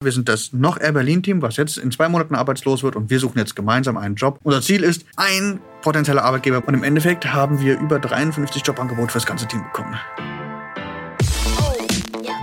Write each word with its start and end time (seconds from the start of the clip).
Wir 0.00 0.12
sind 0.12 0.28
das 0.28 0.52
noch 0.52 0.78
Air 0.78 0.92
Berlin-Team, 0.92 1.42
was 1.42 1.56
jetzt 1.56 1.76
in 1.76 1.90
zwei 1.90 2.08
Monaten 2.08 2.36
arbeitslos 2.36 2.84
wird 2.84 2.94
und 2.94 3.10
wir 3.10 3.18
suchen 3.18 3.36
jetzt 3.38 3.56
gemeinsam 3.56 3.96
einen 3.96 4.14
Job. 4.14 4.38
Unser 4.44 4.62
Ziel 4.62 4.84
ist 4.84 5.04
ein 5.16 5.58
potenzieller 5.82 6.22
Arbeitgeber 6.22 6.62
und 6.64 6.74
im 6.74 6.84
Endeffekt 6.84 7.32
haben 7.32 7.58
wir 7.58 7.80
über 7.80 7.98
53 7.98 8.64
Jobangebote 8.64 9.10
für 9.10 9.18
das 9.18 9.26
ganze 9.26 9.48
Team 9.48 9.64
bekommen. 9.64 9.98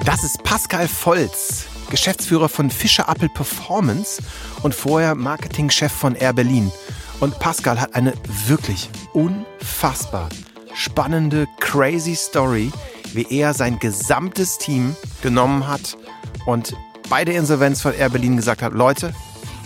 Das 0.04 0.26
ist 0.26 0.44
Pascal 0.44 0.86
Volz, 0.90 1.68
Geschäftsführer 1.90 2.50
von 2.50 2.70
Fischer 2.70 3.06
Apple 3.08 3.30
Performance 3.30 4.22
und 4.64 4.76
vorher 4.76 5.16
Marketingchef 5.16 5.94
von 5.94 6.14
Air 6.16 6.34
Berlin. 6.34 6.70
Und 7.22 7.40
Pascal 7.40 7.80
hat 7.80 7.96
eine 7.96 8.12
wirklich 8.48 8.90
unfassbar 9.14 10.28
spannende, 10.74 11.48
crazy 11.62 12.16
Story, 12.16 12.74
wie 13.14 13.26
er 13.30 13.54
sein 13.54 13.80
gesamtes 13.80 14.58
Team 14.58 14.94
genommen 15.22 15.66
hat 15.70 15.98
und 16.46 16.76
bei 17.10 17.26
der 17.26 17.36
Insolvenz 17.36 17.82
von 17.82 17.94
Air 17.94 18.10
Berlin 18.10 18.36
gesagt 18.36 18.62
hat, 18.62 18.74
Leute, 18.74 19.14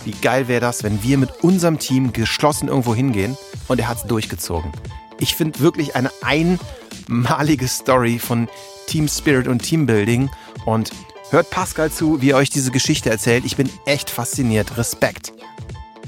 wie 0.05 0.11
geil 0.11 0.47
wäre 0.47 0.61
das, 0.61 0.83
wenn 0.83 1.03
wir 1.03 1.17
mit 1.17 1.43
unserem 1.43 1.79
Team 1.79 2.13
geschlossen 2.13 2.67
irgendwo 2.67 2.95
hingehen 2.95 3.37
und 3.67 3.79
er 3.79 3.87
hat 3.87 3.97
es 3.97 4.03
durchgezogen. 4.03 4.71
Ich 5.19 5.35
finde 5.35 5.59
wirklich 5.59 5.95
eine 5.95 6.11
einmalige 6.21 7.67
Story 7.67 8.19
von 8.19 8.47
Team 8.87 9.07
Spirit 9.07 9.47
und 9.47 9.59
Teambuilding 9.59 10.29
und 10.65 10.91
hört 11.29 11.49
Pascal 11.49 11.91
zu, 11.91 12.21
wie 12.21 12.31
er 12.31 12.37
euch 12.37 12.49
diese 12.49 12.71
Geschichte 12.71 13.09
erzählt. 13.09 13.45
Ich 13.45 13.55
bin 13.55 13.69
echt 13.85 14.09
fasziniert. 14.09 14.77
Respekt. 14.77 15.33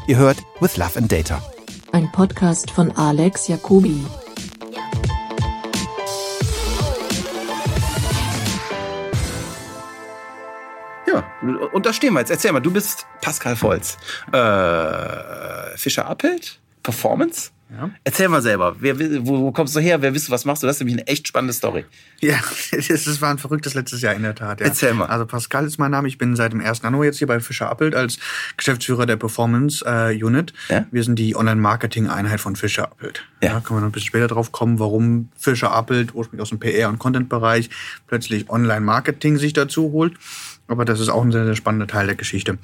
Ihr 0.08 0.17
hört 0.17 0.38
With 0.59 0.77
Love 0.77 0.98
and 0.98 1.11
Data. 1.11 1.44
Ein 1.91 2.11
Podcast 2.11 2.72
von 2.72 2.91
Alex 2.98 3.48
Jacobi. 3.48 4.03
Ja, 11.11 11.23
und 11.73 11.85
da 11.85 11.93
stehen 11.93 12.13
wir 12.13 12.20
jetzt. 12.20 12.31
Erzähl 12.31 12.51
mal, 12.51 12.59
du 12.59 12.71
bist 12.71 13.05
Pascal 13.21 13.55
Volz. 13.55 13.97
Äh, 14.31 15.77
Fischer 15.77 16.08
Appelt? 16.08 16.59
Performance? 16.83 17.52
Ja. 17.72 17.89
Erzähl 18.03 18.27
mal 18.27 18.41
selber, 18.41 18.75
wer, 18.80 19.00
wo, 19.25 19.39
wo, 19.39 19.52
kommst 19.53 19.75
du 19.75 19.80
her, 19.80 20.02
wer 20.02 20.11
bist 20.11 20.27
du, 20.27 20.31
was 20.33 20.44
machst 20.44 20.61
du? 20.61 20.67
Das 20.67 20.75
ist 20.75 20.80
nämlich 20.81 20.97
eine 20.97 21.08
echt 21.08 21.27
spannende 21.27 21.53
Story. 21.53 21.86
Ja, 22.19 22.38
das 22.72 23.22
war 23.22 23.30
ein 23.30 23.38
verrücktes 23.38 23.75
letztes 23.75 24.02
Jahr 24.02 24.14
in 24.14 24.23
der 24.23 24.36
Tat. 24.36 24.59
Ja. 24.59 24.67
Erzähl 24.67 24.94
mal. 24.94 25.05
Also 25.05 25.25
Pascal 25.25 25.66
ist 25.66 25.77
mein 25.77 25.92
Name, 25.92 26.09
ich 26.09 26.17
bin 26.17 26.36
seit 26.36 26.52
dem 26.52 26.59
1. 26.59 26.81
Januar 26.81 27.05
jetzt 27.05 27.19
hier 27.19 27.27
bei 27.27 27.39
Fischer 27.39 27.69
Appelt 27.69 27.95
als 27.95 28.19
Geschäftsführer 28.58 29.05
der 29.05 29.16
Performance 29.16 29.86
äh, 29.86 30.22
Unit. 30.22 30.53
Ja? 30.67 30.86
Wir 30.92 31.03
sind 31.03 31.17
die 31.17 31.36
Online-Marketing-Einheit 31.36 32.42
von 32.42 32.58
Fischer 32.58 32.92
Appelt. 32.92 33.25
Ja. 33.42 33.53
Da 33.53 33.59
können 33.61 33.77
wir 33.77 33.81
noch 33.81 33.89
ein 33.89 33.94
bisschen 33.94 34.08
später 34.08 34.27
drauf 34.27 34.52
kommen, 34.52 34.77
warum 34.80 35.30
Fischer 35.38 35.72
Appelt, 35.72 36.14
ursprünglich 36.14 36.42
aus 36.42 36.49
dem 36.49 36.59
PR- 36.59 36.89
und 36.89 36.99
Content-Bereich, 36.99 37.69
plötzlich 38.08 38.49
Online-Marketing 38.49 39.38
sich 39.38 39.53
dazu 39.53 39.94
holt. 39.94 40.16
Aber 40.67 40.83
das 40.83 40.99
ist 40.99 41.09
auch 41.09 41.23
ein 41.23 41.31
sehr, 41.31 41.45
sehr 41.45 41.55
spannender 41.55 41.88
Teil 41.88 42.08
der 42.08 42.16
Geschichte. 42.16 42.58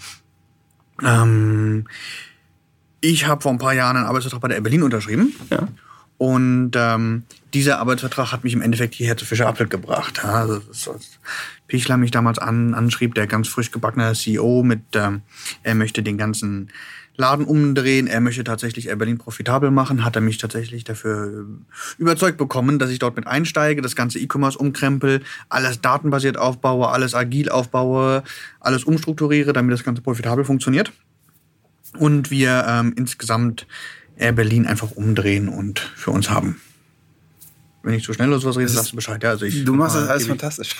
Ähm, 1.02 1.86
ich 3.08 3.26
habe 3.26 3.42
vor 3.42 3.52
ein 3.52 3.58
paar 3.58 3.74
Jahren 3.74 3.96
einen 3.96 4.06
Arbeitsvertrag 4.06 4.42
bei 4.42 4.48
der 4.50 4.58
Air 4.58 4.64
Berlin 4.64 4.84
unterschrieben. 4.84 5.34
Ja. 5.50 5.68
Und 6.18 6.72
ähm, 6.76 7.24
dieser 7.54 7.80
Arbeitsvertrag 7.80 8.32
hat 8.32 8.44
mich 8.44 8.54
im 8.54 8.62
Endeffekt 8.62 8.96
hierher 8.96 9.18
zu 9.18 9.26
Fischer 9.26 9.48
Appelt 9.48 9.70
gebracht. 9.70 10.22
Ja, 10.24 10.34
also 10.34 10.62
Pichler 11.68 11.98
mich 11.98 12.12
damals 12.12 12.40
an, 12.40 12.74
anschrieb, 12.74 13.14
der 13.16 13.28
ganz 13.28 13.48
frisch 13.48 13.72
gebackene 13.72 14.14
CEO 14.14 14.64
mit, 14.64 14.82
ähm, 14.94 15.22
er 15.64 15.76
möchte 15.76 16.02
den 16.04 16.18
ganzen 16.18 16.72
Laden 17.16 17.46
umdrehen, 17.46 18.08
er 18.08 18.20
möchte 18.20 18.44
tatsächlich 18.44 18.88
Air 18.88 18.96
Berlin 18.96 19.18
profitabel 19.18 19.72
machen, 19.72 20.04
hat 20.04 20.16
er 20.16 20.22
mich 20.22 20.38
tatsächlich 20.38 20.84
dafür 20.84 21.46
überzeugt 21.98 22.38
bekommen, 22.38 22.78
dass 22.78 22.90
ich 22.90 23.00
dort 23.00 23.16
mit 23.16 23.26
einsteige, 23.26 23.82
das 23.82 23.96
ganze 23.96 24.20
E-Commerce 24.20 24.58
umkrempel, 24.58 25.22
alles 25.50 25.82
datenbasiert 25.82 26.38
aufbaue, 26.38 26.90
alles 26.90 27.16
agil 27.16 27.50
aufbaue, 27.50 28.24
alles 28.60 28.84
umstrukturiere, 28.84 29.54
damit 29.54 29.74
das 29.74 29.84
Ganze 29.84 30.02
profitabel 30.02 30.46
funktioniert 30.46 30.92
und 31.98 32.32
wir 32.32 32.66
ähm, 32.68 32.94
insgesamt 32.96 33.68
Air 34.18 34.34
Berlin 34.34 34.66
einfach 34.66 34.92
umdrehen 34.92 35.48
und 35.50 35.80
für 35.80 36.12
uns 36.12 36.30
haben. 36.30 36.60
Wenn 37.84 37.94
ich 37.94 38.04
zu 38.04 38.14
schnell 38.14 38.30
oder 38.30 38.40
sowas 38.40 38.58
rede, 38.58 38.68
sagst 38.68 38.92
du 38.92 38.96
Bescheid. 38.96 39.24
Ja, 39.24 39.30
also 39.30 39.46
ich, 39.46 39.64
du 39.64 39.74
machst 39.74 39.96
das 39.96 40.10
alles 40.10 40.28
fantastisch. 40.28 40.76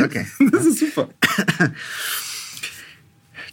Okay. 0.00 0.26
Das 0.50 0.64
ist 0.64 0.78
super. 0.78 1.08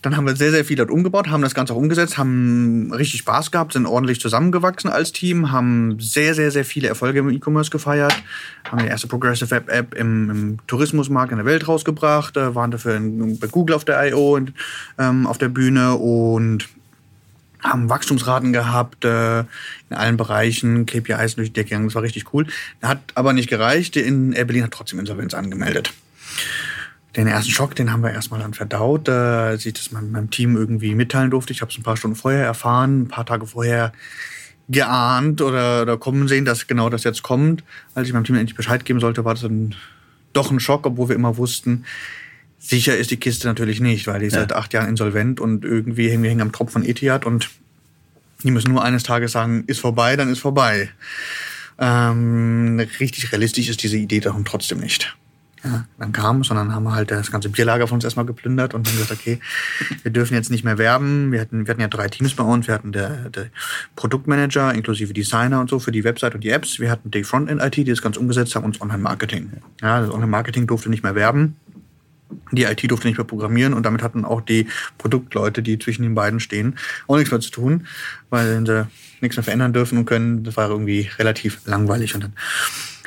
Dann 0.01 0.17
haben 0.17 0.25
wir 0.25 0.35
sehr, 0.35 0.50
sehr 0.50 0.66
viel 0.66 0.78
dort 0.78 0.89
umgebaut, 0.89 1.29
haben 1.29 1.44
das 1.44 1.53
Ganze 1.53 1.73
auch 1.73 1.78
umgesetzt, 1.78 2.17
haben 2.17 2.91
richtig 2.91 3.19
Spaß 3.19 3.51
gehabt, 3.51 3.73
sind 3.73 3.85
ordentlich 3.85 4.19
zusammengewachsen 4.19 4.89
als 4.89 5.12
Team, 5.12 5.51
haben 5.51 6.00
sehr, 6.00 6.34
sehr, 6.34 6.50
sehr 6.50 6.66
viele 6.66 6.88
Erfolge 6.88 7.19
im 7.19 7.29
E-Commerce 7.29 7.69
gefeiert, 7.69 8.16
haben 8.69 8.79
die 8.79 8.88
erste 8.88 9.07
Progressive 9.07 9.53
App 9.56 9.69
App 9.69 9.94
im, 9.94 10.29
im 10.29 10.57
Tourismusmarkt 10.66 11.31
in 11.31 11.38
der 11.38 11.45
Welt 11.45 11.67
rausgebracht, 11.67 12.35
äh, 12.35 12.56
waren 12.56 12.72
dafür 12.72 12.95
in, 12.95 13.38
bei 13.38 13.47
Google 13.47 13.75
auf 13.75 13.85
der 13.85 14.03
I.O. 14.07 14.40
Ähm, 14.97 15.28
auf 15.28 15.38
der 15.38 15.50
Bühne 15.50 15.95
und 15.95 16.67
haben 17.61 17.90
Wachstumsraten 17.90 18.53
gehabt 18.53 19.06
äh, 19.06 19.41
in 19.41 19.95
allen 19.95 20.17
Bereichen, 20.17 20.88
KPIs 20.88 21.35
durch 21.35 21.50
die 21.50 21.53
Decke 21.53 21.69
gegangen, 21.69 21.85
das 21.85 21.95
war 21.95 22.01
richtig 22.01 22.34
cool. 22.34 22.47
Hat 22.81 23.01
aber 23.13 23.34
nicht 23.34 23.50
gereicht, 23.50 23.95
in 23.97 24.31
Berlin 24.31 24.63
hat 24.63 24.72
trotzdem 24.72 25.00
Insolvenz 25.00 25.35
angemeldet 25.35 25.94
den 27.16 27.27
ersten 27.27 27.51
Schock, 27.51 27.75
den 27.75 27.91
haben 27.91 28.03
wir 28.03 28.11
erstmal 28.11 28.39
dann 28.39 28.53
verdaut, 28.53 29.09
äh, 29.09 29.11
als 29.11 29.66
ich 29.66 29.73
das 29.73 29.91
meinem, 29.91 30.29
Team 30.29 30.55
irgendwie 30.55 30.95
mitteilen 30.95 31.31
durfte. 31.31 31.51
Ich 31.51 31.61
habe 31.61 31.72
es 31.72 31.77
ein 31.77 31.83
paar 31.83 31.97
Stunden 31.97 32.16
vorher 32.16 32.45
erfahren, 32.45 33.01
ein 33.01 33.07
paar 33.07 33.25
Tage 33.25 33.45
vorher 33.47 33.91
geahnt 34.69 35.41
oder, 35.41 35.81
oder 35.81 35.97
kommen 35.97 36.27
sehen, 36.29 36.45
dass 36.45 36.67
genau 36.67 36.89
das 36.89 37.03
jetzt 37.03 37.23
kommt. 37.23 37.63
Als 37.94 38.07
ich 38.07 38.13
meinem 38.13 38.23
Team 38.23 38.35
endlich 38.35 38.55
Bescheid 38.55 38.85
geben 38.85 39.01
sollte, 39.01 39.25
war 39.25 39.33
das 39.33 39.41
dann 39.41 39.75
doch 40.31 40.51
ein 40.51 40.61
Schock, 40.61 40.85
obwohl 40.85 41.09
wir 41.09 41.16
immer 41.16 41.35
wussten, 41.35 41.83
sicher 42.57 42.95
ist 42.95 43.11
die 43.11 43.17
Kiste 43.17 43.47
natürlich 43.47 43.81
nicht, 43.81 44.07
weil 44.07 44.19
die 44.22 44.28
ja. 44.28 44.31
seit 44.31 44.53
acht 44.53 44.72
Jahren 44.72 44.88
insolvent 44.88 45.41
und 45.41 45.66
irgendwie 45.66 46.09
hängen 46.09 46.23
wir 46.23 46.29
hängen 46.29 46.41
am 46.41 46.51
Tropf 46.53 46.72
von 46.72 46.85
Etihad 46.85 47.25
und 47.25 47.49
die 48.43 48.51
müssen 48.51 48.72
nur 48.72 48.83
eines 48.83 49.03
Tages 49.03 49.33
sagen, 49.33 49.66
ist 49.67 49.81
vorbei, 49.81 50.16
dann 50.16 50.29
ist 50.29 50.39
vorbei. 50.39 50.89
Ähm, 51.78 52.79
richtig 52.99 53.31
realistisch 53.33 53.67
ist 53.67 53.83
diese 53.83 53.97
Idee 53.97 54.22
darum 54.22 54.45
trotzdem 54.45 54.79
nicht 54.79 55.16
ja, 55.63 55.85
dann 55.99 56.11
kam, 56.11 56.44
sondern 56.44 56.73
haben 56.73 56.83
wir 56.83 56.94
halt 56.94 57.11
das 57.11 57.31
ganze 57.31 57.49
Bierlager 57.49 57.88
von 57.88 57.95
uns 57.95 58.03
erstmal 58.03 58.25
geplündert 58.25 58.73
und 58.73 58.88
haben 58.88 58.97
gesagt, 58.97 59.11
okay, 59.11 59.39
wir 60.01 60.11
dürfen 60.11 60.33
jetzt 60.33 60.49
nicht 60.49 60.63
mehr 60.63 60.77
werben. 60.77 61.31
Wir 61.31 61.41
hatten, 61.41 61.67
wir 61.67 61.72
hatten 61.72 61.81
ja 61.81 61.88
drei 61.88 62.07
Teams 62.07 62.33
bei 62.33 62.44
uns. 62.44 62.67
Wir 62.67 62.73
hatten 62.73 62.91
der, 62.91 63.29
der 63.29 63.47
Produktmanager 63.95 64.73
inklusive 64.73 65.13
Designer 65.13 65.59
und 65.59 65.69
so 65.69 65.77
für 65.79 65.91
die 65.91 66.03
Website 66.03 66.33
und 66.33 66.44
die 66.44 66.49
Apps. 66.49 66.79
Wir 66.79 66.89
hatten 66.89 67.11
die 67.11 67.23
Frontend-IT, 67.23 67.77
die 67.77 67.83
das 67.83 68.01
ganz 68.01 68.17
umgesetzt 68.17 68.55
haben, 68.55 68.66
und 68.66 68.81
Online-Marketing. 68.81 69.51
Ja, 69.81 70.01
das 70.01 70.09
Online-Marketing 70.09 70.66
durfte 70.66 70.89
nicht 70.89 71.03
mehr 71.03 71.16
werben. 71.16 71.55
Die 72.51 72.63
IT 72.63 72.89
durfte 72.89 73.07
nicht 73.07 73.17
mehr 73.17 73.25
programmieren 73.25 73.73
und 73.73 73.85
damit 73.85 74.01
hatten 74.01 74.25
auch 74.25 74.41
die 74.41 74.67
Produktleute, 74.97 75.61
die 75.61 75.78
zwischen 75.78 76.03
den 76.03 76.16
beiden 76.16 76.39
stehen, 76.39 76.78
auch 77.07 77.17
nichts 77.17 77.31
mehr 77.31 77.41
zu 77.41 77.51
tun, 77.51 77.88
weil 78.29 78.66
sie 78.66 78.88
nichts 79.19 79.38
mehr 79.38 79.43
verändern 79.43 79.73
dürfen 79.73 79.97
und 79.97 80.05
können. 80.05 80.43
Das 80.43 80.57
war 80.57 80.69
irgendwie 80.69 81.09
relativ 81.19 81.59
langweilig. 81.66 82.16
Und 82.16 82.23
dann 82.23 82.33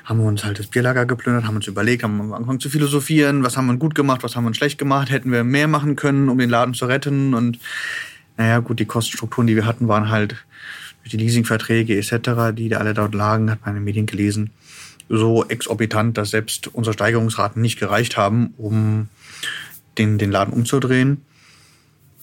haben 0.04 0.18
wir 0.18 0.26
uns 0.26 0.44
halt 0.44 0.58
das 0.58 0.66
Bierlager 0.66 1.06
geplündert, 1.06 1.44
haben 1.44 1.56
uns 1.56 1.66
überlegt, 1.66 2.02
haben 2.02 2.32
angefangen 2.32 2.60
zu 2.60 2.68
philosophieren, 2.68 3.42
was 3.42 3.56
haben 3.56 3.66
wir 3.66 3.76
gut 3.76 3.94
gemacht, 3.94 4.22
was 4.22 4.36
haben 4.36 4.44
wir 4.44 4.54
schlecht 4.54 4.78
gemacht, 4.78 5.10
hätten 5.10 5.32
wir 5.32 5.44
mehr 5.44 5.66
machen 5.66 5.96
können, 5.96 6.28
um 6.28 6.38
den 6.38 6.50
Laden 6.50 6.74
zu 6.74 6.86
retten 6.86 7.34
und 7.34 7.58
naja, 8.36 8.58
gut, 8.58 8.80
die 8.80 8.84
Kostenstrukturen, 8.84 9.46
die 9.46 9.56
wir 9.56 9.64
hatten, 9.64 9.88
waren 9.88 10.10
halt 10.10 10.44
durch 11.02 11.10
die 11.10 11.16
Leasingverträge 11.16 11.96
etc., 11.96 12.54
die 12.54 12.68
da 12.68 12.78
alle 12.78 12.94
dort 12.94 13.14
lagen, 13.14 13.50
hat 13.50 13.60
man 13.60 13.70
in 13.70 13.80
den 13.80 13.84
Medien 13.84 14.06
gelesen, 14.06 14.50
so 15.08 15.44
exorbitant, 15.44 16.18
dass 16.18 16.30
selbst 16.30 16.68
unsere 16.68 16.94
Steigerungsraten 16.94 17.62
nicht 17.62 17.78
gereicht 17.78 18.16
haben, 18.16 18.54
um 18.56 19.08
den, 19.98 20.18
den 20.18 20.30
Laden 20.30 20.52
umzudrehen. 20.52 21.22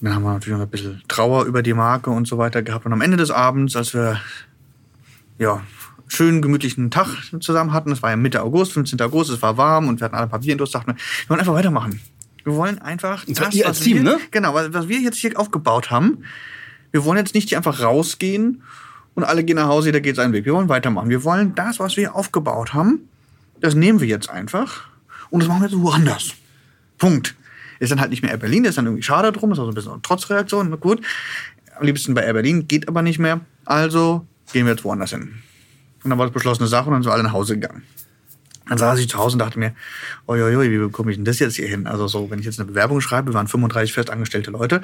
Dann 0.02 0.16
haben 0.16 0.24
wir 0.24 0.34
natürlich 0.34 0.58
noch 0.58 0.66
ein 0.66 0.70
bisschen 0.70 1.02
Trauer 1.08 1.46
über 1.46 1.62
die 1.62 1.76
Marke 1.76 2.10
und 2.10 2.28
so 2.28 2.38
weiter 2.40 2.64
gehabt. 2.64 2.86
Und 2.86 2.94
am 2.94 3.02
Ende 3.02 3.18
des 3.18 3.30
Abends, 3.30 3.76
als 3.76 3.94
wir 3.94 4.20
ja, 5.38 5.62
schönen, 6.12 6.42
gemütlichen 6.42 6.92
Tag 6.92 7.08
zusammen 7.40 7.74
hatten. 7.74 7.92
Es 7.92 8.02
war 8.02 8.10
ja 8.10 8.18
Mitte 8.18 8.42
August, 8.42 8.74
15. 8.74 9.00
August, 9.02 9.32
es 9.32 9.42
war 9.42 9.58
warm 9.58 9.88
und 9.88 10.00
wir 10.00 10.06
hatten 10.06 10.16
alle 10.16 10.28
Papierendurst, 10.28 10.76
dachten 10.76 10.88
wir, 10.88 10.96
wir 10.96 11.30
wollen 11.30 11.40
einfach 11.40 11.54
weitermachen. 11.54 12.02
Wir 12.44 12.56
wollen 12.56 12.80
einfach 12.80 13.28
und 13.28 13.40
das, 13.40 13.54
ihr 13.54 13.68
als 13.68 13.80
Team, 13.80 13.98
wir, 13.98 14.04
ne? 14.04 14.20
Genau, 14.32 14.54
was, 14.54 14.74
was 14.74 14.88
wir 14.88 15.00
jetzt 15.00 15.18
hier 15.18 15.40
aufgebaut 15.40 15.92
haben. 15.92 16.24
Wir 16.92 17.06
wollen 17.06 17.18
jetzt 17.18 17.34
nicht 17.34 17.50
hier 17.50 17.58
einfach 17.58 17.82
rausgehen 17.82 18.64
und 19.16 19.24
alle 19.24 19.44
gehen 19.44 19.56
nach 19.56 19.68
Hause, 19.68 19.90
jeder 19.90 20.02
geht 20.02 20.16
seinen 20.16 20.34
Weg. 20.34 20.46
Wir 20.46 20.54
wollen 20.54 20.68
weitermachen. 20.68 21.10
Wir 21.10 21.24
wollen 21.24 21.56
das, 21.56 21.80
was 21.80 21.96
wir 21.98 22.16
aufgebaut 22.16 22.74
haben, 22.74 23.08
das 23.62 23.76
nehmen 23.76 24.02
wir 24.02 24.08
jetzt 24.08 24.30
einfach 24.30 24.86
und 25.30 25.42
das 25.42 25.48
machen 25.48 25.62
wir 25.62 25.70
jetzt 25.70 25.80
woanders. 25.80 26.34
Punkt. 26.98 27.36
Ist 27.80 27.92
dann 27.92 28.00
halt 28.00 28.12
nicht 28.12 28.22
mehr 28.22 28.32
Air 28.32 28.38
Berlin, 28.38 28.66
ist 28.66 28.78
dann 28.78 28.86
irgendwie 28.86 29.04
schade 29.04 29.32
drum, 29.32 29.52
ist 29.52 29.60
auch 29.60 29.64
so 29.64 29.72
ein 29.72 29.76
bisschen 29.76 29.94
eine 29.94 30.02
Trotzreaktion. 30.02 30.78
Gut, 30.80 31.02
am 31.80 31.86
liebsten 31.86 32.14
bei 32.14 32.24
Air 32.24 32.34
Berlin, 32.34 32.68
geht 32.68 32.88
aber 32.88 33.02
nicht 33.02 33.18
mehr. 33.18 33.40
Also 33.66 34.26
gehen 34.52 34.66
wir 34.66 34.74
jetzt 34.74 34.84
woanders 34.84 35.12
hin. 35.12 35.42
Und 36.04 36.10
dann 36.10 36.20
war 36.20 36.26
das 36.26 36.34
beschlossene 36.34 36.68
Sache 36.68 36.88
und 36.88 36.94
dann 36.94 37.04
sind 37.04 37.10
wir 37.10 37.14
alle 37.14 37.24
nach 37.24 37.34
Hause 37.34 37.56
gegangen. 37.56 37.84
Dann 38.72 38.78
saß 38.78 39.00
ich 39.00 39.10
zu 39.10 39.18
Hause 39.18 39.34
und 39.36 39.40
dachte 39.40 39.60
mir, 39.60 39.74
oi, 40.28 40.40
wie 40.40 40.78
bekomme 40.78 41.12
ich 41.12 41.18
denn 41.18 41.26
das 41.26 41.40
jetzt 41.40 41.56
hier 41.56 41.68
hin? 41.68 41.88
Also 41.88 42.08
so, 42.08 42.30
wenn 42.30 42.40
ich 42.40 42.46
jetzt 42.46 42.58
eine 42.58 42.68
Bewerbung 42.70 43.02
schreibe, 43.02 43.32
wir 43.32 43.34
waren 43.34 43.50
35 43.50 43.92
festangestellte 43.92 44.50
Leute, 44.50 44.82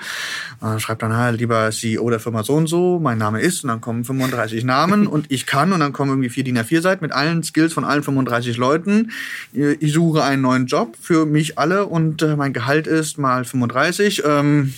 äh, 0.62 0.78
schreibt 0.78 1.04
dann 1.04 1.16
halt, 1.16 1.40
lieber 1.40 1.72
CEO 1.72 2.10
der 2.10 2.20
Firma 2.20 2.44
so 2.44 2.56
und 2.56 2.68
so, 2.68 3.00
mein 3.00 3.18
Name 3.18 3.40
ist, 3.40 3.64
und 3.64 3.70
dann 3.70 3.80
kommen 3.80 4.04
35 4.04 4.66
Namen 4.66 5.08
und 5.08 5.32
ich 5.32 5.46
kann, 5.46 5.72
und 5.72 5.80
dann 5.80 5.94
kommen 5.94 6.12
irgendwie 6.12 6.30
vier 6.30 6.44
DIN 6.44 6.58
A4 6.58 6.82
Seiten 6.82 7.06
mit 7.06 7.14
allen 7.14 7.44
Skills 7.44 7.72
von 7.72 7.86
allen 7.86 8.04
35 8.04 8.58
Leuten. 8.58 9.12
Ich 9.54 9.94
suche 9.94 10.22
einen 10.22 10.42
neuen 10.42 10.66
Job 10.66 10.98
für 11.00 11.26
mich 11.26 11.58
alle 11.58 11.86
und 11.86 12.22
äh, 12.24 12.36
mein 12.36 12.52
Gehalt 12.52 12.88
ist 12.88 13.18
mal 13.18 13.46
35. 13.46 14.24
Ähm, 14.26 14.74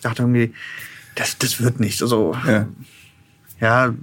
dachte 0.00 0.22
irgendwie, 0.22 0.54
das, 1.16 1.36
das 1.36 1.60
wird 1.60 1.80
nicht. 1.80 2.00
Also, 2.00 2.34
ja, 2.46 2.66
ja 3.60 3.94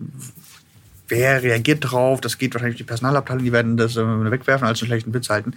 wer 1.07 1.43
reagiert 1.43 1.79
drauf? 1.81 2.21
Das 2.21 2.37
geht 2.37 2.53
wahrscheinlich 2.53 2.77
die 2.77 2.83
Personalabteilung, 2.83 3.43
die 3.43 3.51
werden 3.51 3.77
das 3.77 3.95
äh, 3.95 4.31
wegwerfen 4.31 4.67
als 4.67 4.81
einen 4.81 4.87
schlechten 4.87 5.13
Witz 5.13 5.29
halten. 5.29 5.51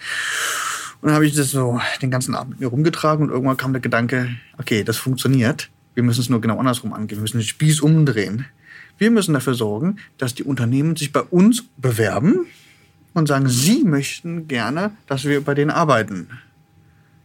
Und 1.01 1.09
dann 1.09 1.15
habe 1.15 1.27
ich 1.27 1.35
das 1.35 1.51
so 1.51 1.81
den 2.03 2.11
ganzen 2.11 2.35
Abend 2.35 2.51
mit 2.51 2.61
mir 2.61 2.67
rumgetragen 2.67 3.27
und 3.27 3.33
irgendwann 3.33 3.57
kam 3.57 3.73
der 3.73 3.81
Gedanke, 3.81 4.31
okay, 4.59 4.83
das 4.83 4.97
funktioniert. 4.97 5.71
Wir 5.95 6.03
müssen 6.03 6.21
es 6.21 6.29
nur 6.29 6.41
genau 6.41 6.59
andersrum 6.59 6.93
angehen. 6.93 7.19
Wir 7.19 7.23
müssen 7.23 7.39
den 7.39 7.47
Spieß 7.47 7.81
umdrehen. 7.81 8.47
Wir 8.99 9.11
müssen 9.11 9.33
dafür 9.33 9.55
sorgen, 9.55 9.99
dass 10.17 10.35
die 10.35 10.43
Unternehmen 10.43 10.97
sich 10.97 11.13
bei 11.13 11.21
uns 11.21 11.65
bewerben 11.77 12.47
und 13.15 13.29
sagen, 13.29 13.49
sie 13.49 13.85
möchten 13.85 14.49
gerne, 14.49 14.91
dass 15.07 15.25
wir 15.25 15.41
bei 15.41 15.55
denen 15.55 15.71
arbeiten. 15.71 16.29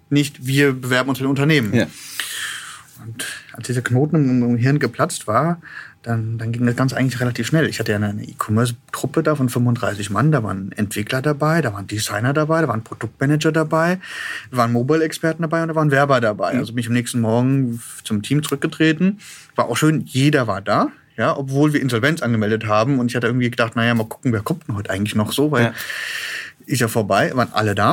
Nicht 0.10 0.46
wir 0.46 0.74
bewerben 0.74 1.10
uns 1.10 1.20
bei 1.20 1.24
den 1.24 1.30
Unternehmen. 1.30 1.74
Ja. 1.74 1.88
Und 3.04 3.26
als 3.54 3.68
dieser 3.68 3.82
Knoten 3.82 4.44
im 4.44 4.58
Hirn 4.58 4.80
geplatzt 4.80 5.28
war, 5.28 5.60
dann, 6.04 6.38
dann 6.38 6.52
ging 6.52 6.66
das 6.66 6.76
Ganze 6.76 6.98
eigentlich 6.98 7.20
relativ 7.20 7.48
schnell. 7.48 7.68
Ich 7.68 7.80
hatte 7.80 7.92
ja 7.92 7.98
eine 7.98 8.24
E-Commerce-Truppe 8.24 9.24
da 9.24 9.36
von 9.36 9.50
35 9.50 10.10
Mann, 10.10 10.32
da 10.32 10.44
waren 10.44 10.72
Entwickler 10.74 11.22
dabei, 11.22 11.62
da 11.62 11.74
waren 11.74 11.88
Designer 11.88 12.34
dabei, 12.34 12.62
da 12.62 12.68
waren 12.68 12.84
Produktmanager 12.84 13.52
dabei, 13.52 14.00
da 14.52 14.58
waren 14.58 14.74
Mobile-Experten 14.74 15.42
dabei 15.42 15.64
und 15.64 15.70
da 15.70 15.76
waren 15.76 15.92
Werber 15.92 16.20
dabei. 16.22 16.54
Mhm. 16.54 16.60
Also 16.60 16.74
bin 16.74 16.82
ich 16.82 16.88
am 16.88 16.94
nächsten 16.94 17.22
Morgen 17.22 17.82
zum 18.04 18.22
Team 18.22 18.44
zurückgetreten. 18.44 19.20
War 19.56 19.70
auch 19.70 19.78
schön, 19.78 20.02
jeder 20.06 20.46
war 20.48 20.62
da. 20.62 20.90
Ja, 21.16 21.38
obwohl 21.38 21.74
wir 21.74 21.82
Insolvenz 21.82 22.24
angemeldet 22.24 22.66
haben 22.66 23.00
und 23.00 23.12
ich 23.12 23.16
hatte 23.16 23.28
irgendwie 23.28 23.50
gedacht, 23.50 23.76
naja, 23.76 23.94
mal 23.94 24.08
gucken, 24.08 24.34
wer 24.34 24.42
kommt 24.42 24.68
denn 24.68 24.76
heute 24.76 24.90
eigentlich 24.90 25.14
noch 25.14 25.32
so, 25.32 25.52
weil 25.52 25.66
ja. 25.66 25.74
ist 26.66 26.82
ja 26.82 26.88
vorbei, 26.88 27.32
waren 27.36 27.54
alle 27.54 27.76
da 27.76 27.92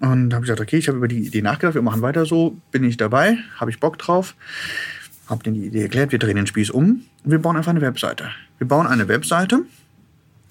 und 0.00 0.32
habe 0.32 0.36
ich 0.36 0.40
gesagt, 0.40 0.60
okay, 0.60 0.78
ich 0.78 0.88
habe 0.88 0.96
über 0.96 1.08
die 1.08 1.18
Idee 1.18 1.42
nachgedacht, 1.42 1.74
wir 1.74 1.82
machen 1.82 2.00
weiter 2.00 2.24
so, 2.24 2.56
bin 2.70 2.82
ich 2.84 2.96
dabei, 2.96 3.36
habe 3.58 3.70
ich 3.70 3.78
Bock 3.78 3.98
drauf 3.98 4.34
habe 5.28 5.42
denen 5.42 5.56
die 5.56 5.66
Idee 5.66 5.82
erklärt, 5.82 6.12
wir 6.12 6.18
drehen 6.18 6.36
den 6.36 6.46
Spieß 6.46 6.70
um 6.70 7.04
und 7.24 7.30
wir 7.30 7.38
bauen 7.38 7.56
einfach 7.56 7.70
eine 7.70 7.80
Webseite. 7.80 8.30
Wir 8.58 8.68
bauen 8.68 8.86
eine 8.86 9.08
Webseite, 9.08 9.62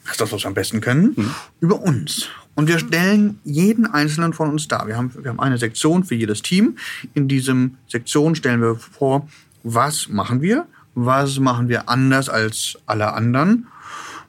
das 0.04 0.14
ist 0.14 0.22
das, 0.22 0.32
was 0.32 0.44
wir 0.44 0.48
am 0.48 0.54
besten 0.54 0.82
können, 0.82 1.14
mhm. 1.16 1.32
über 1.60 1.82
uns. 1.82 2.30
Und 2.56 2.68
wir 2.68 2.80
stellen 2.80 3.40
jeden 3.44 3.86
einzelnen 3.86 4.34
von 4.34 4.50
uns 4.50 4.68
dar. 4.68 4.88
Wir 4.88 4.98
haben, 4.98 5.12
wir 5.18 5.30
haben 5.30 5.40
eine 5.40 5.58
Sektion 5.58 6.04
für 6.04 6.16
jedes 6.16 6.42
Team. 6.42 6.78
In 7.14 7.28
diesem 7.28 7.78
Sektion 7.88 8.36
stellen 8.36 8.62
wir 8.62 8.76
vor, 8.76 9.28
was 9.64 10.10
machen 10.10 10.42
wir, 10.42 10.66
was 10.96 11.40
machen 11.40 11.70
wir 11.70 11.88
anders 11.88 12.28
als 12.30 12.78
alle 12.86 13.14
anderen 13.14 13.68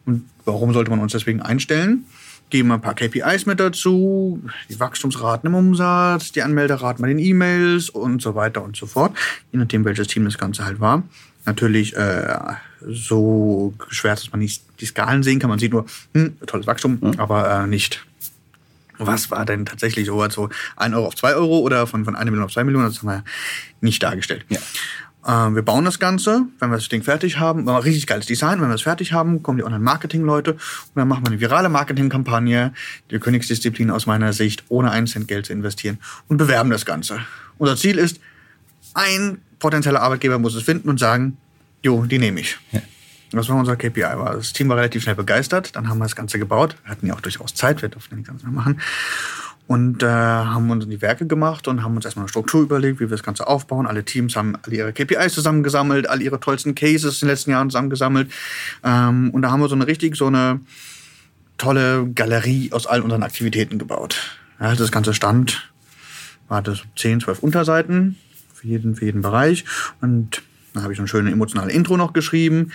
und 0.05 0.25
warum 0.45 0.73
sollte 0.73 0.91
man 0.91 1.01
uns 1.01 1.13
deswegen 1.13 1.41
einstellen 1.41 2.05
geben 2.53 2.69
wir 2.69 2.75
ein 2.75 2.81
paar 2.83 2.95
KPIs 2.95 3.47
mit 3.47 3.59
dazu, 3.59 4.41
die 4.69 4.79
Wachstumsraten 4.79 5.49
im 5.49 5.55
Umsatz, 5.55 6.33
die 6.33 6.43
Anmelderaten 6.43 7.03
bei 7.03 7.09
den 7.09 7.19
E-Mails 7.19 7.89
und 7.89 8.21
so 8.21 8.35
weiter 8.35 8.63
und 8.63 8.77
so 8.77 8.87
fort, 8.87 9.17
je 9.51 9.59
nachdem, 9.59 9.85
welches 9.87 10.07
Team 10.07 10.27
das 10.27 10.37
Ganze 10.37 10.65
halt 10.65 10.79
war. 10.79 11.03
Natürlich 11.47 11.97
äh, 11.97 12.39
so 12.87 13.75
schwer, 13.89 14.15
dass 14.15 14.31
man 14.31 14.41
nicht 14.41 14.63
die 14.81 14.87
Skalen 14.87 15.23
sehen 15.23 15.41
kann. 15.41 15.51
Man 15.51 15.59
sieht 15.59 15.73
nur, 15.73 15.87
hm, 16.15 16.37
tolles 16.47 16.67
Wachstum, 16.67 16.99
mhm. 17.01 17.19
aber 17.19 17.65
äh, 17.65 17.67
nicht 17.67 18.05
was 18.99 19.33
war 19.33 19.45
denn 19.45 19.67
tatsächlich 19.67 20.07
so, 20.07 20.21
also 20.21 20.49
1 20.77 20.95
Euro 20.95 21.07
auf 21.07 21.17
2 21.17 21.35
Euro 21.35 21.59
oder 21.59 21.89
von, 21.89 22.05
von 22.05 22.15
1 22.15 22.31
Million 22.31 22.45
auf 22.45 22.53
2 22.53 22.63
Millionen, 22.65 22.87
das 22.87 22.99
haben 22.99 23.09
wir 23.09 23.25
nicht 23.81 24.01
dargestellt. 24.03 24.45
Ja. 24.49 24.61
Äh, 25.25 25.55
wir 25.55 25.63
bauen 25.63 25.85
das 25.85 25.99
Ganze, 25.99 26.47
wenn 26.59 26.71
wir 26.71 26.77
das 26.77 26.89
Ding 26.89 27.03
fertig 27.03 27.39
haben, 27.39 27.67
wenn 27.67 27.75
wir 27.75 27.85
richtig 27.85 28.07
geiles 28.07 28.27
Design, 28.27 28.61
wenn 28.61 28.69
wir 28.69 28.75
es 28.75 28.83
fertig 28.83 29.13
haben, 29.13 29.43
kommen 29.43 29.59
die 29.59 29.65
Online-Marketing-Leute 29.65 30.53
und 30.53 30.61
dann 30.95 31.09
machen 31.09 31.25
wir 31.25 31.31
eine 31.31 31.41
virale 31.41 31.69
Marketing-Kampagne, 31.69 32.73
die 33.11 33.19
Königsdisziplin 33.19 33.91
aus 33.91 34.07
meiner 34.07 34.33
Sicht, 34.33 34.65
ohne 34.69 34.91
einen 34.91 35.07
Cent 35.07 35.29
Geld 35.29 35.47
zu 35.47 35.53
investieren 35.53 35.99
und 36.29 36.39
bewerben 36.39 36.71
das 36.71 36.85
Ganze. 36.85 37.21
Unser 37.59 37.77
Ziel 37.77 37.99
ist, 37.99 38.21
ein 38.95 39.39
potenzieller 39.59 40.03
Arbeitgeber 40.03 40.39
muss 40.39 40.55
es 40.55 40.65
finden 40.65 40.89
und 40.89 40.99
sagen, 40.99 41.37
jo, 41.83 42.05
die 42.05 42.19
nehme 42.19 42.41
ich. 42.41 42.59
Ja. 42.73 42.81
Das 43.31 43.49
war 43.49 43.57
unser 43.57 43.77
KPI. 43.77 44.03
Das 44.03 44.53
Team 44.53 44.69
war 44.69 44.77
relativ 44.77 45.05
schnell 45.05 45.15
begeistert. 45.15 45.75
Dann 45.75 45.89
haben 45.89 45.97
wir 45.97 46.05
das 46.05 46.15
Ganze 46.15 46.39
gebaut. 46.39 46.77
Wir 46.85 46.91
hatten 46.91 47.07
ja 47.07 47.15
auch 47.15 47.21
durchaus 47.23 47.55
Zeit, 47.55 47.81
wir 47.81 47.89
durften 47.89 48.17
anderes 48.17 48.43
mehr 48.43 48.53
machen 48.53 48.79
und 49.73 50.03
äh, 50.03 50.07
haben 50.07 50.71
uns 50.71 50.85
in 50.85 50.91
die 50.91 51.01
Werke 51.01 51.27
gemacht 51.27 51.67
und 51.67 51.83
haben 51.83 51.97
uns 51.97 52.05
erstmal 52.05 52.25
eine 52.25 52.29
Struktur 52.29 52.61
überlegt, 52.61 53.01
wie 53.01 53.05
wir 53.05 53.17
das 53.17 53.23
Ganze 53.23 53.47
aufbauen. 53.47 53.87
Alle 53.87 54.05
Teams 54.05 54.37
haben 54.37 54.55
alle 54.63 54.77
ihre 54.77 54.93
KPIs 54.93 55.33
zusammengesammelt, 55.33 56.11
alle 56.11 56.23
ihre 56.23 56.39
tollsten 56.39 56.75
Cases 56.75 57.23
in 57.23 57.27
den 57.27 57.33
letzten 57.33 57.53
Jahren 57.53 57.71
zusammengesammelt. 57.71 58.31
Ähm, 58.85 59.31
und 59.31 59.41
da 59.41 59.51
haben 59.51 59.61
wir 59.61 59.71
so 59.71 59.75
eine 59.75 59.87
richtig 59.87 60.17
so 60.17 60.27
eine 60.27 60.61
tolle 61.57 62.07
Galerie 62.15 62.71
aus 62.71 62.87
all 62.87 63.01
unseren 63.01 63.23
Aktivitäten 63.23 63.79
gebaut. 63.79 64.37
Ja, 64.61 64.75
das 64.75 64.93
Ganze 64.93 65.15
stand, 65.15 65.73
war 66.49 66.61
das 66.61 66.83
10, 66.99 67.23
12 67.23 67.39
Unterseiten 67.39 68.19
für 68.53 68.67
jeden, 68.67 68.95
für 68.95 69.07
jeden 69.07 69.23
Bereich. 69.23 69.65
Und 70.03 70.43
da 70.75 70.83
habe 70.83 70.93
ich 70.93 70.99
so 70.99 71.05
ein 71.05 71.09
schönes 71.09 71.33
emotionales 71.33 71.75
Intro 71.75 71.97
noch 71.97 72.13
geschrieben 72.13 72.73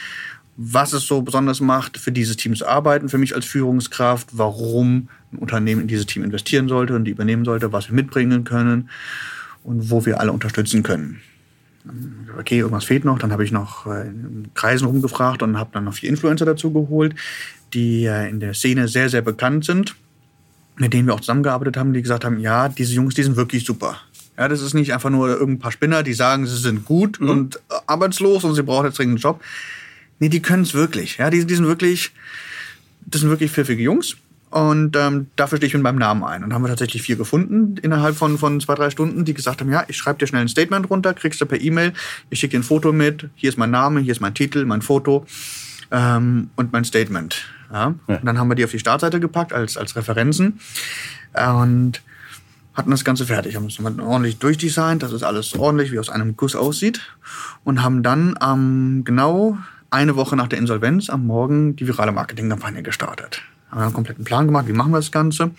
was 0.57 0.91
es 0.93 1.05
so 1.05 1.21
besonders 1.21 1.61
macht, 1.61 1.97
für 1.97 2.11
dieses 2.11 2.35
Team 2.35 2.55
zu 2.55 2.67
arbeiten, 2.67 3.09
für 3.09 3.19
mich 3.19 3.35
als 3.35 3.45
Führungskraft, 3.45 4.29
warum 4.31 5.07
ein 5.31 5.37
Unternehmen 5.37 5.81
in 5.81 5.87
dieses 5.87 6.07
Team 6.07 6.23
investieren 6.23 6.67
sollte 6.67 6.95
und 6.95 7.05
die 7.05 7.11
übernehmen 7.11 7.45
sollte, 7.45 7.71
was 7.71 7.89
wir 7.89 7.95
mitbringen 7.95 8.43
können 8.43 8.89
und 9.63 9.91
wo 9.91 10.05
wir 10.05 10.19
alle 10.19 10.31
unterstützen 10.31 10.81
können. 10.81 11.21
Okay, 12.39 12.57
irgendwas 12.57 12.85
fehlt 12.85 13.05
noch. 13.05 13.19
Dann 13.19 13.31
habe 13.31 13.43
ich 13.43 13.51
noch 13.51 13.85
äh, 13.85 14.07
in 14.07 14.49
Kreisen 14.55 14.87
rumgefragt 14.87 15.43
und 15.43 15.57
habe 15.57 15.69
dann 15.73 15.85
noch 15.85 15.93
vier 15.93 16.09
Influencer 16.09 16.45
dazu 16.45 16.73
geholt, 16.73 17.15
die 17.73 18.05
in 18.05 18.39
der 18.39 18.53
Szene 18.53 18.87
sehr, 18.87 19.09
sehr 19.09 19.21
bekannt 19.21 19.63
sind, 19.63 19.95
mit 20.77 20.93
denen 20.93 21.07
wir 21.07 21.13
auch 21.13 21.19
zusammengearbeitet 21.19 21.77
haben, 21.77 21.93
die 21.93 22.01
gesagt 22.01 22.25
haben, 22.25 22.39
ja, 22.39 22.67
diese 22.69 22.93
Jungs, 22.93 23.13
die 23.13 23.23
sind 23.23 23.35
wirklich 23.35 23.63
super. 23.63 23.97
Ja, 24.37 24.47
das 24.47 24.61
ist 24.61 24.73
nicht 24.73 24.93
einfach 24.93 25.09
nur 25.09 25.29
irgendein 25.29 25.59
paar 25.59 25.71
Spinner, 25.71 26.03
die 26.03 26.13
sagen, 26.13 26.45
sie 26.45 26.57
sind 26.57 26.85
gut 26.85 27.19
mhm. 27.19 27.29
und 27.29 27.59
arbeitslos 27.87 28.43
und 28.43 28.55
sie 28.55 28.63
brauchen 28.63 28.85
jetzt 28.85 28.97
dringend 28.97 29.15
einen 29.15 29.21
Job 29.21 29.41
Nee, 30.19 30.29
die 30.29 30.41
können 30.41 30.63
es 30.63 30.73
wirklich. 30.73 31.17
Ja, 31.17 31.29
die, 31.29 31.45
die 31.45 31.55
sind 31.55 31.67
wirklich, 31.67 32.11
das 33.05 33.21
sind 33.21 33.29
wirklich 33.29 33.51
pfiffige 33.51 33.83
Jungs. 33.83 34.17
Und 34.49 34.95
ähm, 34.95 35.27
dafür 35.35 35.57
stehe 35.57 35.67
ich 35.67 35.73
mit 35.73 35.83
meinem 35.83 35.97
Namen 35.97 36.23
ein. 36.23 36.43
Und 36.43 36.53
haben 36.53 36.61
wir 36.61 36.69
tatsächlich 36.69 37.01
vier 37.01 37.17
gefunden 37.17 37.77
innerhalb 37.81 38.15
von, 38.15 38.37
von 38.37 38.61
zwei, 38.61 38.75
drei 38.75 38.89
Stunden, 38.89 39.25
die 39.25 39.33
gesagt 39.33 39.59
haben, 39.59 39.71
ja, 39.71 39.83
ich 39.87 39.97
schreibe 39.97 40.19
dir 40.19 40.27
schnell 40.27 40.41
ein 40.41 40.47
Statement 40.47 40.89
runter, 40.89 41.13
kriegst 41.13 41.41
du 41.41 41.45
per 41.45 41.59
E-Mail, 41.59 41.93
ich 42.29 42.39
schicke 42.39 42.51
dir 42.51 42.59
ein 42.59 42.63
Foto 42.63 42.93
mit, 42.93 43.29
hier 43.35 43.49
ist 43.49 43.57
mein 43.57 43.71
Name, 43.71 43.99
hier 43.99 44.13
ist 44.13 44.21
mein 44.21 44.33
Titel, 44.33 44.63
mein 44.65 44.81
Foto 44.81 45.25
ähm, 45.91 46.49
und 46.55 46.71
mein 46.71 46.85
Statement. 46.85 47.45
Ja? 47.71 47.93
ja? 48.07 48.15
Und 48.15 48.25
dann 48.25 48.39
haben 48.39 48.47
wir 48.47 48.55
die 48.55 48.63
auf 48.63 48.71
die 48.71 48.79
Startseite 48.79 49.19
gepackt 49.19 49.51
als, 49.51 49.75
als 49.75 49.97
Referenzen 49.97 50.59
und 51.33 52.01
hatten 52.73 52.91
das 52.91 53.03
Ganze 53.03 53.25
fertig, 53.25 53.55
haben 53.55 53.65
es 53.65 53.79
ordentlich 53.79 54.37
durchdesignt, 54.37 55.03
dass 55.03 55.11
es 55.11 55.23
alles 55.23 55.55
ordentlich 55.55 55.91
wie 55.91 55.99
aus 55.99 56.09
einem 56.09 56.37
Guss 56.37 56.55
aussieht 56.55 57.01
und 57.63 57.83
haben 57.83 58.03
dann 58.03 58.37
ähm, 58.41 59.01
genau 59.03 59.57
eine 59.89 60.15
Woche 60.15 60.35
nach 60.35 60.47
der 60.47 60.59
Insolvenz 60.59 61.09
am 61.09 61.25
Morgen 61.25 61.75
die 61.75 61.87
virale 61.87 62.11
Marketingkampagne 62.11 62.83
gestartet. 62.83 63.41
Haben 63.71 63.81
einen 63.81 63.93
kompletten 63.93 64.23
Plan 64.23 64.45
gemacht, 64.45 64.67
wie 64.67 64.73
machen 64.73 64.91
wir 64.91 64.97
das 64.97 65.11
Ganze. 65.11 65.51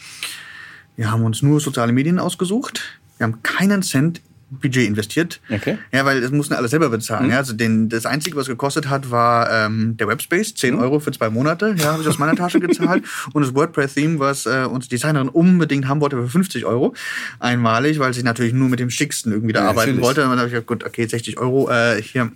Wir 0.96 1.10
haben 1.10 1.24
uns 1.24 1.42
nur 1.42 1.60
soziale 1.60 1.92
Medien 1.92 2.18
ausgesucht. 2.18 3.00
Wir 3.16 3.24
haben 3.24 3.42
keinen 3.42 3.82
Cent 3.82 4.20
Budget 4.50 4.86
investiert. 4.86 5.40
Okay. 5.50 5.78
Ja, 5.92 6.04
weil 6.04 6.20
das 6.20 6.30
mussten 6.30 6.54
alle 6.54 6.68
selber 6.68 6.88
bezahlen. 6.88 7.26
Mhm. 7.26 7.32
Ja, 7.32 7.38
also 7.38 7.52
den, 7.52 7.88
das 7.88 8.06
Einzige, 8.06 8.36
was 8.36 8.46
gekostet 8.46 8.88
hat, 8.88 9.10
war 9.10 9.50
ähm, 9.50 9.96
der 9.96 10.08
Webspace, 10.08 10.54
10 10.54 10.74
mhm. 10.74 10.80
Euro 10.80 11.00
für 11.00 11.12
zwei 11.12 11.28
Monate. 11.28 11.74
Ja, 11.78 11.92
habe 11.92 12.02
ich 12.02 12.08
aus 12.08 12.18
meiner 12.18 12.34
Tasche 12.34 12.60
gezahlt. 12.60 13.04
Und 13.32 13.42
das 13.42 13.54
WordPress-Theme, 13.54 14.18
was 14.18 14.46
äh, 14.46 14.64
uns 14.64 14.88
Designerin 14.88 15.28
unbedingt 15.28 15.86
haben 15.86 16.00
wollte, 16.00 16.16
für 16.16 16.28
50 16.28 16.64
Euro. 16.64 16.94
Einmalig, 17.38 17.98
weil 17.98 18.14
sie 18.14 18.22
natürlich 18.22 18.54
nur 18.54 18.68
mit 18.68 18.80
dem 18.80 18.90
Schicksten 18.90 19.32
irgendwie 19.32 19.52
da 19.52 19.64
ja, 19.64 19.68
arbeiten 19.68 20.00
wollte. 20.00 20.24
Und 20.24 20.30
dann 20.30 20.38
habe 20.38 20.48
ich 20.48 20.52
gesagt, 20.52 20.66
gut, 20.66 20.84
okay, 20.84 21.06
60 21.06 21.38
Euro, 21.38 21.70
äh, 21.70 22.00
hier 22.02 22.32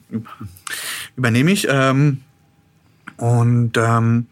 übernehme 1.16 1.50
ich. 1.50 1.66
Ähm, 1.70 2.20
und 3.16 3.72
ähm, 3.76 4.26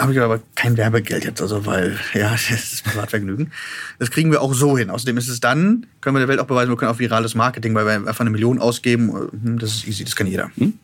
habe 0.00 0.12
ich 0.12 0.20
aber 0.20 0.40
kein 0.54 0.76
Werbegeld 0.76 1.24
jetzt, 1.24 1.40
also 1.40 1.66
weil, 1.66 1.98
ja, 2.14 2.30
das 2.50 2.50
ist 2.50 2.84
Privatvergnügen. 2.84 3.52
Das 3.98 4.10
kriegen 4.10 4.30
wir 4.30 4.42
auch 4.42 4.54
so 4.54 4.76
hin. 4.76 4.90
Außerdem 4.90 5.16
ist 5.18 5.28
es 5.28 5.40
dann, 5.40 5.86
können 6.00 6.16
wir 6.16 6.20
der 6.20 6.28
Welt 6.28 6.40
auch 6.40 6.46
beweisen, 6.46 6.70
wir 6.70 6.76
können 6.76 6.90
auch 6.90 6.98
virales 6.98 7.34
Marketing, 7.34 7.74
weil 7.74 7.86
wir 7.86 7.92
einfach 7.92 8.20
eine 8.20 8.30
Million 8.30 8.58
ausgeben. 8.58 9.12
Hm, 9.12 9.58
das 9.58 9.74
ist 9.74 9.88
easy, 9.88 10.04
das 10.04 10.16
kann 10.16 10.26
jeder. 10.26 10.50
Hm? 10.56 10.74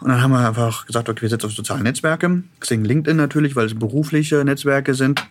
Und 0.00 0.10
dann 0.10 0.22
haben 0.22 0.30
wir 0.30 0.46
einfach 0.46 0.86
gesagt, 0.86 1.08
okay, 1.08 1.22
wir 1.22 1.28
setzen 1.28 1.46
auf 1.46 1.52
soziale 1.52 1.82
Netzwerke. 1.82 2.42
Xing, 2.60 2.84
LinkedIn 2.84 3.16
natürlich, 3.16 3.56
weil 3.56 3.66
es 3.66 3.78
berufliche 3.78 4.44
Netzwerke 4.44 4.94
sind. 4.94 5.26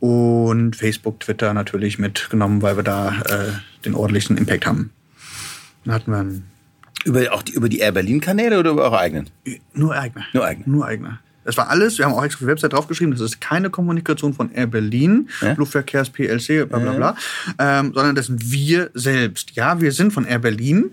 Und 0.00 0.76
Facebook, 0.76 1.20
Twitter 1.20 1.54
natürlich 1.54 1.98
mitgenommen, 1.98 2.62
weil 2.62 2.76
wir 2.76 2.82
da 2.82 3.20
äh, 3.20 3.52
den 3.84 3.94
ordentlichsten 3.94 4.36
Impact 4.36 4.66
haben. 4.66 4.90
Dann 5.84 5.94
hatten 5.94 6.10
wir 6.10 6.18
einen 6.18 6.50
über, 7.04 7.32
auch 7.32 7.42
die, 7.42 7.52
über 7.52 7.68
die 7.68 7.78
Air 7.78 7.92
Berlin 7.92 8.20
Kanäle 8.20 8.58
oder 8.58 8.70
über 8.70 8.82
eure 8.82 8.98
eigenen? 8.98 9.30
Nur 9.72 9.94
eigene. 9.94 10.24
Nur 10.32 10.44
eigene. 10.44 10.68
Nur 10.68 10.86
eigene. 10.86 11.18
Das 11.44 11.56
war 11.56 11.70
alles, 11.70 11.96
wir 11.98 12.04
haben 12.04 12.12
auch 12.12 12.22
extra 12.24 12.36
auf 12.38 12.40
die 12.40 12.46
Website 12.48 12.72
draufgeschrieben, 12.74 13.12
das 13.12 13.20
ist 13.22 13.40
keine 13.40 13.70
Kommunikation 13.70 14.34
von 14.34 14.52
Air 14.52 14.66
Berlin, 14.66 15.28
Ja? 15.40 15.54
Luftverkehrs 15.54 16.10
PLC, 16.10 16.68
bla 16.68 16.78
bla 16.78 16.92
bla, 16.92 17.16
ähm, 17.58 17.92
sondern 17.94 18.14
das 18.14 18.26
sind 18.26 18.50
wir 18.52 18.90
selbst. 18.94 19.52
Ja, 19.52 19.80
wir 19.80 19.92
sind 19.92 20.12
von 20.12 20.26
Air 20.26 20.38
Berlin, 20.40 20.90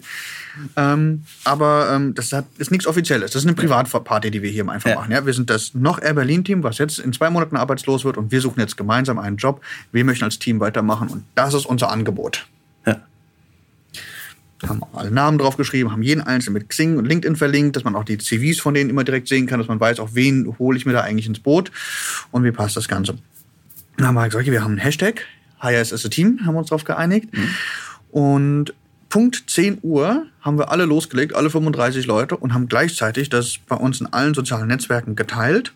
ähm, 0.76 1.24
aber 1.44 1.90
ähm, 1.94 2.14
das 2.16 2.32
hat, 2.34 2.46
ist 2.58 2.72
nichts 2.72 2.88
Offizielles. 2.88 3.32
Das 3.32 3.44
ist 3.44 3.48
eine 3.48 3.56
Privatparty, 3.56 4.32
die 4.32 4.42
wir 4.42 4.50
hier 4.50 4.68
einfach 4.70 4.90
Ja. 4.90 4.96
machen. 4.96 5.12
Ja, 5.12 5.26
wir 5.26 5.34
sind 5.34 5.50
das 5.50 5.74
noch 5.74 6.02
Air 6.02 6.14
Berlin-Team, 6.14 6.64
was 6.64 6.78
jetzt 6.78 7.00
in 7.00 7.14
zwei 7.14 7.30
Monaten 7.30 7.58
arbeitslos 7.58 8.06
wird 8.06 8.18
und 8.18 8.32
wir 8.32 8.42
suchen 8.42 8.60
jetzt 8.60 8.78
gemeinsam 8.78 9.20
einen 9.20 9.38
Job. 9.38 9.62
Wir 9.92 10.04
möchten 10.06 10.24
als 10.24 10.40
Team 10.40 10.60
weitermachen 10.60 11.10
und 11.10 11.24
das 11.36 11.54
ist 11.54 11.66
unser 11.66 11.92
Angebot 11.92 12.38
Ja. 12.38 12.57
Haben 14.66 14.82
alle 14.94 15.12
Namen 15.12 15.38
draufgeschrieben, 15.38 15.92
haben 15.92 16.02
jeden 16.02 16.22
einzelnen 16.22 16.56
mit 16.56 16.70
Xing 16.70 16.98
und 16.98 17.06
LinkedIn 17.06 17.36
verlinkt, 17.36 17.76
dass 17.76 17.84
man 17.84 17.96
auch 17.96 18.04
die 18.04 18.18
CVs 18.18 18.60
von 18.60 18.74
denen 18.74 18.90
immer 18.90 19.04
direkt 19.04 19.28
sehen 19.28 19.46
kann, 19.46 19.60
dass 19.60 19.68
man 19.68 19.80
weiß, 19.80 20.00
auch 20.00 20.10
wen 20.14 20.56
hole 20.58 20.78
ich 20.78 20.86
mir 20.86 20.94
da 20.94 21.02
eigentlich 21.02 21.28
ins 21.28 21.40
Boot 21.40 21.72
und 22.32 22.44
wie 22.44 22.52
passt 22.52 22.76
das 22.76 22.88
Ganze. 22.88 23.18
Dann 23.98 24.08
haben 24.08 24.16
wir 24.16 24.26
gesagt, 24.26 24.44
okay, 24.44 24.52
wir 24.52 24.64
haben 24.64 24.72
einen 24.72 24.80
Hashtag, 24.80 25.26
Hire 25.62 25.80
as 25.80 25.94
a 25.94 26.10
Team, 26.10 26.40
haben 26.46 26.56
wir 26.56 26.60
uns 26.60 26.70
darauf 26.70 26.84
geeinigt. 26.84 27.30
Und 28.12 28.74
Punkt 29.10 29.44
10 29.48 29.80
Uhr 29.82 30.26
haben 30.42 30.58
wir 30.58 30.70
alle 30.72 30.86
losgelegt, 30.86 31.36
alle 31.36 31.50
35 31.50 32.06
Leute, 32.06 32.38
und 32.38 32.54
haben 32.54 32.68
gleichzeitig 32.68 33.30
das 33.30 33.58
bei 33.68 33.76
uns 33.76 34.02
in 34.02 34.08
allen 34.08 34.34
sozialen 34.34 34.68
Netzwerken 34.68 35.16
geteilt. 35.16 35.74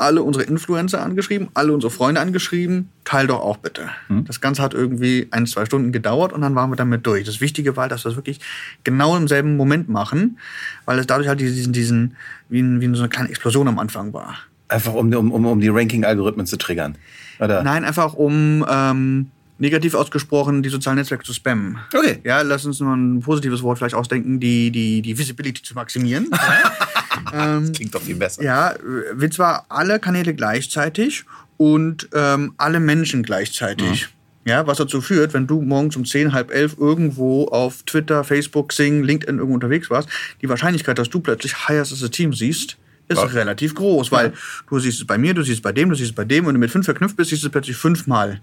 Alle 0.00 0.22
unsere 0.22 0.44
Influencer 0.44 1.02
angeschrieben, 1.02 1.48
alle 1.52 1.72
unsere 1.72 1.90
Freunde 1.90 2.22
angeschrieben, 2.22 2.88
teil 3.04 3.26
doch 3.26 3.40
auch 3.40 3.58
bitte. 3.58 3.90
Das 4.24 4.40
Ganze 4.40 4.62
hat 4.62 4.72
irgendwie 4.72 5.28
ein, 5.30 5.46
zwei 5.46 5.66
Stunden 5.66 5.92
gedauert 5.92 6.32
und 6.32 6.40
dann 6.40 6.54
waren 6.54 6.70
wir 6.70 6.76
damit 6.76 7.06
durch. 7.06 7.24
Das 7.24 7.42
Wichtige 7.42 7.76
war, 7.76 7.88
dass 7.88 8.04
wir 8.04 8.10
es 8.10 8.16
wirklich 8.16 8.40
genau 8.82 9.14
im 9.16 9.28
selben 9.28 9.58
Moment 9.58 9.90
machen, 9.90 10.38
weil 10.86 10.98
es 10.98 11.06
dadurch 11.06 11.28
halt 11.28 11.40
diesen, 11.40 11.74
diesen 11.74 12.16
wie, 12.48 12.62
wie 12.80 12.94
so 12.94 13.02
eine 13.02 13.10
kleine 13.10 13.28
Explosion 13.28 13.68
am 13.68 13.78
Anfang 13.78 14.14
war. 14.14 14.38
Einfach 14.68 14.94
um, 14.94 15.12
um, 15.12 15.32
um, 15.32 15.46
um 15.46 15.60
die 15.60 15.68
Ranking-Algorithmen 15.68 16.46
zu 16.46 16.56
triggern. 16.56 16.96
Oder? 17.38 17.62
Nein, 17.62 17.84
einfach 17.84 18.14
um 18.14 18.64
ähm, 18.70 19.26
negativ 19.60 19.94
ausgesprochen 19.94 20.62
die 20.62 20.70
sozialen 20.70 20.98
Netzwerke 20.98 21.24
zu 21.24 21.34
spammen. 21.34 21.78
Okay. 21.94 22.18
Ja, 22.24 22.40
lass 22.42 22.64
uns 22.64 22.80
nur 22.80 22.94
ein 22.94 23.20
positives 23.20 23.62
Wort 23.62 23.78
vielleicht 23.78 23.94
ausdenken, 23.94 24.40
die, 24.40 24.70
die, 24.70 25.02
die 25.02 25.16
Visibility 25.16 25.62
zu 25.62 25.74
maximieren. 25.74 26.30
Das 27.32 27.72
klingt 27.72 27.94
doch 27.94 28.02
viel 28.02 28.16
besser. 28.16 28.42
ja, 28.42 28.74
wir 29.14 29.30
zwar 29.30 29.66
alle 29.68 29.98
Kanäle 29.98 30.34
gleichzeitig 30.34 31.24
und 31.56 32.08
ähm, 32.14 32.54
alle 32.56 32.80
Menschen 32.80 33.22
gleichzeitig. 33.22 34.08
Ja, 34.46 34.66
was 34.66 34.78
dazu 34.78 35.02
führt, 35.02 35.34
wenn 35.34 35.46
du 35.46 35.60
morgens 35.60 35.96
um 35.96 36.04
10, 36.06 36.32
halb 36.32 36.50
elf 36.50 36.76
irgendwo 36.78 37.46
auf 37.48 37.82
Twitter, 37.82 38.24
Facebook, 38.24 38.72
Sing, 38.72 39.02
LinkedIn 39.04 39.36
irgendwo 39.36 39.54
unterwegs 39.54 39.90
warst, 39.90 40.08
die 40.40 40.48
Wahrscheinlichkeit, 40.48 40.98
dass 40.98 41.10
du 41.10 41.20
plötzlich 41.20 41.68
Hires 41.68 41.92
as 41.92 42.02
a 42.02 42.08
Team 42.08 42.32
siehst, 42.32 42.78
ist 43.08 43.18
Ja. 43.18 43.24
relativ 43.24 43.74
groß, 43.74 44.10
weil 44.12 44.32
du 44.68 44.78
siehst 44.78 45.00
es 45.00 45.06
bei 45.06 45.18
mir, 45.18 45.34
du 45.34 45.42
siehst 45.42 45.56
es 45.58 45.62
bei 45.62 45.72
dem, 45.72 45.90
du 45.90 45.94
siehst 45.94 46.10
es 46.10 46.14
bei 46.16 46.24
dem 46.24 46.44
und 46.44 46.48
wenn 46.48 46.54
du 46.54 46.60
mit 46.60 46.70
fünf 46.70 46.86
verknüpft 46.86 47.16
bist, 47.16 47.30
siehst 47.30 47.42
du 47.42 47.48
es 47.48 47.52
plötzlich 47.52 47.76
fünfmal. 47.76 48.40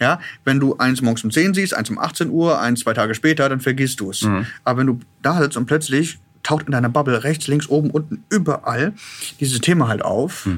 Ja, 0.00 0.20
wenn 0.44 0.60
du 0.60 0.76
eins 0.76 1.00
morgens 1.02 1.24
um 1.24 1.30
10 1.30 1.54
siehst, 1.54 1.74
eins 1.74 1.88
um 1.90 1.98
18 1.98 2.28
Uhr, 2.30 2.60
eins 2.60 2.80
zwei 2.80 2.92
Tage 2.92 3.14
später, 3.16 3.48
dann 3.48 3.60
vergisst 3.60 3.98
du 4.00 4.10
es. 4.10 4.24
Aber 4.62 4.78
wenn 4.80 4.86
du 4.86 5.00
da 5.22 5.40
sitzt 5.42 5.56
und 5.56 5.66
plötzlich 5.66 6.18
taucht 6.42 6.66
in 6.66 6.72
deiner 6.72 6.88
Bubble 6.88 7.24
rechts, 7.24 7.46
links, 7.46 7.68
oben, 7.68 7.90
unten, 7.90 8.24
überall 8.30 8.92
dieses 9.40 9.60
Thema 9.60 9.88
halt 9.88 10.02
auf, 10.02 10.48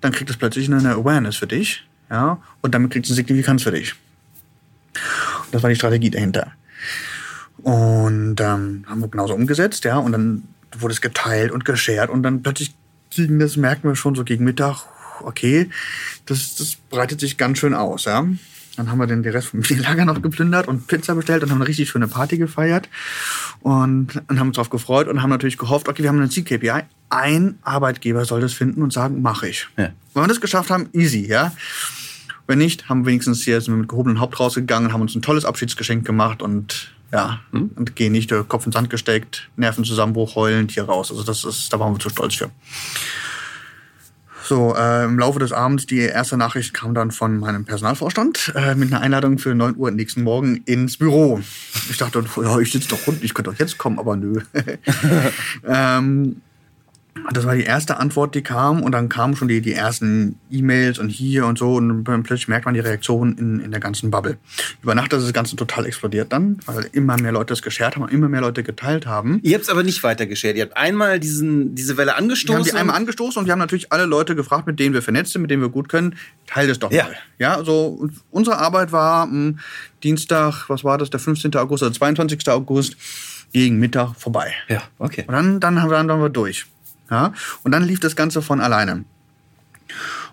dann 0.00 0.12
kriegt 0.12 0.30
es 0.30 0.36
plötzlich 0.36 0.70
eine 0.72 0.94
Awareness 0.94 1.36
für 1.36 1.46
dich. 1.46 1.86
Ja, 2.10 2.42
und 2.60 2.74
damit 2.74 2.90
kriegt 2.90 3.06
es 3.06 3.12
eine 3.12 3.16
Signifikanz 3.16 3.62
für 3.62 3.70
dich. 3.70 3.94
Und 5.44 5.54
das 5.54 5.62
war 5.62 5.70
die 5.70 5.76
Strategie 5.76 6.10
dahinter. 6.10 6.52
Und 7.58 8.40
ähm, 8.40 8.84
haben 8.86 9.00
wir 9.00 9.08
genauso 9.08 9.34
umgesetzt, 9.34 9.84
ja, 9.84 9.98
und 9.98 10.12
dann 10.12 10.42
wurde 10.76 10.92
es 10.92 11.00
geteilt 11.00 11.52
und 11.52 11.64
geshared 11.64 12.10
und 12.10 12.22
dann 12.22 12.42
plötzlich 12.42 12.74
ging 13.10 13.38
das, 13.38 13.56
merken 13.56 13.88
wir 13.88 13.96
schon 13.96 14.14
so 14.14 14.24
gegen 14.24 14.44
Mittag, 14.44 14.84
okay, 15.22 15.68
das, 16.26 16.54
das 16.56 16.76
breitet 16.88 17.20
sich 17.20 17.36
ganz 17.36 17.58
schön 17.58 17.74
aus, 17.74 18.04
ja. 18.04 18.26
Dann 18.80 18.90
haben 18.90 18.98
wir 18.98 19.06
den, 19.06 19.20
Rest 19.20 19.48
vom 19.48 19.60
Bierlager 19.68 20.06
noch 20.06 20.22
geplündert 20.22 20.66
und 20.66 20.86
Pizza 20.86 21.14
bestellt 21.14 21.42
und 21.42 21.50
haben 21.50 21.58
eine 21.58 21.68
richtig 21.68 21.90
schöne 21.90 22.08
Party 22.08 22.38
gefeiert 22.38 22.88
und, 23.60 24.22
und 24.26 24.40
haben 24.40 24.48
uns 24.48 24.56
darauf 24.56 24.70
gefreut 24.70 25.06
und 25.06 25.20
haben 25.20 25.28
natürlich 25.28 25.58
gehofft, 25.58 25.86
okay, 25.86 26.02
wir 26.02 26.08
haben 26.08 26.18
einen 26.18 26.30
Ziel-KPI. 26.30 26.84
Ein 27.10 27.58
Arbeitgeber 27.62 28.24
soll 28.24 28.40
das 28.40 28.54
finden 28.54 28.82
und 28.82 28.90
sagen, 28.90 29.20
mache 29.20 29.48
ich. 29.48 29.68
Ja. 29.76 29.90
Wenn 30.14 30.22
wir 30.22 30.28
das 30.28 30.40
geschafft 30.40 30.70
haben, 30.70 30.88
easy, 30.94 31.26
ja. 31.26 31.52
Wenn 32.46 32.56
nicht, 32.56 32.88
haben 32.88 33.02
wir 33.02 33.10
wenigstens 33.10 33.44
hier 33.44 33.60
sind 33.60 33.74
wir 33.74 33.78
mit 33.80 33.88
gehobenen 33.90 34.18
Haupt 34.18 34.40
rausgegangen, 34.40 34.94
haben 34.94 35.02
uns 35.02 35.14
ein 35.14 35.20
tolles 35.20 35.44
Abschiedsgeschenk 35.44 36.06
gemacht 36.06 36.40
und 36.40 36.90
ja, 37.12 37.40
und 37.52 37.96
gehen 37.96 38.12
nicht 38.12 38.30
der 38.30 38.44
Kopf 38.44 38.64
ins 38.64 38.76
Sand 38.76 38.88
gesteckt, 38.88 39.50
Nervenzusammenbruch, 39.56 40.36
heulend 40.36 40.70
hier 40.70 40.84
raus. 40.84 41.10
Also 41.10 41.22
das 41.22 41.44
ist, 41.44 41.70
da 41.70 41.78
waren 41.78 41.92
wir 41.92 41.98
zu 41.98 42.08
stolz 42.08 42.34
für. 42.34 42.50
So, 44.50 44.74
äh, 44.76 45.04
im 45.04 45.16
Laufe 45.16 45.38
des 45.38 45.52
Abends, 45.52 45.86
die 45.86 46.00
erste 46.00 46.36
Nachricht 46.36 46.74
kam 46.74 46.92
dann 46.92 47.12
von 47.12 47.38
meinem 47.38 47.64
Personalvorstand 47.64 48.52
äh, 48.56 48.74
mit 48.74 48.92
einer 48.92 49.00
Einladung 49.00 49.38
für 49.38 49.54
9 49.54 49.76
Uhr 49.76 49.92
nächsten 49.92 50.24
Morgen 50.24 50.56
ins 50.64 50.96
Büro. 50.96 51.40
Ich 51.88 51.98
dachte, 51.98 52.24
ja, 52.42 52.58
ich 52.58 52.72
sitze 52.72 52.88
doch 52.88 53.06
unten, 53.06 53.24
ich 53.24 53.32
könnte 53.32 53.52
doch 53.52 53.58
jetzt 53.60 53.78
kommen, 53.78 54.00
aber 54.00 54.16
nö. 54.16 54.40
ähm, 55.68 56.42
das 57.32 57.44
war 57.44 57.54
die 57.54 57.64
erste 57.64 57.98
Antwort, 57.98 58.34
die 58.34 58.42
kam 58.42 58.82
und 58.82 58.92
dann 58.92 59.08
kamen 59.08 59.36
schon 59.36 59.48
die, 59.48 59.60
die 59.60 59.72
ersten 59.72 60.38
E-Mails 60.50 60.98
und 60.98 61.08
hier 61.08 61.46
und 61.46 61.58
so 61.58 61.74
und 61.74 62.04
plötzlich 62.04 62.48
merkt 62.48 62.64
man 62.66 62.74
die 62.74 62.80
Reaktion 62.80 63.36
in, 63.36 63.60
in 63.60 63.70
der 63.70 63.80
ganzen 63.80 64.10
Bubble. 64.10 64.38
Über 64.82 64.94
Nacht 64.94 65.12
ist 65.12 65.24
das 65.24 65.32
Ganze 65.32 65.56
total 65.56 65.86
explodiert 65.86 66.32
dann, 66.32 66.58
weil 66.66 66.88
immer 66.92 67.20
mehr 67.20 67.32
Leute 67.32 67.52
es 67.52 67.62
geshared 67.62 67.96
haben 67.96 68.02
und 68.04 68.12
immer 68.12 68.28
mehr 68.28 68.40
Leute 68.40 68.62
geteilt 68.62 69.06
haben. 69.06 69.40
Ihr 69.42 69.54
habt 69.54 69.64
es 69.64 69.68
aber 69.70 69.82
nicht 69.82 70.02
weiter 70.02 70.26
geshared. 70.26 70.56
Ihr 70.56 70.62
habt 70.62 70.76
einmal 70.76 71.18
diesen, 71.20 71.74
diese 71.74 71.96
Welle 71.96 72.12
Wir 72.12 72.16
haben 72.16 72.24
angestoßen. 72.24 72.64
die 72.64 72.72
einmal 72.72 72.96
angestoßen 72.96 73.40
und 73.40 73.46
wir 73.46 73.52
haben 73.52 73.58
natürlich 73.58 73.92
alle 73.92 74.04
Leute 74.06 74.34
gefragt, 74.36 74.66
mit 74.66 74.78
denen 74.78 74.94
wir 74.94 75.02
vernetzt 75.02 75.32
sind, 75.32 75.42
mit 75.42 75.50
denen 75.50 75.62
wir 75.62 75.68
gut 75.68 75.88
können, 75.88 76.16
teil 76.46 76.68
das 76.68 76.78
doch 76.78 76.92
Ja. 76.92 77.04
mal. 77.04 77.16
Ja, 77.38 77.56
also 77.56 78.08
unsere 78.30 78.58
Arbeit 78.58 78.92
war 78.92 79.26
mh, 79.26 79.54
Dienstag, 80.02 80.68
was 80.68 80.84
war 80.84 80.98
das, 80.98 81.10
der 81.10 81.20
15. 81.20 81.54
August 81.56 81.82
oder 81.82 81.92
22. 81.92 82.48
August, 82.48 82.96
gegen 83.52 83.78
Mittag 83.80 84.14
vorbei. 84.14 84.52
ja, 84.68 84.80
okay. 84.98 85.24
Und 85.26 85.34
dann, 85.34 85.58
dann, 85.60 85.74
dann 85.74 85.88
waren 86.08 86.20
wir 86.20 86.28
durch. 86.28 86.66
Ja? 87.10 87.32
Und 87.62 87.72
dann 87.72 87.82
lief 87.82 88.00
das 88.00 88.16
Ganze 88.16 88.42
von 88.42 88.60
alleine. 88.60 89.04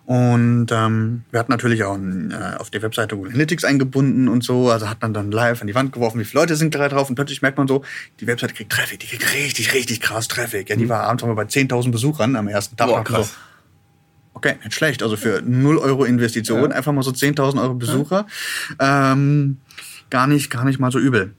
Und 0.07 0.67
ähm, 0.71 1.23
wir 1.31 1.39
hatten 1.41 1.51
natürlich 1.51 1.83
auch 1.83 1.97
äh, 1.97 2.55
auf 2.59 2.69
der 2.69 2.81
Webseite 2.81 3.17
Google 3.17 3.31
Analytics 3.31 3.65
eingebunden 3.65 4.29
und 4.29 4.41
so. 4.41 4.71
Also 4.71 4.89
hat 4.89 5.01
man 5.01 5.13
dann 5.13 5.31
live 5.31 5.59
an 5.59 5.67
die 5.67 5.75
Wand 5.75 5.91
geworfen, 5.91 6.21
wie 6.21 6.23
viele 6.23 6.43
Leute 6.43 6.55
sind 6.55 6.73
gerade 6.73 6.95
drauf. 6.95 7.09
Und 7.09 7.15
plötzlich 7.15 7.41
merkt 7.41 7.57
man 7.57 7.67
so, 7.67 7.83
die 8.21 8.25
Webseite 8.25 8.53
kriegt 8.53 8.71
Traffic, 8.71 9.01
die 9.01 9.07
kriegt 9.07 9.33
richtig, 9.33 9.73
richtig 9.73 9.99
krass 9.99 10.29
Traffic. 10.29 10.69
Ja, 10.69 10.77
die 10.77 10.87
war 10.87 11.03
abends 11.03 11.25
mal 11.25 11.33
bei 11.33 11.43
10.000 11.43 11.91
Besuchern 11.91 12.37
am 12.37 12.47
ersten 12.47 12.77
Tag. 12.77 12.87
Boah, 12.87 13.03
krass. 13.03 13.31
So, 13.31 13.35
okay, 14.35 14.55
nicht 14.63 14.75
schlecht. 14.75 15.03
Also 15.03 15.17
für 15.17 15.41
0 15.41 15.77
Euro 15.77 16.05
Investition, 16.05 16.71
einfach 16.71 16.93
mal 16.93 17.03
so 17.03 17.11
10.000 17.11 17.61
Euro 17.61 17.73
Besucher. 17.73 18.27
Ähm, 18.79 19.57
gar, 20.09 20.27
nicht, 20.27 20.49
gar 20.49 20.63
nicht 20.63 20.79
mal 20.79 20.89
so 20.89 20.99
übel. 20.99 21.33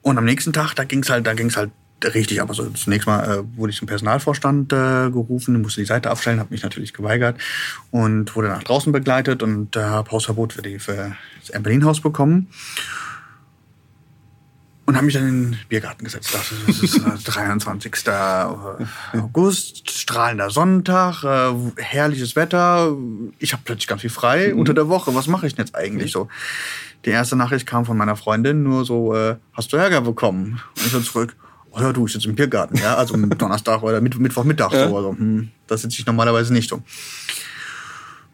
Und 0.00 0.16
am 0.16 0.24
nächsten 0.24 0.54
Tag, 0.54 0.72
da 0.72 0.84
ging's 0.84 1.10
halt, 1.10 1.26
da 1.26 1.34
ging's 1.34 1.58
halt 1.58 1.72
richtig. 2.04 2.40
Aber 2.40 2.54
so 2.54 2.68
zunächst 2.70 3.06
mal 3.06 3.24
äh, 3.24 3.56
wurde 3.56 3.70
ich 3.70 3.78
zum 3.78 3.88
Personalvorstand 3.88 4.72
äh, 4.72 5.10
gerufen, 5.10 5.60
musste 5.62 5.80
die 5.80 5.86
Seite 5.86 6.10
abstellen, 6.10 6.40
habe 6.40 6.50
mich 6.52 6.62
natürlich 6.62 6.92
geweigert 6.92 7.38
und 7.90 8.34
wurde 8.36 8.48
nach 8.48 8.62
draußen 8.62 8.92
begleitet 8.92 9.42
und 9.42 9.76
äh, 9.76 9.80
habe 9.80 10.10
Hausverbot 10.10 10.52
für, 10.52 10.62
die, 10.62 10.78
für 10.78 11.16
das 11.40 11.62
Berlin-Haus 11.62 12.00
bekommen. 12.00 12.48
Und 14.84 14.94
habe 14.94 15.06
mich 15.06 15.14
dann 15.14 15.26
in 15.26 15.50
den 15.50 15.58
Biergarten 15.68 16.04
gesetzt. 16.04 16.32
Das 16.32 16.52
ist 16.52 16.98
äh, 16.98 17.32
23. 17.32 17.92
August, 19.14 19.90
strahlender 19.90 20.50
Sonntag, 20.50 21.24
äh, 21.24 21.82
herrliches 21.82 22.36
Wetter. 22.36 22.96
Ich 23.40 23.52
habe 23.52 23.62
plötzlich 23.64 23.88
ganz 23.88 24.02
viel 24.02 24.10
frei 24.10 24.54
unter 24.54 24.74
der 24.74 24.88
Woche. 24.88 25.12
Was 25.12 25.26
mache 25.26 25.48
ich 25.48 25.56
denn 25.56 25.64
jetzt 25.64 25.74
eigentlich 25.74 26.12
so? 26.12 26.28
Die 27.04 27.10
erste 27.10 27.34
Nachricht 27.34 27.66
kam 27.66 27.84
von 27.84 27.96
meiner 27.96 28.14
Freundin, 28.14 28.62
nur 28.62 28.84
so, 28.84 29.12
äh, 29.12 29.36
hast 29.52 29.72
du 29.72 29.76
Ärger 29.76 30.02
bekommen? 30.02 30.60
Und 30.76 30.86
ich 30.86 30.92
so 30.92 31.00
zurück, 31.00 31.34
oh 31.76 31.80
ja, 31.80 31.92
du, 31.92 32.06
ich 32.06 32.12
sitze 32.12 32.28
im 32.28 32.34
Biergarten, 32.34 32.76
ja, 32.78 32.96
also 32.96 33.14
am 33.14 33.28
Donnerstag 33.38 33.82
oder 33.82 34.00
Mitt 34.00 34.18
Mittwochmittag 34.18 34.72
so. 34.72 34.96
Also, 34.96 35.16
hm, 35.16 35.50
das 35.66 35.82
sitze 35.82 36.00
ich 36.00 36.06
normalerweise 36.06 36.52
nicht 36.52 36.70
so. 36.70 36.82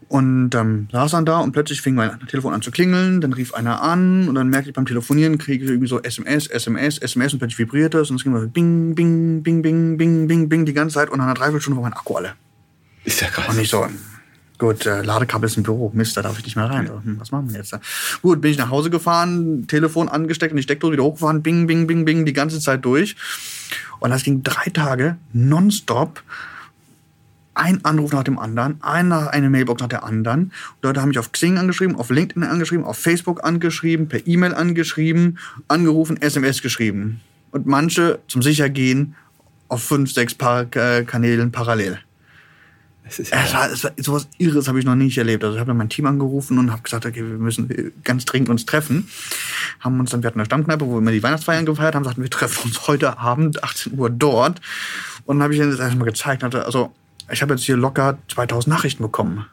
Und 0.09 0.55
ähm, 0.55 0.89
saß 0.93 1.13
dann 1.13 1.25
da 1.25 1.39
und 1.39 1.53
plötzlich 1.53 1.81
fing 1.81 1.95
mein 1.95 2.21
Telefon 2.27 2.53
an 2.53 2.61
zu 2.61 2.71
klingeln, 2.71 3.23
dann 3.23 3.33
rief 3.33 3.55
einer 3.55 3.81
an 3.81 4.29
und 4.29 4.35
dann 4.35 4.49
merkte 4.49 4.69
ich 4.69 4.77
beim 4.77 4.85
Telefonieren, 4.85 5.39
kriege 5.39 5.65
ich 5.65 5.71
irgendwie 5.71 5.89
so 5.89 6.03
SMS, 6.03 6.49
SMS, 6.49 6.99
SMS 6.99 7.33
und 7.33 7.39
plötzlich 7.39 7.59
vibrierte 7.59 7.99
es 7.99 8.11
und 8.11 8.17
es 8.17 8.23
ging 8.23 8.39
so 8.39 8.47
bing, 8.47 8.95
bing, 8.95 9.43
bing, 9.43 9.63
bing, 9.63 9.97
bing, 9.97 10.29
bing, 10.29 10.49
bing 10.51 10.67
die 10.67 10.75
ganze 10.75 10.95
Zeit 10.97 11.09
und 11.09 11.17
nach 11.17 11.25
einer 11.25 11.35
Dreiviertelstunde 11.35 11.77
war 11.77 11.85
mein 11.85 11.95
Akku 11.95 12.15
alle. 12.15 12.35
Ist 13.05 13.23
ja 13.23 13.29
krass. 13.29 13.49
Und 13.49 13.59
ich 13.59 13.71
so, 13.71 13.87
gut, 14.63 14.87
äh, 14.87 15.03
Ladekabel 15.03 15.49
ist 15.49 15.57
im 15.57 15.65
Büro, 15.65 15.91
Mist, 15.93 16.17
da 16.17 16.23
darf 16.23 16.39
ich 16.39 16.45
nicht 16.45 16.55
mehr 16.55 16.71
rein. 16.71 16.89
Hm, 16.89 17.19
was 17.19 17.33
machen 17.33 17.51
wir 17.51 17.59
jetzt? 17.59 17.77
Gut, 18.23 18.41
bin 18.41 18.53
ich 18.53 18.59
nach 18.59 18.71
Hause 18.71 18.91
gefahren, 18.91 19.67
Telefon 19.67 20.09
angesteckt 20.09 20.53
und 20.53 20.57
die 20.57 20.63
Steckdose 20.63 20.93
wieder 20.93 21.03
hochgefahren, 21.03 21.43
bing, 21.43 21.67
bing, 21.67 21.89
bing, 21.89 22.05
bing, 22.05 22.25
die 22.25 22.33
ganze 22.33 22.61
Zeit 22.61 22.85
durch. 22.85 23.17
Und 23.99 24.11
das 24.11 24.23
ging 24.23 24.45
drei 24.45 24.71
Tage 24.71 25.17
nonstop. 25.33 26.23
Ein 27.55 27.85
Anruf 27.85 28.13
nach 28.13 28.23
dem 28.23 28.39
anderen, 28.39 28.81
eine, 28.83 29.31
eine 29.31 29.51
Mailbox 29.51 29.83
nach 29.83 29.89
der 29.89 30.05
anderen. 30.05 30.53
Leute 30.81 31.03
haben 31.03 31.09
mich 31.09 31.19
auf 31.19 31.33
Xing 31.33 31.59
angeschrieben, 31.59 31.97
auf 31.97 32.11
LinkedIn 32.11 32.45
angeschrieben, 32.45 32.85
auf 32.85 32.97
Facebook 32.97 33.45
angeschrieben, 33.45 34.09
per 34.09 34.25
E-Mail 34.29 34.55
angeschrieben, 34.55 35.39
angerufen, 35.67 36.23
SMS 36.23 36.63
geschrieben. 36.63 37.21
Und 37.51 37.67
manche 37.67 38.21
zum 38.29 38.43
Sichergehen 38.43 39.17
auf 39.67 39.83
fünf, 39.83 40.13
sechs 40.13 40.39
Kanälen 40.39 41.51
parallel. 41.51 41.99
Es 43.13 43.19
ist 43.19 43.33
Es 43.33 43.53
war, 43.55 43.71
es 43.71 43.85
war, 43.85 43.91
sowas 43.99 44.29
Irres 44.39 44.69
habe 44.69 44.79
ich 44.79 44.85
noch 44.87 44.95
nicht 44.95 45.19
erlebt. 45.19 45.45
Also 45.45 45.55
ich 45.57 45.61
habe 45.61 45.69
dann 45.69 45.77
mein 45.77 45.89
Team 45.91 46.07
angerufen 46.07 46.59
und 46.59 46.73
habe 46.73 46.83
gesagt, 46.83 47.05
okay, 47.05 47.21
wir 47.23 47.39
müssen 47.39 47.93
ganz 48.05 48.25
dringend 48.25 48.49
uns 48.49 48.65
treffen. 48.65 49.09
Haben 49.81 50.01
uns 50.01 50.11
dann, 50.11 50.23
wir 50.23 50.29
hatten 50.29 50.41
eine 50.41 50.47
Stammkneipe, 50.47 50.87
wo 50.87 50.93
wir 50.93 50.99
immer 50.99 51.13
die 51.13 51.23
Weihnachtsfeiern 51.23 51.67
gefeiert 51.67 51.95
haben, 51.95 52.05
sagten, 52.05 52.23
wir 52.23 52.31
treffen 52.31 52.65
uns 52.69 52.87
heute 52.87 53.19
Abend, 53.19 53.63
18 53.63 53.99
Uhr 53.99 54.09
dort. 54.09 54.61
Und 55.27 55.37
dann 55.39 55.43
habe 55.45 55.55
ich 55.55 55.61
ihnen 55.61 55.71
das 55.71 55.81
erstmal 55.81 56.07
gezeigt. 56.07 56.43
Hatte, 56.43 56.65
also 56.65 56.93
ich 57.31 57.43
habe 57.43 57.55
jetzt 57.55 57.65
hier 57.65 57.77
locker 57.77 58.19
2000 58.33 58.75
Nachrichten 58.75 59.03
bekommen. 59.03 59.47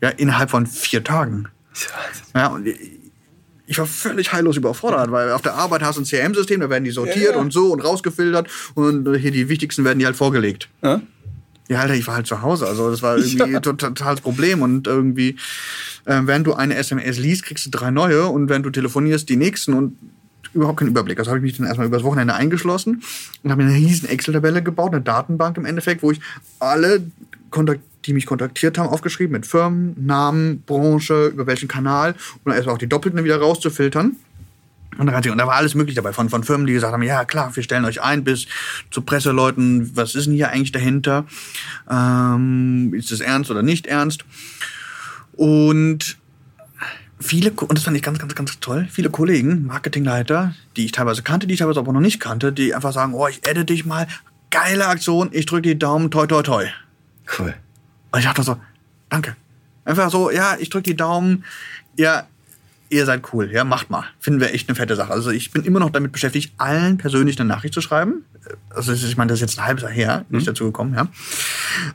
Ja, 0.00 0.10
innerhalb 0.10 0.50
von 0.50 0.66
vier 0.66 1.02
Tagen. 1.02 1.48
Ja, 2.34 2.48
und 2.48 2.66
ich- 2.66 2.78
ich 3.66 3.78
war 3.78 3.86
völlig 3.86 4.30
heillos 4.30 4.58
überfordert, 4.58 5.10
weil 5.10 5.32
auf 5.32 5.40
der 5.40 5.54
Arbeit 5.54 5.82
hast 5.82 5.96
du 5.96 6.02
ein 6.02 6.04
CRM-System, 6.04 6.60
da 6.60 6.68
werden 6.68 6.84
die 6.84 6.90
sortiert 6.90 7.16
Ja, 7.16 7.32
ja. 7.32 7.38
und 7.38 7.50
so 7.50 7.72
und 7.72 7.80
rausgefiltert 7.80 8.46
und 8.74 9.16
hier 9.16 9.30
die 9.30 9.48
wichtigsten 9.48 9.84
werden 9.84 9.98
die 9.98 10.04
halt 10.04 10.16
vorgelegt. 10.16 10.68
Ja? 10.82 11.00
Ja, 11.68 11.80
Alter, 11.80 11.94
ich 11.94 12.06
war 12.06 12.16
halt 12.16 12.26
zu 12.26 12.42
Hause. 12.42 12.66
Also 12.66 12.90
das 12.90 13.02
war 13.02 13.16
irgendwie 13.16 13.52
tot- 13.62 13.78
totales 13.80 14.20
Problem. 14.20 14.60
Und 14.62 14.86
irgendwie, 14.86 15.36
äh, 16.04 16.20
wenn 16.24 16.44
du 16.44 16.54
eine 16.54 16.76
SMS 16.76 17.18
liest, 17.18 17.44
kriegst 17.44 17.64
du 17.66 17.70
drei 17.70 17.90
neue 17.90 18.26
und 18.26 18.48
wenn 18.48 18.62
du 18.62 18.70
telefonierst, 18.70 19.28
die 19.28 19.36
nächsten 19.36 19.72
und 19.72 19.96
überhaupt 20.52 20.78
keinen 20.78 20.88
Überblick. 20.88 21.18
Also 21.18 21.30
habe 21.30 21.38
ich 21.38 21.42
mich 21.42 21.56
dann 21.56 21.66
erstmal 21.66 21.86
übers 21.86 22.04
Wochenende 22.04 22.34
eingeschlossen 22.34 23.02
und 23.42 23.50
habe 23.50 23.62
mir 23.64 23.68
eine 23.70 23.78
riesen 23.78 24.08
Excel-Tabelle 24.08 24.62
gebaut, 24.62 24.92
eine 24.92 25.02
Datenbank 25.02 25.56
im 25.56 25.64
Endeffekt, 25.64 26.02
wo 26.02 26.10
ich 26.12 26.20
alle, 26.60 27.02
die 28.04 28.12
mich 28.12 28.26
kontaktiert 28.26 28.78
haben, 28.78 28.88
aufgeschrieben 28.88 29.32
mit 29.32 29.46
Firmen, 29.46 29.94
Namen, 30.06 30.62
Branche, 30.66 31.26
über 31.28 31.46
welchen 31.46 31.66
Kanal 31.68 32.12
und 32.12 32.40
dann 32.46 32.54
erstmal 32.54 32.74
auch 32.74 32.78
die 32.78 32.88
Doppelten 32.88 33.24
wieder 33.24 33.38
rauszufiltern. 33.38 34.16
Und 34.98 35.06
da, 35.06 35.46
war 35.46 35.54
alles 35.54 35.74
möglich 35.74 35.96
dabei, 35.96 36.12
von, 36.12 36.28
von 36.28 36.44
Firmen, 36.44 36.66
die 36.66 36.72
gesagt 36.72 36.92
haben, 36.92 37.02
ja 37.02 37.24
klar, 37.24 37.54
wir 37.54 37.62
stellen 37.62 37.84
euch 37.84 38.02
ein, 38.02 38.24
bis 38.24 38.46
zu 38.90 39.02
Presseleuten, 39.02 39.96
was 39.96 40.14
ist 40.14 40.26
denn 40.26 40.34
hier 40.34 40.50
eigentlich 40.50 40.72
dahinter? 40.72 41.24
Ähm, 41.90 42.92
ist 42.94 43.10
es 43.10 43.20
ernst 43.20 43.50
oder 43.50 43.62
nicht 43.62 43.86
ernst? 43.86 44.24
Und 45.32 46.16
viele, 47.20 47.50
und 47.50 47.76
das 47.76 47.84
fand 47.84 47.96
ich 47.96 48.02
ganz, 48.02 48.18
ganz, 48.18 48.34
ganz 48.34 48.60
toll, 48.60 48.86
viele 48.90 49.10
Kollegen, 49.10 49.66
Marketingleiter, 49.66 50.54
die 50.76 50.84
ich 50.84 50.92
teilweise 50.92 51.22
kannte, 51.22 51.46
die 51.46 51.54
ich 51.54 51.60
teilweise 51.60 51.80
aber 51.80 51.92
noch 51.92 52.00
nicht 52.00 52.20
kannte, 52.20 52.52
die 52.52 52.74
einfach 52.74 52.92
sagen, 52.92 53.14
oh, 53.14 53.26
ich 53.26 53.40
adde 53.48 53.64
dich 53.64 53.84
mal, 53.84 54.06
geile 54.50 54.86
Aktion, 54.86 55.30
ich 55.32 55.46
drücke 55.46 55.62
die 55.62 55.78
Daumen, 55.78 56.10
toi, 56.10 56.26
toi, 56.26 56.42
toi. 56.42 56.66
Cool. 57.38 57.54
Und 58.12 58.18
ich 58.18 58.24
dachte 58.24 58.42
so, 58.42 58.56
danke. 59.08 59.36
Einfach 59.84 60.10
so, 60.10 60.30
ja, 60.30 60.56
ich 60.58 60.70
drücke 60.70 60.84
die 60.84 60.96
Daumen, 60.96 61.44
ja, 61.96 62.26
ihr 62.94 63.06
seid 63.06 63.22
cool, 63.32 63.50
ja, 63.50 63.64
macht 63.64 63.90
mal. 63.90 64.04
Finden 64.20 64.40
wir 64.40 64.52
echt 64.54 64.68
eine 64.68 64.76
fette 64.76 64.96
Sache. 64.96 65.12
Also 65.12 65.30
ich 65.30 65.50
bin 65.50 65.64
immer 65.64 65.80
noch 65.80 65.90
damit 65.90 66.12
beschäftigt, 66.12 66.52
allen 66.58 66.96
persönlich 66.98 67.38
eine 67.38 67.48
Nachricht 67.48 67.74
zu 67.74 67.80
schreiben. 67.80 68.24
Also 68.70 68.92
ich 68.92 69.16
meine, 69.16 69.28
das 69.28 69.38
ist 69.38 69.40
jetzt 69.42 69.58
ein 69.58 69.66
halbes 69.66 69.82
Jahr 69.82 69.92
her, 69.92 70.24
nicht 70.28 70.46
dazu 70.46 70.64
gekommen, 70.64 70.94
ja. 70.94 71.02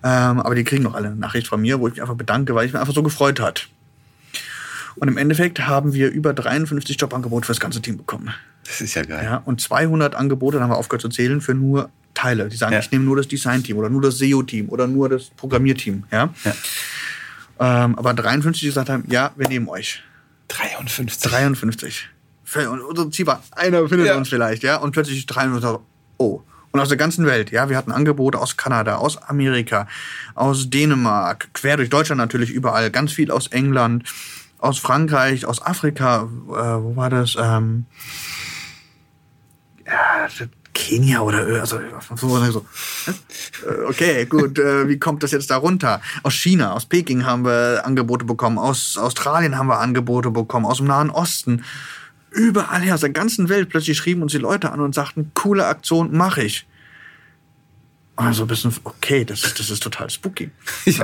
Ähm, 0.03 0.39
aber 0.39 0.55
die 0.55 0.63
kriegen 0.63 0.83
noch 0.83 0.95
alle 0.95 1.07
eine 1.07 1.15
Nachricht 1.15 1.47
von 1.47 1.61
mir, 1.61 1.79
wo 1.79 1.87
ich 1.87 1.93
mich 1.93 2.01
einfach 2.01 2.15
bedanke, 2.15 2.55
weil 2.55 2.65
ich 2.65 2.73
mich 2.73 2.79
einfach 2.81 2.93
so 2.93 3.03
gefreut 3.03 3.39
hat. 3.39 3.67
Und 4.95 5.07
im 5.07 5.17
Endeffekt 5.17 5.65
haben 5.67 5.93
wir 5.93 6.09
über 6.09 6.33
53 6.33 6.99
Jobangebote 6.99 7.45
für 7.45 7.51
das 7.53 7.59
ganze 7.59 7.81
Team 7.81 7.97
bekommen. 7.97 8.33
Das 8.65 8.81
ist 8.81 8.95
ja 8.95 9.03
geil. 9.03 9.23
Ja, 9.23 9.37
und 9.45 9.61
200 9.61 10.15
Angebote, 10.15 10.55
dann 10.57 10.63
haben 10.63 10.71
wir 10.71 10.77
aufgehört 10.77 11.01
zu 11.01 11.09
zählen, 11.09 11.39
für 11.41 11.53
nur 11.53 11.89
Teile. 12.13 12.49
Die 12.49 12.57
sagen, 12.57 12.73
Ja. 12.73 12.79
ich 12.79 12.91
nehme 12.91 13.05
nur 13.05 13.15
das 13.15 13.27
Design-Team 13.27 13.77
oder 13.77 13.89
nur 13.89 14.01
das 14.01 14.17
SEO-Team 14.17 14.67
oder 14.69 14.87
nur 14.87 15.07
das 15.07 15.29
Programmierteam. 15.37 16.03
Ja? 16.11 16.33
Ja. 16.43 16.53
Ähm, 17.85 17.97
aber 17.97 18.13
53 18.13 18.59
die 18.61 18.67
gesagt 18.67 18.89
haben, 18.89 19.05
ja, 19.07 19.31
wir 19.37 19.47
nehmen 19.47 19.69
euch. 19.69 20.03
53. 20.49 21.17
53. 21.31 22.09
Für- 22.43 22.69
Und 22.69 22.81
unser 22.81 23.09
Ziel 23.11 23.27
war, 23.27 23.41
einer 23.51 23.87
findet 23.87 24.07
Ja. 24.07 24.15
uns 24.17 24.27
vielleicht, 24.29 24.63
ja. 24.63 24.77
Und 24.77 24.91
plötzlich 24.91 25.25
53, 25.25 25.79
oh. 26.17 26.41
Und 26.71 26.79
aus 26.79 26.89
der 26.89 26.97
ganzen 26.97 27.25
Welt, 27.25 27.51
ja. 27.51 27.69
Wir 27.69 27.77
hatten 27.77 27.91
Angebote 27.91 28.37
aus 28.39 28.57
Kanada, 28.57 28.97
aus 28.97 29.17
Amerika, 29.17 29.87
aus 30.35 30.69
Dänemark, 30.69 31.49
quer 31.53 31.77
durch 31.77 31.89
Deutschland 31.89 32.19
natürlich 32.19 32.49
überall, 32.51 32.91
ganz 32.91 33.11
viel 33.13 33.31
aus 33.31 33.47
England, 33.47 34.03
aus 34.59 34.77
Frankreich, 34.77 35.45
aus 35.45 35.61
Afrika, 35.65 36.23
äh, 36.23 36.83
wo 36.83 36.95
war 36.95 37.09
das? 37.09 37.35
Ähm, 37.39 37.85
ja, 39.85 40.27
Kenia 40.79 41.19
oder 41.21 41.39
also 41.61 41.79
so. 42.15 42.65
Äh, 43.07 43.83
Okay, 43.89 44.25
gut, 44.25 44.57
äh, 44.57 44.87
wie 44.87 44.97
kommt 44.97 45.21
das 45.23 45.31
jetzt 45.31 45.49
da 45.51 45.57
runter? 45.57 46.01
Aus 46.23 46.33
China, 46.33 46.73
aus 46.73 46.85
Peking 46.85 47.25
haben 47.25 47.43
wir 47.43 47.85
Angebote 47.85 48.23
bekommen, 48.25 48.57
aus 48.57 48.97
Australien 48.97 49.57
haben 49.57 49.67
wir 49.67 49.79
Angebote 49.79 50.31
bekommen, 50.31 50.65
aus 50.65 50.77
dem 50.77 50.87
Nahen 50.87 51.09
Osten. 51.09 51.63
Überall 52.31 52.81
her, 52.81 52.93
aus 52.95 53.01
der 53.01 53.09
ganzen 53.09 53.49
Welt 53.49 53.69
plötzlich 53.69 53.97
schrieben 53.97 54.21
uns 54.23 54.31
die 54.31 54.37
Leute 54.37 54.71
an 54.71 54.79
und 54.79 54.95
sagten, 54.95 55.31
coole 55.33 55.65
Aktion, 55.65 56.15
mache 56.15 56.43
ich. 56.43 56.65
Also 58.15 58.43
ein 58.43 58.47
bisschen, 58.47 58.73
okay, 58.83 59.23
das, 59.25 59.43
ist- 59.43 59.59
das 59.59 59.69
ist 59.69 59.81
total 59.81 60.09
spooky. 60.09 60.51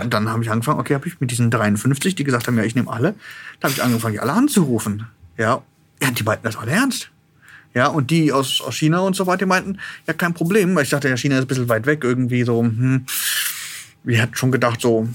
Und 0.01 0.13
dann 0.13 0.29
habe 0.29 0.43
ich 0.43 0.51
angefangen, 0.51 0.79
okay, 0.79 0.93
habe 0.95 1.07
ich 1.07 1.19
mit 1.19 1.31
diesen 1.31 1.49
53, 1.49 2.13
die 2.15 2.23
gesagt 2.23 2.47
haben, 2.47 2.57
ja, 2.57 2.63
ich 2.63 2.75
nehme 2.75 2.91
alle, 2.91 3.13
dann 3.59 3.71
habe 3.71 3.73
ich 3.73 3.83
angefangen, 3.83 4.13
die 4.13 4.19
alle 4.19 4.33
anzurufen. 4.33 5.07
Ja, 5.37 5.61
ja 6.01 6.11
die 6.11 6.23
meinten 6.23 6.43
das 6.43 6.57
alle 6.57 6.71
ernst. 6.71 7.09
Ja, 7.75 7.87
und 7.87 8.09
die 8.09 8.31
aus, 8.31 8.61
aus 8.61 8.75
China 8.75 8.99
und 8.99 9.15
so 9.15 9.27
weiter 9.27 9.39
die 9.39 9.45
meinten, 9.45 9.79
ja, 10.07 10.13
kein 10.13 10.33
Problem, 10.33 10.73
weil 10.75 10.83
ich 10.83 10.89
dachte, 10.89 11.09
ja, 11.09 11.17
China 11.17 11.35
ist 11.35 11.43
ein 11.43 11.47
bisschen 11.47 11.69
weit 11.69 11.85
weg 11.85 12.03
irgendwie 12.05 12.43
so, 12.43 12.61
hm, 12.61 13.05
wir 14.03 14.21
hatten 14.21 14.35
schon 14.35 14.51
gedacht 14.51 14.79
so, 14.79 15.09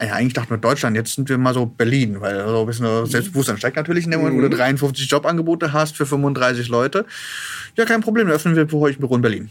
ja, 0.00 0.14
eigentlich 0.14 0.32
dachten 0.32 0.50
wir 0.50 0.58
Deutschland, 0.58 0.96
jetzt 0.96 1.14
sind 1.14 1.28
wir 1.28 1.38
mal 1.38 1.54
so 1.54 1.66
Berlin, 1.66 2.20
weil 2.20 2.44
so 2.44 2.60
ein 2.60 2.66
bisschen 2.66 3.06
Selbstbewusstsein 3.06 3.58
steigt 3.58 3.76
natürlich 3.76 4.06
in 4.06 4.10
dem 4.10 4.20
Moment, 4.20 4.36
wo 4.36 4.42
du 4.42 4.50
53 4.50 5.08
Jobangebote 5.08 5.72
hast 5.72 5.96
für 5.96 6.04
35 6.04 6.68
Leute. 6.68 7.06
Ja, 7.76 7.84
kein 7.84 8.00
Problem, 8.00 8.26
dann 8.26 8.34
öffnen 8.34 8.56
wir 8.56 8.68
für 8.68 8.78
euch 8.78 8.96
ein 8.96 9.00
Büro 9.00 9.14
in 9.14 9.22
Berlin. 9.22 9.50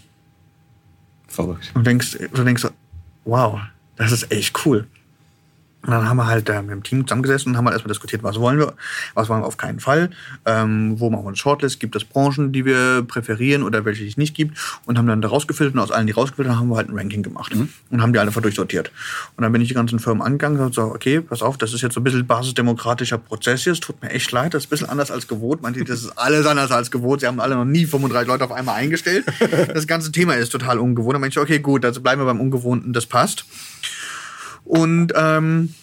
Verrückt. 1.30 1.72
Und 1.76 1.88
denkst, 1.88 2.18
du 2.34 2.44
denkst 2.44 2.62
so, 2.62 2.70
wow, 3.24 3.62
das 3.96 4.12
ist 4.12 4.30
echt 4.34 4.66
cool. 4.66 4.86
Und 5.86 5.92
dann 5.92 6.08
haben 6.08 6.18
wir 6.18 6.28
halt 6.28 6.50
äh, 6.50 6.62
mit 6.62 6.72
dem 6.72 6.84
Team 6.84 7.06
zusammengesessen 7.06 7.52
und 7.52 7.58
haben 7.58 7.66
halt 7.66 7.74
erstmal 7.74 7.92
diskutiert, 7.92 8.24
was 8.24 8.40
wollen 8.40 8.58
wir, 8.58 8.74
was 9.16 9.28
wollen 9.28 9.42
wir 9.42 9.48
auf 9.48 9.58
keinen 9.58 9.82
Fall, 9.82 10.12
ähm, 10.46 11.00
wo 11.00 11.10
machen 11.10 11.26
wir 11.26 11.30
eine 11.30 11.36
Shortlist, 11.36 11.80
gibt 11.82 11.96
es 11.96 12.06
Branchen, 12.06 12.54
die 12.54 12.64
wir 12.64 13.04
präferieren 13.04 13.64
oder 13.64 13.84
welche 13.84 14.06
es 14.06 14.16
nicht 14.16 14.34
gibt? 14.34 14.58
Und 14.86 14.98
haben 14.98 15.08
dann 15.08 15.22
da 15.22 15.28
rausgefiltert 15.28 15.76
und 15.76 15.82
aus 15.82 15.92
allen, 15.92 16.08
die 16.08 16.14
rausgefiltert 16.14 16.54
haben, 16.54 16.62
haben 16.62 16.70
wir 16.70 16.78
halt 16.78 16.90
ein 16.90 16.98
Ranking 16.98 17.22
gemacht 17.22 17.54
und 17.90 18.02
haben 18.02 18.14
die 18.14 18.20
alle 18.20 18.30
einfach 18.30 18.42
durchsortiert. 18.42 18.92
Und 19.36 19.44
dann 19.44 19.52
bin 19.52 19.62
ich 19.62 19.68
die 19.68 19.74
ganzen 19.74 20.00
Firmen 20.00 20.22
angegangen 20.22 20.60
und 20.62 20.74
so, 20.74 20.84
okay, 20.84 21.20
pass 21.20 21.42
auf, 21.42 21.58
das 21.58 21.74
ist 21.74 21.82
jetzt 21.82 21.96
so 21.96 22.00
ein 22.00 22.04
bisschen 22.06 22.26
basisdemokratischer 22.26 23.18
Prozess 23.18 23.64
hier, 23.64 23.74
es 23.74 23.82
tut 23.82 24.02
mir 24.02 24.10
echt 24.12 24.32
leid, 24.32 24.54
das 24.54 24.64
ist 24.64 24.68
ein 24.68 24.70
bisschen 24.70 24.90
anders 24.90 25.12
als 25.12 25.28
gewohnt, 25.28 25.62
man 25.62 25.74
sieht, 25.74 25.90
das 25.90 26.04
ist 26.04 26.18
alles 26.18 26.46
anders 26.46 26.72
als 26.72 26.92
gewohnt, 26.92 27.20
sie 27.20 27.28
haben 27.28 27.42
alle 27.42 27.56
noch 27.56 27.66
nie 27.66 27.86
35 27.86 28.28
Leute 28.28 28.46
auf 28.46 28.54
einmal 28.54 28.76
eingestellt, 28.76 29.26
das 29.74 29.86
ganze 29.86 30.14
Thema 30.14 30.36
ist 30.36 30.50
total 30.50 30.80
ungewohnt, 30.80 31.16
dann 31.16 31.22
bin 31.22 31.30
ich, 31.30 31.38
okay, 31.38 31.60
gut, 31.60 31.84
also 31.84 32.00
bleiben 32.00 32.22
wir 32.22 32.26
beim 32.26 32.40
Ungewohnten, 32.40 32.94
das 32.94 33.06
passt. 33.06 33.46
Und 34.66 35.14
ähm, 35.16 35.74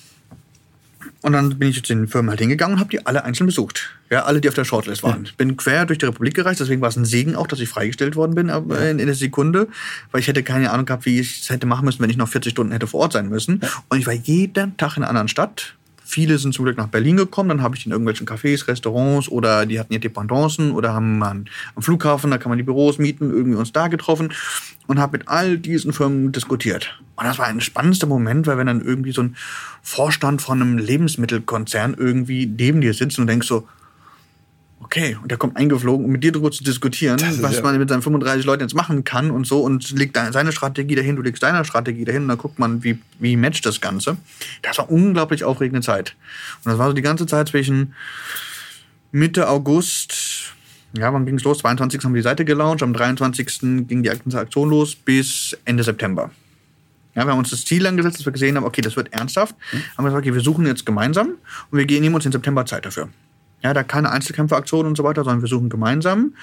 und 1.23 1.33
dann 1.33 1.59
bin 1.59 1.69
ich 1.69 1.77
zu 1.77 1.83
den 1.83 2.09
Firmen 2.09 2.31
halt 2.31 2.41
hingegangen 2.41 2.75
und 2.75 2.81
habe 2.81 2.91
die 2.91 3.05
alle 3.05 3.25
einzeln 3.25 3.47
besucht. 3.47 3.91
Ja, 4.09 4.25
alle, 4.25 4.41
die 4.41 4.49
auf 4.49 4.55
der 4.55 4.65
Shortlist 4.65 5.03
waren. 5.03 5.29
Bin 5.37 5.57
quer 5.57 5.85
durch 5.85 5.99
die 5.99 6.07
Republik 6.07 6.35
gereist, 6.35 6.61
deswegen 6.61 6.81
war 6.81 6.89
es 6.89 6.97
ein 6.97 7.05
Segen 7.05 7.37
auch, 7.37 7.47
dass 7.47 7.61
ich 7.61 7.69
freigestellt 7.69 8.17
worden 8.17 8.35
bin 8.35 8.51
aber 8.51 8.81
in, 8.89 8.99
in 8.99 9.07
der 9.07 9.15
Sekunde, 9.15 9.69
weil 10.11 10.21
ich 10.21 10.29
hätte 10.29 10.43
keine 10.43 10.71
Ahnung 10.71 10.87
gehabt, 10.87 11.05
wie 11.05 11.21
ich 11.21 11.43
es 11.43 11.51
hätte 11.51 11.67
machen 11.67 11.85
müssen, 11.85 12.01
wenn 12.01 12.11
ich 12.11 12.17
noch 12.17 12.29
40 12.29 12.53
Stunden 12.53 12.73
hätte 12.73 12.87
vor 12.87 13.01
Ort 13.01 13.13
sein 13.13 13.29
müssen. 13.29 13.61
Und 13.89 13.99
ich 13.99 14.07
war 14.07 14.15
jeden 14.15 14.77
Tag 14.79 14.97
in 14.97 15.03
einer 15.03 15.11
anderen 15.11 15.29
Stadt. 15.29 15.75
Viele 16.11 16.39
sind 16.39 16.55
zum 16.55 16.65
Glück 16.65 16.77
nach 16.77 16.89
Berlin 16.89 17.17
gekommen, 17.17 17.51
dann 17.51 17.63
habe 17.63 17.77
ich 17.77 17.87
in 17.87 17.93
irgendwelchen 17.93 18.27
Cafés, 18.27 18.67
Restaurants 18.67 19.29
oder 19.29 19.65
die 19.65 19.79
hatten 19.79 19.93
ihr 19.93 20.01
Dependancen 20.01 20.73
oder 20.73 20.93
haben 20.93 21.23
an, 21.23 21.49
am 21.77 21.83
Flughafen, 21.85 22.33
da 22.33 22.39
kann 22.39 22.51
man 22.51 22.59
die 22.59 22.65
Büros 22.65 22.99
mieten, 22.99 23.31
irgendwie 23.31 23.57
uns 23.57 23.71
da 23.71 23.87
getroffen 23.87 24.33
und 24.89 24.99
habe 24.99 25.19
mit 25.19 25.29
all 25.29 25.57
diesen 25.57 25.93
Firmen 25.93 26.33
diskutiert. 26.33 27.01
Und 27.15 27.27
das 27.27 27.39
war 27.39 27.47
ein 27.47 27.61
spannendster 27.61 28.09
Moment, 28.09 28.49
weil 28.49 28.59
wenn 28.59 28.67
dann 28.67 28.85
irgendwie 28.85 29.13
so 29.13 29.23
ein 29.23 29.37
Vorstand 29.83 30.43
von 30.43 30.61
einem 30.61 30.79
Lebensmittelkonzern 30.79 31.95
irgendwie 31.97 32.45
neben 32.45 32.81
dir 32.81 32.93
sitzt 32.93 33.21
und 33.21 33.29
denkst 33.29 33.47
so, 33.47 33.69
okay, 34.93 35.17
und 35.23 35.31
der 35.31 35.39
kommt 35.39 35.57
eingeflogen, 35.57 36.05
um 36.05 36.11
mit 36.11 36.25
dir 36.25 36.33
darüber 36.33 36.51
zu 36.51 36.65
diskutieren, 36.65 37.17
was 37.43 37.57
ja- 37.57 37.63
man 37.63 37.79
mit 37.79 37.89
seinen 37.89 38.03
35 38.03 38.45
Leuten 38.45 38.63
jetzt 38.63 38.75
machen 38.75 39.05
kann 39.05 39.31
und 39.31 39.47
so 39.47 39.61
und 39.61 39.91
legt 39.93 40.17
seine 40.33 40.51
Strategie 40.53 40.97
dahin, 40.97 41.15
du 41.17 41.23
legst 41.23 41.43
deine 41.43 41.65
Strategie 41.65 42.05
dahin 42.05 42.23
und 42.23 42.29
dann 42.29 42.39
guckt 42.39 42.59
man, 42.59 42.83
wie, 42.83 42.99
wie 43.21 43.37
matcht 43.37 43.65
das 43.67 43.81
Ganze. 43.81 44.17
Das 44.63 44.79
war 44.79 44.91
unglaublich 44.91 45.45
aufregende 45.45 45.81
Zeit. 45.81 46.17
Und 46.65 46.73
das 46.73 46.79
war 46.79 46.89
so 46.89 46.93
die 46.93 47.03
ganze 47.03 47.27
Zeit 47.27 47.49
zwischen 47.49 47.95
Mitte 49.13 49.49
August, 49.49 50.53
ja, 50.97 51.13
wann 51.13 51.25
ging 51.27 51.37
es 51.37 51.45
los? 51.45 51.59
22. 51.59 52.03
haben 52.05 52.13
wir 52.15 52.19
die 52.19 52.25
Seite 52.25 52.45
gelauncht, 52.45 52.83
am 52.83 52.93
23. 52.93 53.87
ging 53.87 54.03
die 54.03 54.11
Aktion 54.11 54.71
los 54.71 54.95
bis 54.97 55.57
Ende 55.65 55.83
September. 55.85 56.31
Ja, 57.15 57.25
wir 57.25 57.33
haben 57.33 57.39
uns 57.39 57.51
das 57.51 57.65
Ziel 57.65 57.87
angesetzt, 57.87 58.19
dass 58.19 58.27
wir 58.27 58.33
gesehen 58.33 58.57
haben, 58.57 58.65
okay, 58.65 58.81
das 58.83 58.97
wird 58.97 59.13
ernsthaft. 59.13 59.55
Haben 59.97 60.05
wir 60.05 60.11
gesagt, 60.11 60.25
okay, 60.27 60.35
wir 60.35 60.41
suchen 60.43 60.67
jetzt 60.67 60.87
gemeinsam 60.87 61.31
und 61.71 61.79
wir 61.79 61.85
gehen- 61.87 62.03
nehmen 62.03 62.15
uns 62.15 62.23
den 62.25 62.33
September 62.33 62.65
Zeit 62.67 62.85
dafür. 62.87 63.09
Ja, 63.63 63.75
da 63.75 63.83
keine 63.83 64.11
Einzelkämpferaktion 64.11 64.87
und 64.87 64.97
so 64.97 65.05
weiter, 65.05 65.25
sondern 65.25 65.43
wir 65.43 65.49
suchen 65.49 65.69
gemeinsam. 65.69 66.35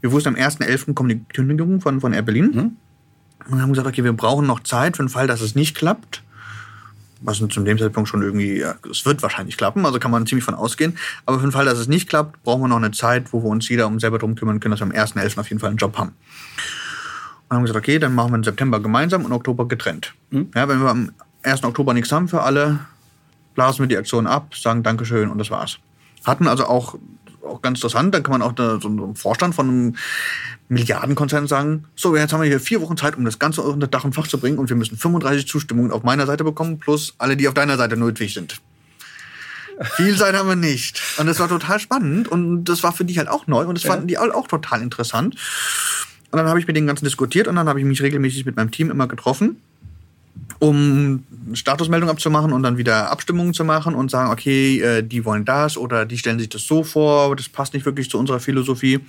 Wir 0.00 0.12
wussten 0.12 0.30
am 0.30 0.34
1.11. 0.34 0.94
kommt 0.94 1.10
die 1.10 1.24
Kündigung 1.32 1.80
von, 1.80 2.00
von 2.00 2.12
Air 2.12 2.22
Berlin. 2.22 2.50
Und 3.50 3.62
haben 3.62 3.70
gesagt, 3.70 3.88
okay, 3.88 4.04
wir 4.04 4.12
brauchen 4.12 4.46
noch 4.46 4.60
Zeit 4.60 4.96
für 4.96 5.02
den 5.02 5.08
Fall, 5.08 5.26
dass 5.26 5.40
es 5.40 5.54
nicht 5.54 5.76
klappt. 5.76 6.22
Was 7.20 7.38
zu 7.38 7.46
dem 7.46 7.78
Zeitpunkt 7.78 8.08
schon 8.08 8.22
irgendwie, 8.22 8.58
ja, 8.60 8.76
es 8.88 9.04
wird 9.04 9.22
wahrscheinlich 9.22 9.56
klappen, 9.56 9.84
also 9.84 9.98
kann 9.98 10.12
man 10.12 10.24
ziemlich 10.26 10.44
von 10.44 10.54
ausgehen. 10.54 10.96
Aber 11.26 11.38
für 11.38 11.46
den 11.46 11.52
Fall, 11.52 11.64
dass 11.64 11.78
es 11.78 11.88
nicht 11.88 12.08
klappt, 12.08 12.42
brauchen 12.44 12.62
wir 12.62 12.68
noch 12.68 12.76
eine 12.76 12.92
Zeit, 12.92 13.32
wo 13.32 13.42
wir 13.42 13.48
uns 13.48 13.68
jeder 13.68 13.88
um 13.88 13.98
selber 13.98 14.18
drum 14.18 14.36
kümmern 14.36 14.60
können, 14.60 14.70
dass 14.70 14.80
wir 14.80 14.86
am 14.86 14.92
1.11. 14.92 15.40
auf 15.40 15.48
jeden 15.48 15.58
Fall 15.58 15.70
einen 15.70 15.78
Job 15.78 15.98
haben. 15.98 16.12
Und 17.48 17.56
haben 17.56 17.62
gesagt, 17.62 17.78
okay, 17.78 17.98
dann 17.98 18.14
machen 18.14 18.32
wir 18.32 18.36
im 18.36 18.44
September 18.44 18.78
gemeinsam 18.78 19.24
und 19.24 19.32
Oktober 19.32 19.66
getrennt. 19.66 20.14
Ja, 20.54 20.68
wenn 20.68 20.80
wir 20.80 20.90
am 20.90 21.10
1. 21.42 21.64
Oktober 21.64 21.92
nichts 21.92 22.12
haben 22.12 22.28
für 22.28 22.42
alle, 22.42 22.78
blasen 23.54 23.80
wir 23.80 23.88
die 23.88 23.96
Aktion 23.96 24.28
ab, 24.28 24.54
sagen 24.54 24.84
Dankeschön 24.84 25.28
und 25.28 25.38
das 25.38 25.50
war's. 25.50 25.80
Hatten 26.24 26.46
also 26.48 26.66
auch, 26.66 26.96
auch 27.46 27.62
ganz 27.62 27.78
interessant, 27.78 28.14
dann 28.14 28.22
kann 28.22 28.32
man 28.32 28.42
auch 28.42 28.52
da, 28.52 28.80
so 28.80 28.88
einem 28.88 29.16
Vorstand 29.16 29.54
von 29.54 29.68
einem 29.68 29.96
Milliardenkonzern 30.68 31.46
sagen, 31.46 31.84
so, 31.96 32.14
jetzt 32.16 32.32
haben 32.32 32.42
wir 32.42 32.48
hier 32.48 32.60
vier 32.60 32.80
Wochen 32.80 32.96
Zeit, 32.96 33.16
um 33.16 33.24
das 33.24 33.38
Ganze 33.38 33.62
unter 33.62 33.86
Dach 33.86 34.04
und 34.04 34.14
Fach 34.14 34.26
zu 34.26 34.38
bringen 34.38 34.58
und 34.58 34.68
wir 34.68 34.76
müssen 34.76 34.96
35 34.98 35.46
Zustimmungen 35.46 35.92
auf 35.92 36.02
meiner 36.02 36.26
Seite 36.26 36.44
bekommen, 36.44 36.78
plus 36.78 37.14
alle, 37.18 37.36
die 37.36 37.48
auf 37.48 37.54
deiner 37.54 37.76
Seite 37.76 37.96
nötig 37.96 38.34
sind. 38.34 38.60
Viel 39.80 40.16
Zeit 40.16 40.34
haben 40.34 40.48
wir 40.48 40.56
nicht. 40.56 41.00
Und 41.18 41.26
das 41.26 41.38
war 41.38 41.48
total 41.48 41.78
spannend 41.78 42.28
und 42.28 42.64
das 42.64 42.82
war 42.82 42.92
für 42.92 43.04
die 43.04 43.16
halt 43.16 43.28
auch 43.28 43.46
neu 43.46 43.64
und 43.64 43.76
das 43.76 43.84
Ja. 43.84 43.92
fanden 43.92 44.08
die 44.08 44.18
auch, 44.18 44.28
auch 44.34 44.48
total 44.48 44.82
interessant. 44.82 45.36
Und 46.30 46.36
dann 46.36 46.48
habe 46.48 46.60
ich 46.60 46.66
mit 46.66 46.76
den 46.76 46.86
ganzen 46.86 47.04
diskutiert 47.04 47.48
und 47.48 47.56
dann 47.56 47.68
habe 47.68 47.78
ich 47.78 47.86
mich 47.86 48.02
regelmäßig 48.02 48.44
mit 48.44 48.56
meinem 48.56 48.70
Team 48.70 48.90
immer 48.90 49.06
getroffen, 49.06 49.62
um 50.58 51.24
eine 51.46 51.56
Statusmeldung 51.56 52.10
abzumachen 52.10 52.52
und 52.52 52.62
dann 52.62 52.78
wieder 52.78 53.10
Abstimmungen 53.10 53.54
zu 53.54 53.64
machen 53.64 53.94
und 53.94 54.10
sagen, 54.10 54.30
okay, 54.30 54.80
äh, 54.80 55.02
die 55.02 55.24
wollen 55.24 55.44
das 55.44 55.76
oder 55.76 56.04
die 56.04 56.18
stellen 56.18 56.38
sich 56.38 56.48
das 56.48 56.62
so 56.62 56.82
vor, 56.82 57.36
das 57.36 57.48
passt 57.48 57.74
nicht 57.74 57.86
wirklich 57.86 58.10
zu 58.10 58.18
unserer 58.18 58.40
Philosophie. 58.40 59.00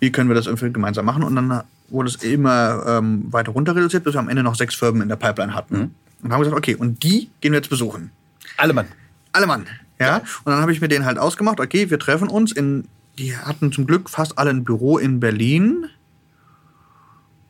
Wie 0.00 0.12
können 0.12 0.30
wir 0.30 0.34
das 0.34 0.46
irgendwie 0.46 0.72
gemeinsam 0.72 1.04
machen? 1.04 1.22
Und 1.22 1.34
dann 1.34 1.64
wurde 1.88 2.08
es 2.08 2.16
immer 2.16 2.84
ähm, 2.86 3.32
weiter 3.32 3.52
runter 3.52 3.74
reduziert, 3.74 4.04
bis 4.04 4.14
wir 4.14 4.20
am 4.20 4.28
Ende 4.28 4.42
noch 4.42 4.54
sechs 4.54 4.74
Firmen 4.74 5.02
in 5.02 5.08
der 5.08 5.16
Pipeline 5.16 5.54
hatten. 5.54 5.94
Und 6.22 6.32
haben 6.32 6.40
gesagt, 6.40 6.56
okay, 6.56 6.74
und 6.74 7.02
die 7.02 7.28
gehen 7.40 7.52
wir 7.52 7.58
jetzt 7.58 7.70
besuchen. 7.70 8.10
Alle 8.56 8.72
Mann. 8.72 8.86
Alle 9.32 9.46
Mann. 9.46 9.66
Ja. 9.98 10.18
Und 10.18 10.52
dann 10.52 10.60
habe 10.60 10.72
ich 10.72 10.80
mit 10.80 10.90
denen 10.90 11.04
halt 11.04 11.18
ausgemacht, 11.18 11.60
okay, 11.60 11.90
wir 11.90 11.98
treffen 11.98 12.28
uns 12.28 12.52
in, 12.52 12.84
die 13.18 13.36
hatten 13.36 13.72
zum 13.72 13.86
Glück 13.86 14.08
fast 14.08 14.38
alle 14.38 14.50
ein 14.50 14.64
Büro 14.64 14.98
in 14.98 15.20
Berlin. 15.20 15.86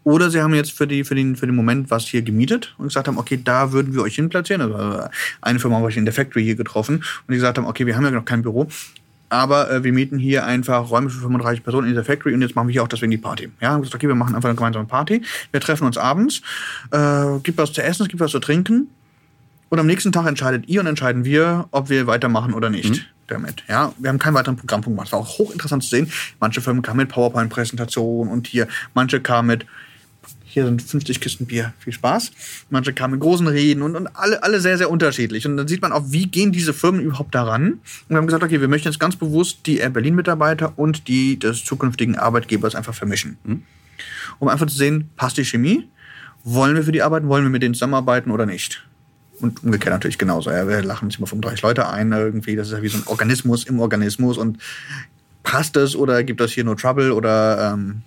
Oder 0.04 0.30
sie 0.30 0.40
haben 0.40 0.54
jetzt 0.54 0.72
für, 0.72 0.86
die, 0.86 1.02
für, 1.02 1.14
den, 1.14 1.34
für 1.34 1.46
den 1.46 1.56
Moment 1.56 1.90
was 1.90 2.04
hier 2.04 2.22
gemietet 2.22 2.74
und 2.78 2.88
gesagt 2.88 3.08
haben, 3.08 3.18
okay, 3.18 3.40
da 3.42 3.72
würden 3.72 3.94
wir 3.94 4.02
euch 4.02 4.14
hinplatzieren. 4.14 4.60
Also 4.60 5.08
eine 5.40 5.58
Firma 5.58 5.76
habe 5.76 5.90
ich 5.90 5.96
in 5.96 6.04
der 6.04 6.14
Factory 6.14 6.44
hier 6.44 6.56
getroffen 6.56 6.96
und 6.96 7.30
die 7.30 7.36
gesagt 7.36 7.58
haben, 7.58 7.66
okay, 7.66 7.86
wir 7.86 7.96
haben 7.96 8.04
ja 8.04 8.10
noch 8.10 8.24
kein 8.24 8.42
Büro, 8.42 8.68
aber 9.30 9.70
äh, 9.70 9.82
wir 9.82 9.92
mieten 9.92 10.18
hier 10.18 10.44
einfach 10.44 10.90
Räume 10.90 11.10
für 11.10 11.20
35 11.20 11.64
Personen 11.64 11.88
in 11.88 11.94
der 11.94 12.04
Factory 12.04 12.34
und 12.34 12.42
jetzt 12.42 12.54
machen 12.54 12.68
wir 12.68 12.72
hier 12.72 12.82
auch 12.82 12.88
deswegen 12.88 13.10
die 13.10 13.18
Party. 13.18 13.50
Ja, 13.60 13.70
haben 13.70 13.80
gesagt, 13.80 13.94
okay, 13.94 14.08
wir 14.08 14.14
machen 14.14 14.34
einfach 14.34 14.48
eine 14.48 14.56
gemeinsame 14.56 14.84
Party. 14.84 15.22
Wir 15.50 15.60
treffen 15.60 15.86
uns 15.86 15.96
abends, 15.96 16.42
äh, 16.90 17.38
gibt 17.42 17.58
was 17.58 17.72
zu 17.72 17.82
essen, 17.82 18.02
es 18.02 18.08
gibt 18.08 18.20
was 18.20 18.30
zu 18.30 18.40
trinken 18.40 18.88
und 19.70 19.80
am 19.80 19.86
nächsten 19.86 20.12
Tag 20.12 20.26
entscheidet 20.26 20.68
ihr 20.68 20.80
und 20.80 20.86
entscheiden 20.86 21.24
wir, 21.24 21.66
ob 21.70 21.88
wir 21.88 22.06
weitermachen 22.06 22.54
oder 22.54 22.70
nicht 22.70 23.06
damit. 23.26 23.64
Ja, 23.68 23.92
wir 23.98 24.10
haben 24.10 24.18
keinen 24.18 24.34
weiteren 24.34 24.56
Programmpunkt 24.56 24.96
gemacht. 24.96 25.08
Es 25.08 25.12
war 25.12 25.20
auch 25.20 25.38
hochinteressant 25.38 25.82
zu 25.82 25.90
sehen. 25.90 26.12
Manche 26.40 26.60
Firmen 26.60 26.82
kamen 26.82 26.98
mit 26.98 27.08
PowerPoint-Präsentationen 27.08 28.32
und 28.32 28.46
hier, 28.46 28.68
manche 28.92 29.20
kamen 29.20 29.48
mit, 29.48 29.66
hier 30.54 30.66
sind 30.66 30.80
50 30.80 31.20
Kisten 31.20 31.46
Bier, 31.46 31.74
viel 31.80 31.92
Spaß. 31.92 32.30
Manche 32.70 32.92
kamen 32.92 33.14
mit 33.14 33.20
großen 33.20 33.48
Reden 33.48 33.82
und, 33.82 33.96
und 33.96 34.06
alle, 34.14 34.40
alle 34.44 34.60
sehr, 34.60 34.78
sehr 34.78 34.88
unterschiedlich. 34.88 35.46
Und 35.48 35.56
dann 35.56 35.66
sieht 35.66 35.82
man 35.82 35.90
auch, 35.90 36.04
wie 36.06 36.26
gehen 36.26 36.52
diese 36.52 36.72
Firmen 36.72 37.00
überhaupt 37.00 37.34
daran. 37.34 37.72
Und 37.72 37.80
wir 38.08 38.18
haben 38.18 38.26
gesagt, 38.26 38.44
okay, 38.44 38.60
wir 38.60 38.68
möchten 38.68 38.86
jetzt 38.86 39.00
ganz 39.00 39.16
bewusst 39.16 39.66
die 39.66 39.78
Air 39.78 39.90
Berlin-Mitarbeiter 39.90 40.74
und 40.76 41.08
die 41.08 41.40
des 41.40 41.64
zukünftigen 41.64 42.16
Arbeitgebers 42.16 42.76
einfach 42.76 42.94
vermischen. 42.94 43.36
Um 44.38 44.46
einfach 44.46 44.66
zu 44.66 44.76
sehen, 44.76 45.10
passt 45.16 45.38
die 45.38 45.44
Chemie? 45.44 45.88
Wollen 46.44 46.76
wir 46.76 46.84
für 46.84 46.92
die 46.92 47.02
arbeiten? 47.02 47.26
Wollen 47.26 47.42
wir 47.42 47.50
mit 47.50 47.64
denen 47.64 47.74
zusammenarbeiten 47.74 48.30
oder 48.30 48.46
nicht? 48.46 48.86
Und 49.40 49.64
umgekehrt 49.64 49.92
natürlich 49.92 50.18
genauso. 50.18 50.52
Ja, 50.52 50.68
wir 50.68 50.82
lachen 50.82 51.06
uns 51.06 51.16
immer 51.16 51.26
35 51.26 51.62
Leute 51.62 51.88
ein 51.88 52.12
irgendwie. 52.12 52.54
Das 52.54 52.68
ist 52.68 52.74
ja 52.74 52.82
wie 52.82 52.88
so 52.88 52.98
ein 52.98 53.06
Organismus 53.08 53.64
im 53.64 53.80
Organismus. 53.80 54.38
Und 54.38 54.58
passt 55.42 55.76
es 55.76 55.96
oder 55.96 56.22
gibt 56.22 56.40
das 56.40 56.52
hier 56.52 56.62
nur 56.62 56.76
Trouble 56.76 57.12
oder 57.12 57.72
ähm, 57.72 58.02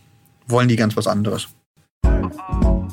wollen 0.47 0.69
die 0.69 0.77
ganz 0.77 0.95
was 0.95 1.07
anderes? 1.07 1.49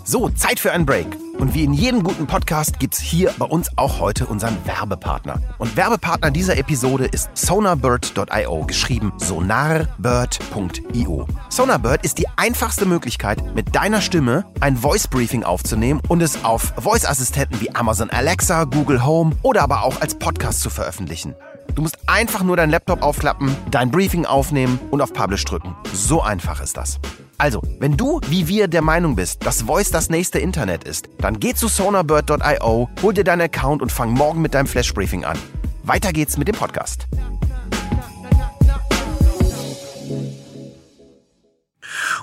So, 0.05 0.29
Zeit 0.31 0.61
für 0.61 0.73
einen 0.73 0.87
Break. 0.87 1.17
Und 1.39 1.55
wie 1.55 1.65
in 1.65 1.73
jedem 1.73 2.03
guten 2.03 2.27
Podcast 2.27 2.79
gibt's 2.79 3.01
hier 3.01 3.33
bei 3.39 3.47
uns 3.47 3.71
auch 3.77 4.01
heute 4.01 4.27
unseren 4.27 4.57
Werbepartner. 4.65 5.41
Und 5.59 5.77
Werbepartner 5.77 6.31
dieser 6.31 6.57
Episode 6.57 7.07
ist 7.07 7.31
sonarbird.io, 7.35 8.65
geschrieben 8.67 9.13
sonarbird.io. 9.19 11.27
Sonarbird 11.49 12.05
ist 12.05 12.19
die 12.19 12.29
einfachste 12.37 12.87
Möglichkeit, 12.87 13.55
mit 13.55 13.75
deiner 13.75 14.01
Stimme 14.01 14.45
ein 14.61 14.77
Voice 14.77 15.09
Briefing 15.09 15.43
aufzunehmen 15.43 16.01
und 16.09 16.23
es 16.23 16.45
auf 16.45 16.75
Voice-Assistenten 16.79 17.61
wie 17.61 17.75
Amazon 17.75 18.11
Alexa, 18.11 18.65
Google 18.65 19.05
Home 19.05 19.37
oder 19.43 19.63
aber 19.63 19.85
auch 19.85 20.01
als 20.01 20.15
Podcast 20.15 20.61
zu 20.61 20.71
veröffentlichen. 20.71 21.35
Du 21.75 21.83
musst 21.83 21.99
einfach 22.07 22.43
nur 22.43 22.57
deinen 22.57 22.71
Laptop 22.71 23.03
aufklappen, 23.03 23.55
dein 23.71 23.91
Briefing 23.91 24.27
aufnehmen 24.27 24.79
und 24.91 25.01
auf 25.01 25.13
Publish 25.13 25.45
drücken. 25.45 25.75
So 25.93 26.23
einfach 26.23 26.61
ist 26.61 26.77
das. 26.77 27.01
Also, 27.39 27.63
wenn 27.81 27.97
du 27.97 28.21
wie 28.29 28.47
wir 28.47 28.69
der 28.69 28.83
Meinung 28.83 29.17
bist, 29.17 29.45
dass 29.45 29.63
Voice 29.63 29.91
das 29.91 30.09
nächste 30.09 30.39
Internet 30.39 30.85
ist, 30.85 31.09
dann 31.19 31.41
geh 31.41 31.55
zu 31.55 31.69
sonarbird.io, 31.69 32.89
hol 33.03 33.15
dir 33.15 33.25
deinen 33.25 33.43
Account 33.43 33.83
und 33.83 33.91
fang 33.91 34.11
morgen 34.11 34.41
mit 34.41 34.55
deinem 34.55 34.67
Flash 34.67 34.95
Briefing 34.95 35.25
an. 35.25 35.37
Weiter 35.83 36.13
geht's 36.13 36.39
mit 36.39 36.49
dem 36.49 36.55
Podcast. 36.55 37.07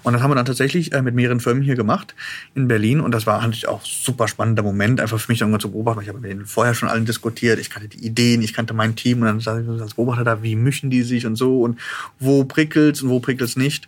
Und 0.03 0.13
das 0.13 0.21
haben 0.21 0.31
wir 0.31 0.35
dann 0.35 0.45
tatsächlich 0.45 0.93
äh, 0.93 1.01
mit 1.01 1.13
mehreren 1.13 1.39
Firmen 1.39 1.61
hier 1.61 1.75
gemacht 1.75 2.15
in 2.55 2.67
Berlin. 2.67 3.01
Und 3.01 3.11
das 3.11 3.27
war 3.27 3.39
natürlich 3.39 3.67
auch 3.67 3.81
ein 3.81 3.85
super 3.85 4.27
spannender 4.27 4.63
Moment, 4.63 4.99
einfach 4.99 5.19
für 5.19 5.31
mich 5.31 5.39
dann 5.39 5.59
zu 5.59 5.71
beobachten. 5.71 6.01
Ich 6.01 6.09
habe 6.09 6.19
mit 6.19 6.31
denen 6.31 6.45
vorher 6.45 6.73
schon 6.73 6.89
allen 6.89 7.05
diskutiert. 7.05 7.59
Ich 7.59 7.69
kannte 7.69 7.89
die 7.89 8.03
Ideen, 8.03 8.41
ich 8.41 8.53
kannte 8.53 8.73
mein 8.73 8.95
Team. 8.95 9.19
Und 9.19 9.27
dann 9.27 9.39
saß 9.39 9.61
ich 9.61 9.81
als 9.81 9.93
Beobachter 9.93 10.23
da, 10.23 10.41
wie 10.41 10.55
mischen 10.55 10.89
die 10.89 11.03
sich 11.03 11.25
und 11.27 11.35
so. 11.35 11.61
Und 11.61 11.79
wo 12.19 12.45
prickelt's 12.45 13.03
und 13.03 13.09
wo 13.09 13.19
prickelt's 13.19 13.55
nicht. 13.55 13.87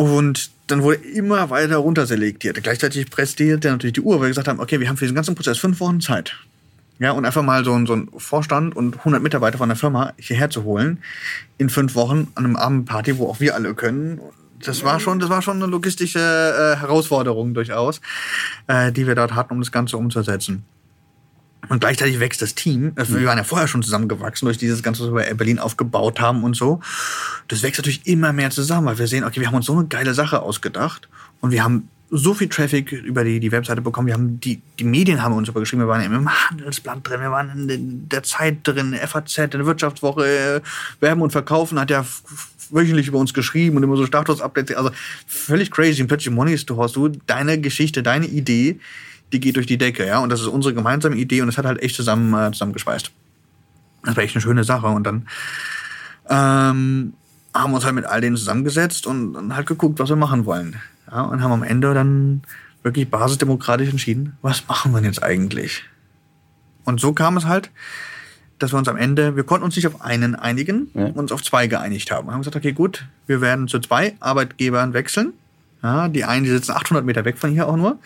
Und 0.00 0.50
dann 0.68 0.82
wurde 0.82 0.96
immer 0.96 1.50
weiter 1.50 1.76
runterselektiert. 1.76 2.62
Gleichzeitig 2.62 3.10
pressierte 3.10 3.68
natürlich 3.70 3.92
die 3.92 4.00
Uhr, 4.00 4.14
weil 4.14 4.22
wir 4.22 4.28
gesagt 4.28 4.48
haben, 4.48 4.58
okay, 4.58 4.80
wir 4.80 4.88
haben 4.88 4.96
für 4.96 5.04
diesen 5.04 5.14
ganzen 5.14 5.34
Prozess 5.34 5.58
fünf 5.58 5.78
Wochen 5.80 6.00
Zeit. 6.00 6.36
Ja, 6.98 7.10
und 7.12 7.26
einfach 7.26 7.42
mal 7.42 7.66
so, 7.66 7.74
ein- 7.74 7.84
so 7.86 7.92
ein 7.94 8.08
Vorstand 8.16 8.74
und 8.74 9.04
100 9.04 9.22
Mitarbeiter 9.22 9.58
von 9.58 9.68
der 9.68 9.76
Firma 9.76 10.14
hierher 10.16 10.48
zu 10.48 10.64
holen 10.64 11.02
in 11.58 11.68
fünf 11.68 11.94
Wochen 11.94 12.28
an 12.34 12.46
einem 12.46 12.56
Abendparty, 12.56 13.18
wo 13.18 13.26
auch 13.28 13.40
wir 13.40 13.54
alle 13.54 13.74
können. 13.74 14.20
Das 14.64 14.82
war 14.84 15.00
schon, 15.00 15.18
das 15.18 15.28
war 15.28 15.42
schon 15.42 15.56
eine 15.62 15.66
logistische 15.70 16.18
äh, 16.18 16.80
Herausforderung 16.80 17.52
durchaus, 17.52 18.00
äh, 18.68 18.92
die 18.92 19.06
wir 19.06 19.14
dort 19.14 19.34
hatten, 19.34 19.52
um 19.52 19.60
das 19.60 19.70
Ganze 19.70 19.98
umzusetzen. 19.98 20.64
Und 21.68 21.80
gleichzeitig 21.80 22.20
wächst 22.20 22.42
das 22.42 22.54
Team. 22.54 22.92
Also 22.96 23.18
wir 23.18 23.26
waren 23.26 23.38
ja 23.38 23.44
vorher 23.44 23.68
schon 23.68 23.82
zusammengewachsen 23.82 24.46
durch 24.46 24.58
dieses 24.58 24.82
Ganze, 24.82 25.04
was 25.04 25.14
wir 25.14 25.28
in 25.28 25.36
Berlin 25.36 25.58
aufgebaut 25.58 26.20
haben 26.20 26.42
und 26.42 26.56
so. 26.56 26.80
Das 27.48 27.62
wächst 27.62 27.78
natürlich 27.78 28.06
immer 28.06 28.32
mehr 28.32 28.50
zusammen, 28.50 28.86
weil 28.86 28.98
wir 28.98 29.06
sehen, 29.06 29.24
okay, 29.24 29.40
wir 29.40 29.46
haben 29.46 29.54
uns 29.54 29.66
so 29.66 29.76
eine 29.76 29.86
geile 29.86 30.14
Sache 30.14 30.42
ausgedacht 30.42 31.08
und 31.40 31.50
wir 31.52 31.62
haben 31.62 31.88
so 32.10 32.34
viel 32.34 32.48
Traffic 32.48 32.90
über 32.90 33.22
die, 33.22 33.38
die 33.38 33.52
Webseite 33.52 33.80
bekommen. 33.80 34.08
Wir 34.08 34.14
haben 34.14 34.40
die, 34.40 34.60
die 34.78 34.84
Medien 34.84 35.22
haben 35.22 35.34
uns 35.34 35.48
aber 35.48 35.60
geschrieben. 35.60 35.82
Wir 35.82 35.88
waren 35.88 36.02
im 36.02 36.28
Handelsblatt 36.28 37.08
drin, 37.08 37.20
wir 37.20 37.30
waren 37.30 37.68
in 37.68 38.08
der 38.08 38.22
Zeit 38.24 38.58
drin, 38.64 38.94
FAZ, 38.94 39.38
in 39.38 39.50
der 39.50 39.66
Wirtschaftswoche, 39.66 40.26
äh, 40.26 40.60
Werben 41.00 41.22
und 41.22 41.30
Verkaufen 41.30 41.78
hat 41.78 41.90
ja 41.90 42.04
wöchentlich 42.70 43.08
über 43.08 43.18
uns 43.18 43.32
geschrieben 43.32 43.76
und 43.76 43.82
immer 43.82 43.96
so 43.96 44.06
Status-Updates. 44.06 44.76
Also 44.76 44.90
völlig 45.26 45.70
crazy. 45.70 46.02
Und 46.02 46.08
plötzlich 46.08 46.34
Money 46.34 46.56
du 46.56 46.82
hast 46.82 46.96
du 46.96 47.08
deine 47.26 47.60
Geschichte, 47.60 48.02
deine 48.02 48.26
Idee, 48.26 48.80
die 49.32 49.40
geht 49.40 49.56
durch 49.56 49.66
die 49.66 49.78
Decke, 49.78 50.06
ja. 50.06 50.18
Und 50.18 50.30
das 50.30 50.40
ist 50.40 50.46
unsere 50.46 50.74
gemeinsame 50.74 51.16
Idee 51.16 51.40
und 51.40 51.46
das 51.46 51.58
hat 51.58 51.66
halt 51.66 51.82
echt 51.82 51.96
zusammen, 51.96 52.32
äh, 52.34 52.52
zusammengeschweißt. 52.52 53.10
Das 54.04 54.16
war 54.16 54.22
echt 54.22 54.34
eine 54.34 54.42
schöne 54.42 54.64
Sache. 54.64 54.86
Und 54.86 55.04
dann 55.04 55.26
ähm, 56.28 57.14
haben 57.54 57.70
wir 57.70 57.74
uns 57.74 57.84
halt 57.84 57.94
mit 57.94 58.06
all 58.06 58.20
denen 58.20 58.36
zusammengesetzt 58.36 59.06
und 59.06 59.34
dann 59.34 59.56
halt 59.56 59.66
geguckt, 59.66 59.98
was 59.98 60.08
wir 60.08 60.16
machen 60.16 60.46
wollen. 60.46 60.76
Ja, 61.10 61.22
und 61.22 61.42
haben 61.42 61.52
am 61.52 61.62
Ende 61.62 61.92
dann 61.92 62.42
wirklich 62.82 63.10
basisdemokratisch 63.10 63.90
entschieden, 63.90 64.36
was 64.42 64.66
machen 64.68 64.92
wir 64.92 64.98
denn 64.98 65.06
jetzt 65.06 65.22
eigentlich? 65.22 65.84
Und 66.84 67.00
so 67.00 67.12
kam 67.12 67.36
es 67.36 67.44
halt, 67.44 67.70
dass 68.58 68.72
wir 68.72 68.78
uns 68.78 68.88
am 68.88 68.96
Ende, 68.96 69.36
wir 69.36 69.44
konnten 69.44 69.64
uns 69.64 69.76
nicht 69.76 69.86
auf 69.86 70.02
einen 70.02 70.34
einigen, 70.34 70.88
uns 71.14 71.32
auf 71.32 71.42
zwei 71.42 71.66
geeinigt 71.66 72.10
haben. 72.10 72.28
Wir 72.28 72.32
haben 72.32 72.40
gesagt, 72.40 72.56
okay, 72.56 72.72
gut, 72.72 73.06
wir 73.26 73.40
werden 73.40 73.68
zu 73.68 73.80
zwei 73.80 74.16
Arbeitgebern 74.20 74.92
wechseln. 74.92 75.32
Ja, 75.82 76.08
die 76.08 76.24
einen, 76.24 76.44
die 76.44 76.50
sitzen 76.50 76.72
800 76.72 77.04
Meter 77.04 77.24
weg 77.24 77.38
von 77.38 77.50
hier 77.50 77.66
auch 77.66 77.76
nur. 77.76 77.98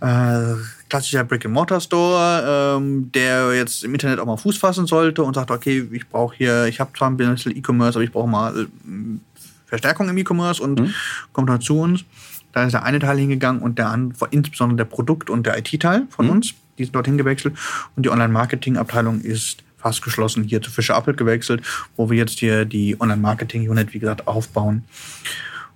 Äh, 0.00 0.54
klassischer 0.88 1.24
Brick-and-Mortar-Store, 1.24 2.76
ähm, 2.78 3.10
der 3.12 3.54
jetzt 3.54 3.84
im 3.84 3.92
Internet 3.92 4.18
auch 4.18 4.26
mal 4.26 4.36
Fuß 4.36 4.56
fassen 4.56 4.86
sollte 4.86 5.22
und 5.22 5.34
sagt, 5.34 5.50
okay, 5.50 5.86
ich 5.92 6.08
brauche 6.08 6.36
hier, 6.36 6.66
ich 6.66 6.80
habe 6.80 6.90
zwar 6.96 7.10
ein 7.10 7.16
bisschen 7.16 7.56
E-Commerce, 7.56 7.98
aber 7.98 8.04
ich 8.04 8.12
brauche 8.12 8.28
mal 8.28 8.66
ähm, 8.86 9.20
Verstärkung 9.66 10.08
im 10.08 10.16
E-Commerce 10.18 10.62
und 10.62 10.94
kommt 11.32 11.48
dann 11.48 11.60
zu 11.60 11.78
uns. 11.78 12.04
Da 12.52 12.64
ist 12.64 12.72
der 12.72 12.82
eine 12.82 12.98
Teil 12.98 13.18
hingegangen 13.18 13.62
und 13.62 13.78
der 13.78 13.88
andere, 13.88 14.28
insbesondere 14.30 14.76
der 14.76 14.84
Produkt- 14.84 15.30
und 15.30 15.46
der 15.46 15.58
IT-Teil 15.58 16.06
von 16.10 16.28
uns, 16.28 16.54
die 16.78 16.84
sind 16.84 16.94
dorthin 16.94 17.16
gewechselt. 17.16 17.56
Und 17.96 18.04
die 18.04 18.10
Online-Marketing-Abteilung 18.10 19.20
ist 19.22 19.64
fast 19.78 20.02
geschlossen 20.02 20.44
hier 20.44 20.62
zu 20.62 20.70
Fischer 20.70 20.94
Appelt 20.94 21.16
gewechselt, 21.16 21.62
wo 21.96 22.10
wir 22.10 22.16
jetzt 22.16 22.38
hier 22.38 22.64
die 22.64 23.00
Online-Marketing-Unit, 23.00 23.94
wie 23.94 23.98
gesagt, 23.98 24.26
aufbauen, 24.26 24.84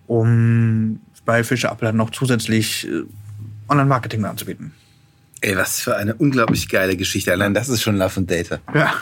um 0.06 1.00
bei 1.26 1.44
Fischer 1.44 1.70
Appelt 1.70 1.94
noch 1.94 2.10
zusätzlich 2.10 2.88
äh, 2.88 3.02
Online-Marketing 3.68 4.24
anzubieten. 4.24 4.72
Ey, 5.42 5.56
was 5.56 5.80
für 5.80 5.96
eine 5.96 6.14
unglaublich 6.14 6.68
geile 6.68 6.96
Geschichte. 6.96 7.30
Allein 7.32 7.52
das 7.52 7.68
ist 7.68 7.82
schon 7.82 7.96
Love 7.98 8.16
and 8.20 8.30
Data. 8.30 8.58
Ja. 8.74 8.94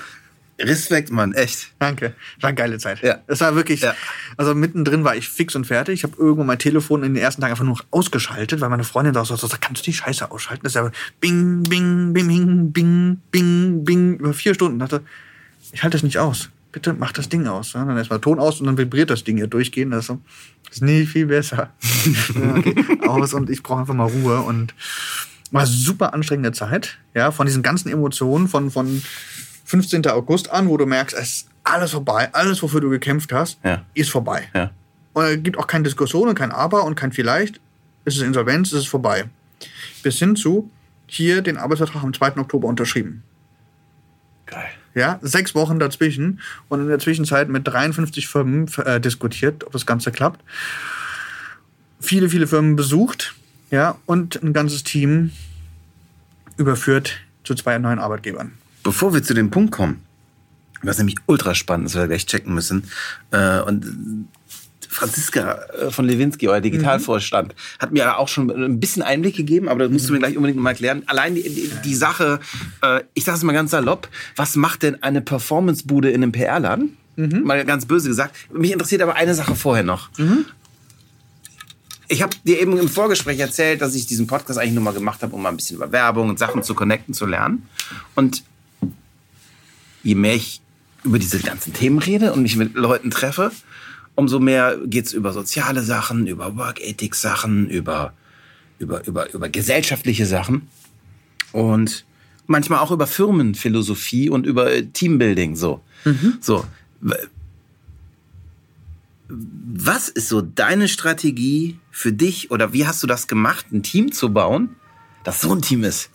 Respekt, 0.59 1.11
Mann, 1.11 1.33
echt. 1.33 1.73
Danke. 1.81 2.15
War 2.41 2.49
eine 2.49 2.55
geile 2.55 2.79
Zeit. 2.79 3.03
Ja. 3.03 3.19
Es 3.27 3.41
war 3.41 3.57
wirklich, 3.57 3.81
Ja. 3.81 3.95
also 4.37 4.55
mittendrin 4.55 5.03
war 5.03 5.17
ich 5.17 5.29
fix 5.29 5.57
und 5.57 5.67
fertig. 5.67 5.95
Ich 5.95 6.03
habe 6.05 6.17
irgendwo 6.17 6.45
mein 6.45 6.59
Telefon 6.61 7.03
in 7.03 7.15
den 7.15 7.23
ersten 7.23 7.41
Tagen 7.41 7.53
einfach 7.53 7.65
nur 7.65 7.79
ausgeschaltet, 7.91 8.61
weil 8.61 8.69
meine 8.69 8.85
Freundin 8.85 9.15
da 9.15 9.25
so, 9.25 9.35
so 9.35 9.49
kannst 9.61 9.83
du 9.83 9.85
die 9.91 9.93
Scheiße 9.97 10.31
ausschalten? 10.31 10.63
Das 10.63 10.73
ist 10.73 10.77
ja 10.77 10.91
bing, 11.21 11.65
bing, 11.65 12.13
bing, 12.13 12.29
bing, 12.29 12.71
bing, 12.73 13.21
bing, 13.33 13.85
bing, 13.85 14.15
über 14.19 14.33
vier 14.33 14.55
Stunden. 14.55 14.81
Ich 14.81 14.89
dachte, 14.89 15.05
ich 15.73 15.83
halte 15.83 15.97
das 15.97 16.05
nicht 16.05 16.19
aus. 16.19 16.51
Bitte 16.75 16.93
mach 16.93 17.13
das 17.13 17.29
Ding 17.29 17.47
aus. 17.47 17.73
Ja, 17.75 17.85
dann 17.85 17.97
erstmal 17.97 18.21
Ton 18.21 18.41
aus 18.41 18.59
und 18.61 18.67
dann 18.67 18.77
vibriert 18.77 19.09
das 19.09 19.23
Ding 19.23 19.37
hier 19.37 19.47
durchgehend. 19.47 19.93
Das 19.93 20.01
ist, 20.01 20.07
so, 20.09 20.21
das 20.65 20.75
ist 20.79 20.83
nie 20.83 21.07
viel 21.07 21.27
besser. 21.27 21.71
ja, 22.35 22.57
okay. 22.57 22.75
Aus 23.07 23.33
und 23.33 23.49
ich 23.49 23.63
brauche 23.63 23.79
einfach 23.83 23.95
mal 23.95 24.09
Ruhe 24.09 24.41
und 24.41 24.75
war 25.53 25.67
super 25.67 26.13
anstrengende 26.15 26.51
Zeit. 26.51 26.99
Ja, 27.15 27.31
von 27.31 27.47
diesen 27.47 27.63
ganzen 27.63 27.91
Emotionen, 27.91 28.49
von, 28.49 28.73
von 28.73 29.01
15. 29.67 30.05
August 30.09 30.51
an, 30.51 30.69
wo 30.69 30.77
du 30.77 30.85
merkst, 30.85 31.17
es 31.17 31.29
ist 31.29 31.49
alles 31.63 31.93
vorbei, 31.93 32.29
alles, 32.33 32.61
wofür 32.61 32.81
du 32.81 32.91
gekämpft 32.91 33.33
hast, 33.33 33.61
Ja. 33.63 33.85
ist 33.95 34.11
vorbei. 34.11 34.49
Ja. 34.53 34.73
Und 35.13 35.25
es 35.25 35.43
gibt 35.45 35.57
auch 35.57 35.69
keine 35.69 35.85
Diskussion 35.85 36.29
und 36.29 36.35
kein 36.35 36.51
Aber 36.51 36.83
und 36.83 36.97
kein 36.97 37.13
Vielleicht. 37.13 37.61
Es 38.05 38.17
ist 38.17 38.23
Insolvenz, 38.23 38.73
es 38.73 38.81
ist 38.81 38.89
vorbei. 38.89 39.27
Bis 40.03 40.19
hin 40.19 40.35
zu 40.35 40.69
hier 41.07 41.41
den 41.41 41.57
Arbeitsvertrag 41.57 42.03
am 42.03 42.13
2. 42.13 42.39
Oktober 42.39 42.67
unterschrieben. 42.67 43.23
Ja, 44.95 45.19
sechs 45.23 45.55
Wochen 45.55 45.79
dazwischen 45.79 46.41
und 46.69 46.81
in 46.81 46.89
der 46.89 47.01
Zwischenzeit 47.01 47.49
mit 47.49 47.67
53 47.67 48.29
Firmen 48.29 48.69
äh, 48.85 49.01
diskutiert, 49.01 49.65
ob 49.65 49.73
das 49.73 49.87
Ganze 49.87 50.13
klappt. 50.13 50.41
Viele, 52.01 52.29
viele 52.29 52.47
Firmen 52.47 52.77
besucht, 52.77 53.35
ja, 53.71 53.97
und 54.07 54.41
ein 54.43 54.53
ganzes 54.53 54.85
Team 54.85 55.33
überführt 56.57 57.19
zu 57.43 57.55
zwei 57.55 57.79
neuen 57.79 57.99
Arbeitgebern. 57.99 58.53
Bevor 58.85 59.15
wir 59.15 59.23
zu 59.23 59.35
dem 59.35 59.51
Punkt 59.51 59.73
kommen, 59.73 60.03
was 60.83 60.99
nämlich 60.99 61.17
ultra 61.27 61.55
spannend 61.55 61.87
ist, 61.87 61.95
was 61.95 62.03
wir 62.03 62.09
gleich 62.09 62.27
checken 62.27 62.55
müssen, 62.55 62.85
äh, 63.31 63.61
und 63.61 64.29
Franziska 64.95 65.55
äh, 65.55 65.91
von 65.91 66.07
Lewinsky, 66.07 66.49
euer 66.49 66.61
Digitalvorstand, 66.61 67.55
hat 67.79 67.93
mir 67.93 68.19
auch 68.19 68.29
schon 68.29 68.51
ein 68.51 68.81
bisschen 68.81 69.03
Einblick 69.03 69.37
gegeben, 69.37 69.69
aber 69.69 69.81
das 69.81 69.91
musst 69.91 70.09
du 70.09 70.13
mir 70.13 70.21
gleich 70.21 70.37
unbedingt 70.37 70.61
mal 70.61 70.71
erklären. 70.71 71.03
Allein 71.07 71.35
die, 71.35 71.43
die, 71.43 71.71
die 71.85 71.95
Sache, 71.95 72.41
äh, 72.83 73.03
ich 73.15 73.25
sage 73.25 73.39
es 73.39 73.43
mal 73.43 73.53
ganz 73.53 73.73
salopp, 73.73 74.09
was 74.37 74.57
macht 74.57 74.83
denn 74.85 75.03
eine 75.03 75.21
Performancebude 75.21 76.11
in 76.11 76.23
einem 76.23 76.33
PR-Laden? 76.33 76.97
Mal 77.45 77.65
ganz 77.65 77.87
böse 77.87 78.09
gesagt. 78.09 78.35
Mich 78.53 78.73
interessiert 78.73 79.03
aber 79.03 79.15
eine 79.15 79.35
Sache 79.35 79.55
vorher 79.55 79.85
noch. 79.85 80.11
Ich 82.09 82.23
habe 82.23 82.37
dir 82.45 82.61
eben 82.61 82.77
im 82.77 82.89
Vorgespräch 82.89 83.39
erzählt, 83.39 83.81
dass 83.81 83.95
ich 83.95 84.07
diesen 84.07 84.27
Podcast 84.27 84.59
eigentlich 84.59 84.75
nur 84.75 84.83
mal 84.83 84.95
gemacht 84.95 85.23
habe, 85.23 85.35
um 85.35 85.43
mal 85.43 85.51
ein 85.51 85.57
bisschen 85.57 85.77
über 85.77 85.93
Werbung 85.93 86.29
und 86.29 86.39
Sachen 86.39 86.63
zu 86.63 86.75
connecten, 86.75 87.15
zu 87.15 87.27
lernen. 87.27 87.69
Und 88.15 88.43
je 90.03 90.15
mehr 90.15 90.35
ich 90.35 90.61
über 91.05 91.19
diese 91.19 91.39
ganzen 91.39 91.73
Themen 91.73 91.99
rede 91.99 92.33
und 92.33 92.43
mich 92.43 92.57
mit 92.57 92.75
Leuten 92.75 93.11
treffe, 93.11 93.53
umso 94.15 94.39
mehr 94.41 94.79
geht's 94.85 95.13
über 95.13 95.33
soziale 95.33 95.83
Sachen, 95.83 96.27
über 96.27 96.57
Work-Ethics-Sachen, 96.57 97.69
über, 97.69 98.13
über, 98.79 99.05
über, 99.07 99.33
über 99.33 99.49
gesellschaftliche 99.49 100.27
Sachen 100.27 100.69
und 101.53 102.05
manchmal 102.47 102.79
auch 102.81 102.91
über 102.91 103.07
Firmenphilosophie 103.07 104.29
und 104.31 104.47
über 104.47 104.73
äh, 104.73 104.85
Teambuilding. 104.87 105.57
So. 105.57 105.81
so. 106.41 106.65
W- 107.01 107.15
Was 109.29 110.09
ist 110.09 110.29
so 110.29 110.43
deine 110.43 110.89
Strategie 110.89 111.79
für 111.91 112.13
dich 112.13 112.51
oder 112.51 112.73
wie 112.73 112.87
hast 112.87 113.03
du 113.03 113.07
das 113.07 113.27
gemacht, 113.27 113.73
ein 113.73 113.83
Team 113.83 114.13
zu 114.13 114.33
bauen, 114.33 114.77
das 115.25 115.41
so 115.41 115.53
ein 115.55 115.63
Team 115.63 115.83
ist? 115.85 116.11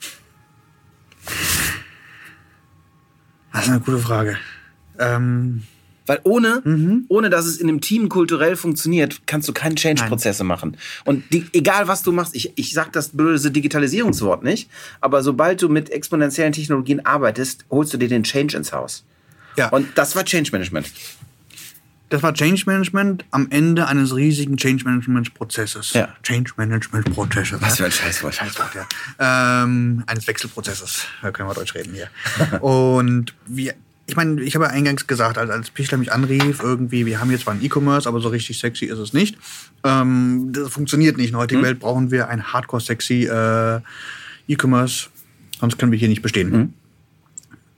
Das 3.51 3.63
ist 3.63 3.69
eine 3.69 3.79
gute 3.79 3.97
Frage. 3.99 4.37
Ähm, 4.99 5.63
Weil 6.09 6.21
ohne, 6.23 6.63
ohne 7.07 7.29
dass 7.29 7.45
es 7.45 7.57
in 7.57 7.69
einem 7.69 7.81
Team 7.81 8.09
kulturell 8.09 8.55
funktioniert, 8.55 9.21
kannst 9.27 9.47
du 9.47 9.53
keine 9.53 9.75
Change-Prozesse 9.75 10.43
machen. 10.43 10.75
Und 11.05 11.23
die, 11.31 11.45
egal 11.53 11.87
was 11.87 12.01
du 12.01 12.11
machst, 12.11 12.35
ich, 12.35 12.51
ich 12.55 12.73
sag 12.73 12.91
das 12.93 13.09
böse 13.09 13.51
Digitalisierungswort 13.51 14.43
nicht, 14.43 14.71
aber 15.01 15.21
sobald 15.21 15.61
du 15.61 15.69
mit 15.69 15.91
exponentiellen 15.91 16.51
Technologien 16.51 17.05
arbeitest, 17.05 17.63
holst 17.69 17.93
du 17.93 17.97
dir 17.97 18.07
den 18.07 18.23
Change 18.23 18.57
ins 18.57 18.73
Haus. 18.73 19.05
ja. 19.55 19.69
Und 19.69 19.87
das 19.93 20.15
war 20.15 20.25
Change 20.25 20.49
Management. 20.51 20.87
Das 22.09 22.23
war 22.23 22.33
Change 22.33 22.63
Management 22.65 23.23
am 23.29 23.45
Ende 23.51 23.85
eines 23.85 24.15
riesigen 24.15 24.57
Change 24.57 24.85
Management 24.85 25.35
Prozesses. 25.35 25.93
Ja. 25.93 26.15
Change 26.23 26.53
Management 26.57 27.13
Prozesses. 27.13 27.61
Was 27.61 27.77
für 27.77 27.85
ein 27.85 27.91
Scheißwort. 27.91 28.33
Scheißwort, 28.33 28.71
ja. 28.73 29.63
Ähm, 29.63 30.03
eines 30.07 30.25
Wechselprozesses. 30.25 31.05
Da 31.21 31.29
können 31.29 31.49
wir 31.49 31.53
Deutsch 31.53 31.75
reden 31.75 31.93
hier. 31.93 32.09
Und 32.61 33.35
wir, 33.45 33.75
ich 34.09 34.15
meine, 34.15 34.41
ich 34.41 34.55
habe 34.55 34.65
ja 34.65 34.71
eingangs 34.71 35.05
gesagt, 35.05 35.37
als, 35.37 35.51
als 35.51 35.69
Pichler 35.69 35.99
mich 35.99 36.11
anrief, 36.11 36.61
irgendwie, 36.63 37.05
wir 37.05 37.21
haben 37.21 37.29
jetzt 37.29 37.43
zwar 37.43 37.53
ein 37.53 37.63
E-Commerce, 37.63 38.09
aber 38.09 38.19
so 38.19 38.29
richtig 38.29 38.57
sexy 38.57 38.85
ist 38.85 38.97
es 38.97 39.13
nicht. 39.13 39.37
Ähm, 39.83 40.49
das 40.51 40.73
funktioniert 40.73 41.17
nicht. 41.17 41.27
In 41.27 41.33
der 41.33 41.41
heutigen 41.41 41.61
Welt 41.61 41.79
brauchen 41.79 42.09
wir 42.09 42.27
ein 42.27 42.51
hardcore 42.51 42.81
sexy 42.81 43.25
äh, 43.27 43.81
E-Commerce, 44.47 45.09
sonst 45.59 45.77
können 45.77 45.91
wir 45.91 45.99
hier 45.99 46.09
nicht 46.09 46.23
bestehen. 46.23 46.73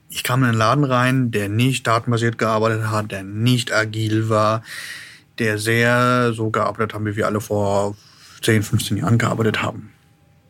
Ich 0.09 0.23
kam 0.23 0.43
in 0.43 0.49
einen 0.49 0.57
Laden 0.57 0.85
rein, 0.85 1.31
der 1.31 1.49
nicht 1.49 1.85
datenbasiert 1.85 2.37
gearbeitet 2.37 2.89
hat, 2.89 3.11
der 3.11 3.23
nicht 3.23 3.73
agil 3.73 4.29
war, 4.29 4.63
der 5.37 5.57
sehr 5.57 6.31
so 6.33 6.49
gearbeitet 6.49 6.93
haben, 6.93 7.05
wie 7.05 7.17
wir 7.17 7.25
alle 7.25 7.41
vor 7.41 7.97
10, 8.41 8.63
15 8.63 8.97
Jahren 8.97 9.17
gearbeitet 9.17 9.61
haben. 9.61 9.91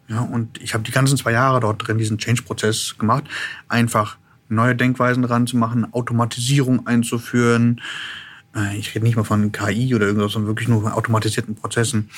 Ja, 0.07 0.21
und 0.21 0.61
ich 0.61 0.75
habe 0.75 0.83
die 0.83 0.91
ganzen 0.91 1.17
zwei 1.17 1.31
Jahre 1.31 1.59
dort 1.59 1.87
drin 1.87 1.97
diesen 1.97 2.19
Change-Prozess 2.19 2.97
gemacht, 2.99 3.23
einfach 3.67 4.17
neue 4.51 4.75
Denkweisen 4.75 5.23
ranzumachen, 5.23 5.93
Automatisierung 5.93 6.85
einzuführen. 6.87 7.81
Äh, 8.55 8.77
Ich 8.77 8.93
rede 8.93 9.05
nicht 9.05 9.15
mal 9.15 9.23
von 9.23 9.51
KI 9.51 9.95
oder 9.95 10.07
irgendwas, 10.07 10.33
sondern 10.33 10.49
wirklich 10.49 10.67
nur 10.67 10.81
von 10.81 10.91
automatisierten 10.91 11.55
Prozessen, 11.55 12.09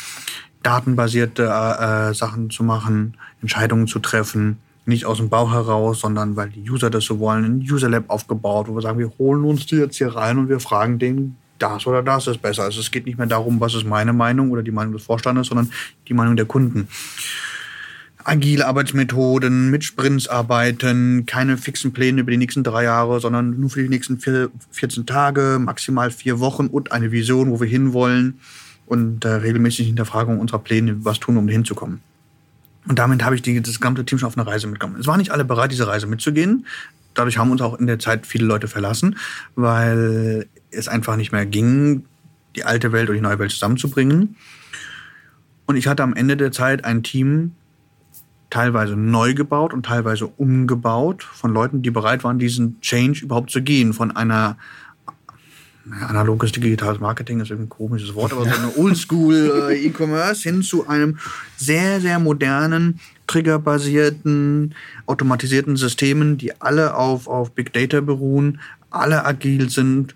datenbasierte 0.63 1.43
äh, 1.43 2.13
Sachen 2.13 2.49
zu 2.49 2.63
machen, 2.63 3.17
Entscheidungen 3.41 3.87
zu 3.87 3.99
treffen, 3.99 4.57
nicht 4.85 5.05
aus 5.05 5.17
dem 5.17 5.29
Bauch 5.29 5.51
heraus, 5.51 6.01
sondern 6.01 6.35
weil 6.35 6.49
die 6.49 6.69
User 6.69 6.89
das 6.89 7.05
so 7.05 7.19
wollen, 7.19 7.45
ein 7.45 7.59
User 7.59 7.89
Lab 7.89 8.09
aufgebaut, 8.09 8.67
wo 8.67 8.75
wir 8.75 8.81
sagen, 8.81 8.99
wir 8.99 9.11
holen 9.17 9.43
uns 9.45 9.65
die 9.65 9.75
jetzt 9.75 9.97
hier 9.97 10.13
rein 10.13 10.37
und 10.37 10.49
wir 10.49 10.59
fragen 10.59 10.99
den, 10.99 11.37
das 11.59 11.87
oder 11.87 12.03
das 12.03 12.27
ist 12.27 12.41
besser. 12.41 12.63
Also 12.63 12.81
es 12.81 12.91
geht 12.91 13.05
nicht 13.05 13.17
mehr 13.17 13.27
darum, 13.27 13.59
was 13.59 13.75
ist 13.75 13.85
meine 13.85 14.11
Meinung 14.11 14.51
oder 14.51 14.63
die 14.63 14.71
Meinung 14.71 14.93
des 14.93 15.03
Vorstandes, 15.03 15.47
sondern 15.47 15.71
die 16.07 16.13
Meinung 16.13 16.35
der 16.35 16.45
Kunden 16.45 16.87
agile 18.25 18.65
Arbeitsmethoden, 18.65 19.69
mit 19.69 19.83
Sprints 19.83 20.27
arbeiten, 20.27 21.25
keine 21.25 21.57
fixen 21.57 21.93
Pläne 21.93 22.21
über 22.21 22.31
die 22.31 22.37
nächsten 22.37 22.63
drei 22.63 22.83
Jahre, 22.83 23.19
sondern 23.19 23.59
nur 23.59 23.69
für 23.69 23.83
die 23.83 23.89
nächsten 23.89 24.19
vier, 24.19 24.49
14 24.71 25.05
Tage, 25.05 25.59
maximal 25.59 26.11
vier 26.11 26.39
Wochen 26.39 26.67
und 26.67 26.91
eine 26.91 27.11
Vision, 27.11 27.51
wo 27.51 27.59
wir 27.59 27.67
hinwollen 27.67 28.39
und 28.85 29.25
äh, 29.25 29.29
regelmäßig 29.29 29.87
Hinterfragung 29.87 30.39
unserer 30.39 30.59
Pläne, 30.59 31.03
was 31.05 31.19
tun, 31.19 31.37
um 31.37 31.47
hinzukommen. 31.47 32.01
Und 32.87 32.99
damit 32.99 33.23
habe 33.23 33.35
ich 33.35 33.41
die, 33.41 33.61
das 33.61 33.79
gesamte 33.79 34.05
Team 34.05 34.19
schon 34.19 34.27
auf 34.27 34.37
eine 34.37 34.45
Reise 34.45 34.67
mitgenommen. 34.67 34.99
Es 34.99 35.07
waren 35.07 35.19
nicht 35.19 35.31
alle 35.31 35.45
bereit, 35.45 35.71
diese 35.71 35.87
Reise 35.87 36.07
mitzugehen. 36.07 36.65
Dadurch 37.13 37.37
haben 37.37 37.51
uns 37.51 37.61
auch 37.61 37.79
in 37.79 37.87
der 37.87 37.99
Zeit 37.99 38.25
viele 38.25 38.45
Leute 38.45 38.67
verlassen, 38.67 39.17
weil 39.55 40.47
es 40.71 40.87
einfach 40.87 41.15
nicht 41.15 41.31
mehr 41.31 41.45
ging, 41.45 42.05
die 42.55 42.65
alte 42.65 42.91
Welt 42.91 43.09
und 43.09 43.15
die 43.15 43.21
neue 43.21 43.39
Welt 43.39 43.51
zusammenzubringen. 43.51 44.35
Und 45.65 45.77
ich 45.77 45.87
hatte 45.87 46.03
am 46.03 46.13
Ende 46.13 46.35
der 46.35 46.51
Zeit 46.51 46.83
ein 46.83 47.03
Team, 47.03 47.53
teilweise 48.53 48.95
neu 48.95 49.33
gebaut 49.33 49.73
und 49.73 49.87
teilweise 49.87 50.27
umgebaut 50.27 51.23
von 51.23 51.51
Leuten, 51.51 51.81
die 51.81 51.89
bereit 51.89 52.23
waren, 52.23 52.37
diesen 52.37 52.79
Change 52.81 53.23
überhaupt 53.23 53.49
zu 53.49 53.63
gehen. 53.63 53.93
Von 53.93 54.15
einer 54.15 54.57
naja, 55.85 56.05
analoges 56.05 56.51
digitales 56.51 56.99
Marketing 56.99 57.39
ist 57.39 57.51
ein 57.51 57.67
komisches 57.67 58.13
Wort, 58.13 58.31
aber 58.31 58.45
so 58.45 58.51
eine 58.51 58.71
Oldschool 58.77 59.69
äh, 59.71 59.87
E-Commerce 59.87 60.43
hin 60.43 60.61
zu 60.61 60.87
einem 60.87 61.17
sehr, 61.57 61.99
sehr 61.99 62.19
modernen, 62.19 62.99
triggerbasierten, 63.25 64.75
automatisierten 65.07 65.75
Systemen, 65.75 66.37
die 66.37 66.61
alle 66.61 66.95
auf, 66.95 67.27
auf 67.27 67.51
Big 67.53 67.73
Data 67.73 68.01
beruhen, 68.01 68.59
alle 68.91 69.25
agil 69.25 69.71
sind 69.71 70.15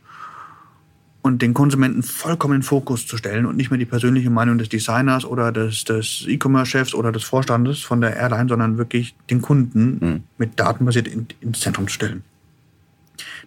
und 1.28 1.42
den 1.42 1.54
Konsumenten 1.54 2.02
vollkommen 2.02 2.56
in 2.56 2.62
den 2.62 2.66
Fokus 2.66 3.06
zu 3.06 3.18
stellen 3.18 3.46
und 3.46 3.58
nicht 3.58 3.70
mehr 3.70 3.78
die 3.78 3.86
persönliche 3.86 4.30
Meinung 4.30 4.58
des 4.58 4.70
Designers 4.70 5.26
oder 5.26 5.52
des, 5.52 5.84
des 5.84 6.26
E-Commerce-Chefs 6.28 6.94
oder 6.94 7.12
des 7.12 7.24
Vorstandes 7.24 7.82
von 7.82 8.02
der 8.02 8.16
Airline, 8.16 8.50
sondern 8.50 8.78
wirklich 8.78 9.16
den 9.30 9.42
Kunden 9.42 10.24
mit 10.38 10.60
datenbasiert 10.60 11.08
in, 11.08 11.28
ins 11.42 11.60
Zentrum 11.60 11.88
zu 11.88 11.94
stellen. 11.94 12.24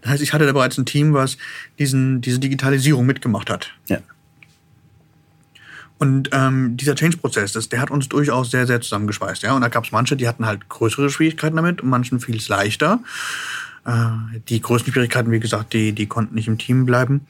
Das 0.03 0.13
heißt, 0.13 0.23
ich 0.23 0.33
hatte 0.33 0.47
da 0.47 0.53
bereits 0.53 0.79
ein 0.79 0.87
Team, 0.87 1.13
was 1.13 1.37
diesen, 1.79 2.21
diese 2.21 2.39
Digitalisierung 2.39 3.07
mitgemacht 3.07 3.51
hat. 3.51 3.73
Ja. 3.89 3.99
Und 5.99 6.31
ähm, 6.33 6.79
dieser 6.79 6.95
Change-Prozess, 6.95 7.69
der 7.69 7.81
hat 7.81 7.91
uns 7.91 8.09
durchaus 8.09 8.51
sehr, 8.51 8.67
sehr 8.67 8.81
zusammengeschweißt. 8.81 9.43
Ja? 9.43 9.53
Und 9.53 9.61
da 9.61 9.69
gab 9.69 9.85
es 9.85 9.93
manche, 9.93 10.17
die 10.17 10.27
hatten 10.27 10.47
halt 10.47 10.69
größere 10.71 11.11
Schwierigkeiten 11.11 11.57
damit 11.57 11.83
und 11.83 11.91
manchen 11.91 12.21
fiel 12.21 12.37
es 12.37 12.49
leichter. 12.49 13.01
Äh, 13.85 14.09
die 14.49 14.63
größten 14.63 14.95
Schwierigkeiten, 14.95 15.31
wie 15.31 15.41
gesagt, 15.41 15.75
die, 15.75 15.93
die 15.93 16.07
konnten 16.07 16.35
nicht 16.35 16.49
im 16.49 16.57
Team 16.57 16.87
bleiben. 16.87 17.27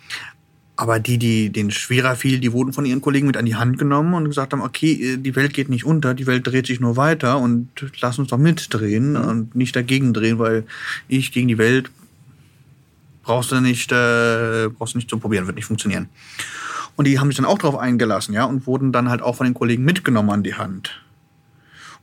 Aber 0.81 0.99
die, 0.99 1.19
die 1.19 1.51
denen 1.51 1.71
schwerer 1.71 2.17
fiel, 2.17 2.41
die 2.41 2.55
wurden 2.55 2.73
von 2.73 2.87
ihren 2.87 3.03
Kollegen 3.03 3.27
mit 3.27 3.37
an 3.37 3.45
die 3.45 3.55
Hand 3.55 3.77
genommen 3.77 4.15
und 4.15 4.25
gesagt 4.25 4.55
haben, 4.55 4.63
okay, 4.63 5.19
die 5.19 5.37
Welt 5.37 5.53
geht 5.53 5.69
nicht 5.69 5.85
unter, 5.85 6.15
die 6.15 6.27
Welt 6.27 6.47
dreht 6.47 6.67
sich 6.67 6.81
nur 6.81 6.97
weiter 6.97 7.37
und 7.39 7.69
lass 8.01 8.19
uns 8.19 8.29
doch 8.29 8.39
mitdrehen 8.39 9.15
und 9.15 9.55
nicht 9.55 9.77
dagegen 9.77 10.15
drehen, 10.15 10.39
weil 10.39 10.65
ich 11.07 11.33
gegen 11.33 11.49
die 11.49 11.59
Welt 11.59 11.91
Brauchst 13.23 13.53
du 13.53 13.61
nicht, 13.61 13.93
äh, 13.93 14.71
brauchst 14.71 14.95
du 14.95 14.99
nicht 14.99 15.11
zu 15.11 15.19
probieren, 15.19 15.47
wird 15.47 15.57
nicht 15.57 15.67
funktionieren. 15.67 16.09
Und 16.97 17.07
die 17.07 17.19
haben 17.19 17.29
sich 17.29 17.37
dann 17.37 17.45
auch 17.45 17.59
darauf 17.59 17.79
eingelassen, 17.79 18.33
ja, 18.33 18.45
und 18.45 18.67
wurden 18.67 18.91
dann 18.91 19.11
halt 19.11 19.21
auch 19.21 19.37
von 19.37 19.45
den 19.45 19.53
Kollegen 19.53 19.85
mitgenommen 19.85 20.31
an 20.31 20.43
die 20.43 20.55
Hand. 20.55 21.03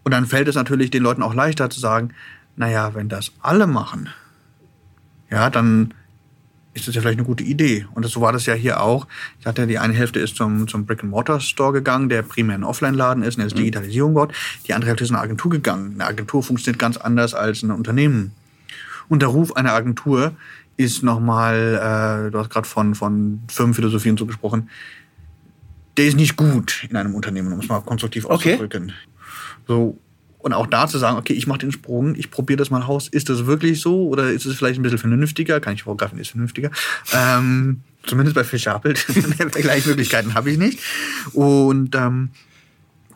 Und 0.04 0.12
dann 0.12 0.28
fällt 0.28 0.48
es 0.48 0.56
natürlich 0.56 0.92
den 0.92 1.02
Leuten 1.02 1.24
auch 1.24 1.34
leichter 1.34 1.72
zu 1.72 1.80
sagen, 1.80 2.14
naja, 2.56 2.94
wenn 2.94 3.10
das 3.10 3.32
alle 3.42 3.66
machen, 3.66 4.10
ja, 5.32 5.50
dann 5.50 5.96
ist 6.78 6.88
das 6.88 6.96
ja 6.96 7.02
vielleicht 7.02 7.18
eine 7.18 7.26
gute 7.26 7.44
Idee. 7.44 7.86
Und 7.94 8.06
so 8.06 8.22
war 8.22 8.32
das 8.32 8.46
ja 8.46 8.54
hier 8.54 8.82
auch. 8.82 9.08
Ich 9.40 9.46
hatte 9.46 9.68
die 9.68 9.80
eine 9.80 9.94
Hälfte 9.94 10.20
ist 10.20 10.36
zum, 10.36 10.68
zum 10.68 10.86
Brick-and-Mortar-Store 10.86 11.74
gegangen, 11.74 12.08
der 12.10 12.22
primär 12.22 12.56
ein 12.56 12.64
Offline-Laden 12.64 13.24
ist 13.24 13.38
und 13.38 13.44
jetzt 13.44 13.58
Digitalisierung 13.58 14.14
baut. 14.14 14.34
Die 14.68 14.74
andere 14.74 14.90
Hälfte 14.90 15.04
ist 15.04 15.10
in 15.10 15.16
eine 15.16 15.24
Agentur 15.24 15.52
gegangen. 15.52 15.94
Eine 15.96 16.06
Agentur 16.06 16.44
funktioniert 16.44 16.80
ganz 16.80 16.98
anders 16.98 17.34
als 17.34 17.64
ein 17.64 17.72
Unternehmen. 17.72 18.32
Und 19.10 19.22
der 19.22 19.30
Ruf 19.30 19.56
einer 19.56 19.74
Agentur 19.74 20.34
ist 20.78 21.04
nochmal, 21.04 22.28
äh, 22.28 22.32
du 22.32 22.40
hast 22.40 22.50
gerade 22.50 22.68
von, 22.68 22.94
von 22.94 23.42
Firmenphilosophie 23.50 24.12
und 24.12 24.20
so 24.20 24.26
gesprochen, 24.26 24.70
der 25.98 26.06
ist 26.06 26.16
nicht 26.16 26.38
gut 26.38 26.86
in 26.90 26.96
einem 26.96 27.16
Unternehmen, 27.16 27.52
um 27.52 27.60
es 27.60 27.68
mal 27.68 27.82
konstruktiv 27.82 28.26
Okay. 28.26 28.52
auszudrücken. 28.54 28.94
So, 29.68 29.98
und 30.48 30.54
auch 30.54 30.68
da 30.68 30.88
zu 30.88 30.98
sagen, 30.98 31.18
okay, 31.18 31.34
ich 31.34 31.46
mache 31.46 31.60
den 31.60 31.74
Sprung, 31.74 32.16
ich 32.16 32.32
probiere 32.32 32.56
das 32.56 32.70
mal 32.70 32.82
aus. 32.82 33.10
Ist 33.10 33.28
das 33.28 33.46
wirklich 33.46 33.82
so 33.82 34.08
oder 34.08 34.32
ist 34.32 34.46
es 34.46 34.56
vielleicht 34.56 34.80
ein 34.80 34.82
bisschen 34.82 34.98
vernünftiger? 34.98 35.60
Kann 35.60 35.74
ich 35.74 35.84
vorgreifen, 35.84 36.18
ist 36.20 36.30
vernünftiger. 36.30 36.72
Ähm, 37.14 37.82
zumindest 38.06 38.34
bei 38.34 38.46
Fischapelt. 38.46 38.98
Vergleichsmöglichkeiten 38.98 40.34
habe 40.36 40.50
ich 40.50 40.58
nicht. 40.58 40.80
Und, 41.34 41.96
ähm, 41.96 42.30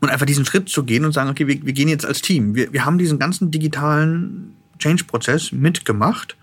und 0.02 0.10
einfach 0.10 0.26
diesen 0.26 0.44
Schritt 0.44 0.68
zu 0.68 0.84
gehen 0.84 1.06
und 1.06 1.14
sagen, 1.14 1.30
okay, 1.30 1.48
wir, 1.48 1.66
wir 1.66 1.72
gehen 1.72 1.88
jetzt 1.88 2.06
als 2.06 2.22
Team. 2.22 2.54
Wir, 2.54 2.74
wir 2.74 2.84
haben 2.84 2.98
diesen 2.98 3.18
ganzen 3.18 3.50
digitalen 3.50 4.54
Change-Prozess 4.78 5.54
mitgemacht. 5.54 6.36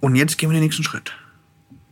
Und 0.00 0.16
jetzt 0.16 0.38
gehen 0.38 0.48
wir 0.48 0.54
den 0.54 0.62
nächsten 0.62 0.82
Schritt. 0.82 1.12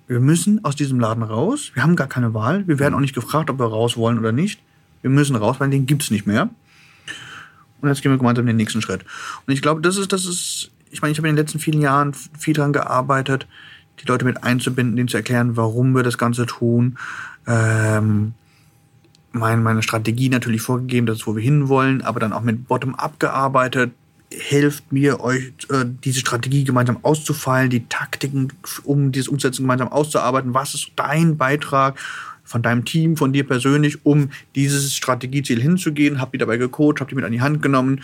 Wir 0.06 0.20
müssen 0.20 0.64
aus 0.64 0.76
diesem 0.76 0.98
Laden 0.98 1.22
raus. 1.22 1.72
Wir 1.74 1.82
haben 1.82 1.94
gar 1.94 2.06
keine 2.06 2.32
Wahl. 2.32 2.66
Wir 2.66 2.78
werden 2.78 2.94
auch 2.94 3.00
nicht 3.00 3.14
gefragt, 3.14 3.50
ob 3.50 3.58
wir 3.58 3.66
raus 3.66 3.98
wollen 3.98 4.18
oder 4.18 4.32
nicht. 4.32 4.62
Wir 5.02 5.10
müssen 5.10 5.36
raus, 5.36 5.56
weil 5.58 5.70
den 5.70 5.86
gibt's 5.86 6.10
nicht 6.10 6.26
mehr. 6.26 6.50
Und 7.80 7.88
jetzt 7.88 8.02
gehen 8.02 8.12
wir 8.12 8.18
gemeinsam 8.18 8.46
den 8.46 8.56
nächsten 8.56 8.82
Schritt. 8.82 9.04
Und 9.46 9.52
ich 9.52 9.62
glaube, 9.62 9.80
das 9.80 9.96
ist, 9.96 10.12
das 10.12 10.26
ist, 10.26 10.70
ich 10.90 11.00
meine, 11.00 11.12
ich 11.12 11.18
habe 11.18 11.28
in 11.28 11.36
den 11.36 11.42
letzten 11.42 11.60
vielen 11.60 11.80
Jahren 11.80 12.12
viel 12.14 12.54
daran 12.54 12.72
gearbeitet, 12.72 13.46
die 14.00 14.06
Leute 14.06 14.24
mit 14.24 14.42
einzubinden, 14.44 14.96
denen 14.96 15.08
zu 15.08 15.16
erklären, 15.16 15.56
warum 15.56 15.94
wir 15.94 16.02
das 16.02 16.18
Ganze 16.18 16.46
tun. 16.46 16.98
Ähm, 17.46 18.34
mein, 19.32 19.62
meine 19.62 19.82
Strategie 19.82 20.28
natürlich 20.28 20.62
vorgegeben, 20.62 21.06
das 21.06 21.18
ist, 21.18 21.26
wo 21.26 21.36
wir 21.36 21.42
hinwollen, 21.42 22.02
aber 22.02 22.20
dann 22.20 22.32
auch 22.32 22.42
mit 22.42 22.66
Bottom-up 22.66 23.20
gearbeitet. 23.20 23.92
Hilft 24.30 24.92
mir, 24.92 25.20
euch 25.20 25.52
äh, 25.70 25.84
diese 26.04 26.20
Strategie 26.20 26.64
gemeinsam 26.64 26.98
auszufeilen, 27.02 27.70
die 27.70 27.86
Taktiken, 27.88 28.52
um 28.84 29.10
dieses 29.10 29.28
Umsetzen 29.28 29.62
gemeinsam 29.62 29.88
auszuarbeiten. 29.88 30.54
Was 30.54 30.74
ist 30.74 30.90
dein 30.96 31.38
Beitrag 31.38 31.98
von 32.48 32.62
deinem 32.62 32.84
Team, 32.84 33.16
von 33.16 33.32
dir 33.32 33.46
persönlich, 33.46 34.04
um 34.04 34.30
dieses 34.54 34.94
Strategieziel 34.94 35.60
hinzugehen? 35.60 36.20
Habt 36.20 36.34
ihr 36.34 36.38
dabei 36.40 36.56
gecoacht, 36.56 37.00
habt 37.00 37.12
ihr 37.12 37.16
mit 37.16 37.24
an 37.24 37.32
die 37.32 37.40
Hand 37.42 37.62
genommen 37.62 38.00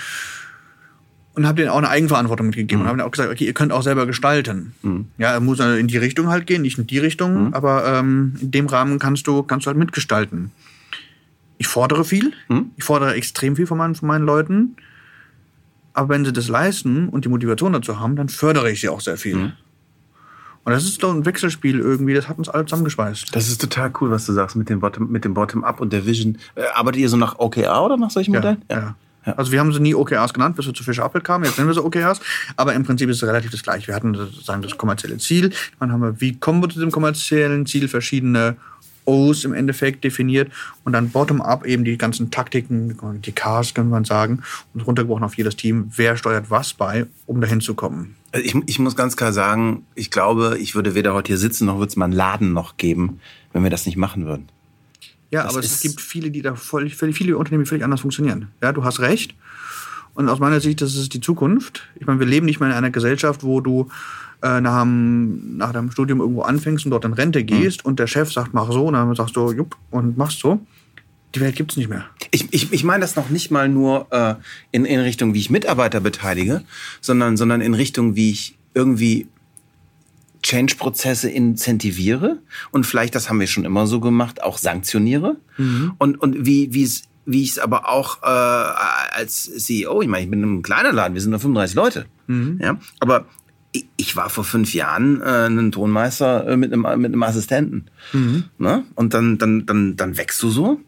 und 1.34 1.46
habt 1.48 1.58
denen 1.58 1.70
auch 1.70 1.78
eine 1.78 1.88
Eigenverantwortung 1.88 2.46
mitgegeben 2.46 2.82
und 2.82 2.88
haben 2.88 3.00
auch 3.00 3.10
gesagt, 3.10 3.30
okay, 3.32 3.44
ihr 3.44 3.54
könnt 3.54 3.72
auch 3.72 3.82
selber 3.82 4.06
gestalten. 4.06 4.72
Ja, 5.18 5.32
er 5.32 5.40
muss 5.40 5.58
in 5.58 5.88
die 5.88 5.96
Richtung 5.96 6.28
halt 6.28 6.46
gehen, 6.46 6.62
nicht 6.62 6.78
in 6.78 6.86
die 6.86 6.98
Richtung, 6.98 7.48
aber 7.54 7.84
ähm, 7.86 8.34
in 8.40 8.50
dem 8.52 8.66
Rahmen 8.66 8.98
kannst 9.00 9.26
du, 9.26 9.42
kannst 9.42 9.66
du 9.66 9.68
halt 9.68 9.78
mitgestalten. 9.78 10.52
Ich 11.58 11.66
fordere 11.66 12.04
viel, 12.04 12.32
ich 12.76 12.84
fordere 12.84 13.14
extrem 13.14 13.56
viel 13.56 13.66
von 13.66 13.78
meinen, 13.78 13.94
von 13.96 14.06
meinen 14.06 14.24
Leuten, 14.26 14.76
aber 15.92 16.08
wenn 16.10 16.24
sie 16.24 16.32
das 16.32 16.48
leisten 16.48 17.08
und 17.08 17.24
die 17.24 17.28
Motivation 17.28 17.72
dazu 17.72 17.98
haben, 17.98 18.16
dann 18.16 18.28
fördere 18.28 18.70
ich 18.70 18.80
sie 18.80 18.88
auch 18.88 19.00
sehr 19.00 19.16
viel. 19.16 19.36
Und 20.64 20.72
das 20.72 20.84
ist 20.84 21.02
doch 21.02 21.12
ein 21.12 21.26
Wechselspiel 21.26 21.78
irgendwie, 21.78 22.14
das 22.14 22.28
hat 22.28 22.38
uns 22.38 22.48
alle 22.48 22.64
zusammengeschweißt. 22.64 23.34
Das 23.36 23.48
ist 23.48 23.60
total 23.60 23.92
cool, 24.00 24.10
was 24.10 24.24
du 24.24 24.32
sagst 24.32 24.56
mit 24.56 24.70
dem 24.70 24.80
Bottom, 24.80 25.10
mit 25.10 25.24
dem 25.24 25.34
Bottom-up 25.34 25.80
und 25.80 25.92
der 25.92 26.06
Vision. 26.06 26.38
Äh, 26.54 26.62
arbeitet 26.74 27.02
ihr 27.02 27.08
so 27.08 27.18
nach 27.18 27.38
OKR 27.38 27.84
oder 27.84 27.96
nach 27.96 28.10
solchen 28.10 28.32
Modellen? 28.32 28.62
Ja. 28.70 28.96
Also 29.24 29.52
wir 29.52 29.60
haben 29.60 29.72
sie 29.72 29.80
nie 29.80 29.94
OKRs 29.94 30.34
genannt, 30.34 30.56
bis 30.56 30.66
wir 30.66 30.74
zu 30.74 30.84
Fischer 30.84 31.04
Apple 31.04 31.20
kamen. 31.20 31.44
Jetzt 31.44 31.56
nennen 31.56 31.68
wir 31.68 31.74
sie 31.74 31.84
OKRs. 31.84 32.20
Aber 32.56 32.74
im 32.74 32.84
Prinzip 32.84 33.08
ist 33.08 33.22
es 33.22 33.28
relativ 33.28 33.50
das 33.50 33.62
gleiche. 33.62 33.88
Wir 33.88 33.94
hatten 33.94 34.14
sozusagen 34.14 34.62
das 34.62 34.76
kommerzielle 34.76 35.18
Ziel. 35.18 35.50
Dann 35.80 35.92
haben 35.92 36.00
wir, 36.00 36.20
wie 36.20 36.36
kommen 36.36 36.62
wir 36.62 36.68
zu 36.68 36.80
dem 36.80 36.90
kommerziellen 36.90 37.66
Ziel, 37.66 37.88
verschiedene 37.88 38.56
O's 39.06 39.44
im 39.44 39.52
Endeffekt 39.54 40.04
definiert. 40.04 40.50
Und 40.84 40.92
dann 40.92 41.10
bottom-up 41.10 41.66
eben 41.66 41.84
die 41.84 41.96
ganzen 41.96 42.30
Taktiken, 42.30 42.98
die 43.24 43.32
Ks, 43.32 43.74
kann 43.74 43.88
man 43.88 44.04
sagen. 44.04 44.42
Und 44.74 44.86
runtergebrochen 44.86 45.24
auf 45.24 45.36
jedes 45.36 45.56
Team. 45.56 45.90
Wer 45.94 46.16
steuert 46.16 46.50
was 46.50 46.74
bei, 46.74 47.06
um 47.26 47.40
dahin 47.40 47.60
zu 47.60 47.74
kommen. 47.74 48.16
Also 48.34 48.46
ich, 48.46 48.56
ich 48.66 48.78
muss 48.80 48.96
ganz 48.96 49.16
klar 49.16 49.32
sagen, 49.32 49.86
ich 49.94 50.10
glaube, 50.10 50.58
ich 50.58 50.74
würde 50.74 50.96
weder 50.96 51.14
heute 51.14 51.28
hier 51.28 51.38
sitzen, 51.38 51.66
noch 51.66 51.78
würde 51.78 51.90
es 51.90 51.96
mal 51.96 52.06
einen 52.06 52.14
Laden 52.14 52.52
noch 52.52 52.76
geben, 52.76 53.20
wenn 53.52 53.62
wir 53.62 53.70
das 53.70 53.86
nicht 53.86 53.96
machen 53.96 54.26
würden. 54.26 54.48
Ja, 55.30 55.44
Das 55.44 55.52
aber 55.52 55.64
es 55.64 55.80
gibt 55.80 56.00
viele, 56.00 56.32
die 56.32 56.42
da 56.42 56.56
völlig, 56.56 56.96
völlig, 56.96 57.16
viele 57.16 57.38
Unternehmen, 57.38 57.62
die 57.62 57.68
völlig 57.68 57.84
anders 57.84 58.00
funktionieren. 58.00 58.48
Ja, 58.60 58.72
du 58.72 58.82
hast 58.82 58.98
recht. 58.98 59.36
Und 60.14 60.28
aus 60.28 60.40
meiner 60.40 60.58
Sicht, 60.58 60.82
das 60.82 60.96
ist 60.96 61.14
die 61.14 61.20
Zukunft. 61.20 61.82
Ich 61.94 62.08
meine, 62.08 62.18
wir 62.18 62.26
leben 62.26 62.46
nicht 62.46 62.58
mehr 62.58 62.70
in 62.70 62.74
einer 62.74 62.90
Gesellschaft, 62.90 63.44
wo 63.44 63.60
du 63.60 63.88
äh, 64.42 64.60
nach, 64.60 64.82
dem, 64.82 65.56
nach 65.56 65.72
deinem 65.72 65.92
Studium 65.92 66.18
irgendwo 66.18 66.42
anfängst 66.42 66.84
und 66.86 66.90
dort 66.90 67.04
in 67.04 67.12
Rente 67.12 67.44
gehst 67.44 67.84
und 67.84 68.00
der 68.00 68.08
Chef 68.08 68.32
sagt, 68.32 68.52
mach 68.52 68.72
so, 68.72 68.86
und 68.86 68.94
dann 68.94 69.14
sagst 69.14 69.36
du, 69.36 69.52
jupp, 69.52 69.76
und 69.92 70.18
machst 70.18 70.40
so. 70.40 70.58
Die 71.36 71.40
Welt 71.40 71.54
gibt's 71.54 71.76
nicht 71.76 71.88
mehr. 71.88 72.04
Ich, 72.34 72.48
ich, 72.50 72.72
ich 72.72 72.82
meine 72.82 73.00
das 73.00 73.14
noch 73.14 73.30
nicht 73.30 73.52
mal 73.52 73.68
nur 73.68 74.08
äh, 74.10 74.34
in, 74.72 74.84
in 74.84 74.98
Richtung, 74.98 75.34
wie 75.34 75.38
ich 75.38 75.50
Mitarbeiter 75.50 76.00
beteilige, 76.00 76.64
sondern, 77.00 77.36
sondern 77.36 77.60
in 77.60 77.74
Richtung, 77.74 78.16
wie 78.16 78.32
ich 78.32 78.58
irgendwie 78.74 79.28
Change-Prozesse 80.42 81.30
incentiviere 81.30 82.38
und 82.72 82.86
vielleicht, 82.86 83.14
das 83.14 83.28
haben 83.28 83.38
wir 83.38 83.46
schon 83.46 83.64
immer 83.64 83.86
so 83.86 84.00
gemacht, 84.00 84.42
auch 84.42 84.58
sanktioniere. 84.58 85.36
Und, 85.98 86.20
und 86.20 86.44
wie, 86.44 86.74
wie 86.74 86.82
es 86.82 87.04
wie 87.26 87.42
ich 87.42 87.52
es 87.52 87.58
aber 87.58 87.88
auch 87.88 88.22
äh, 88.22 88.26
als 88.26 89.44
CEO, 89.44 90.02
ich 90.02 90.08
meine, 90.08 90.24
ich 90.24 90.30
bin 90.30 90.40
in 90.42 90.48
einem 90.48 90.62
kleinen 90.62 90.94
Laden, 90.94 91.14
wir 91.14 91.22
sind 91.22 91.30
nur 91.30 91.40
35 91.40 91.76
Leute. 91.76 92.06
Ja, 92.60 92.78
aber 93.00 93.26
ich, 93.72 93.86
ich 93.96 94.16
war 94.16 94.28
vor 94.28 94.44
fünf 94.44 94.74
Jahren 94.74 95.22
äh, 95.22 95.46
ein 95.46 95.72
Tonmeister 95.72 96.48
äh, 96.48 96.56
mit 96.56 96.72
einem, 96.72 96.82
mit 97.00 97.12
einem 97.12 97.22
Assistenten. 97.22 97.86
Ne? 98.58 98.84
Und 98.94 99.14
dann, 99.14 99.38
dann, 99.38 99.66
dann, 99.66 99.96
dann 99.96 100.16
wächst 100.16 100.42
du 100.42 100.50
so. 100.50 100.80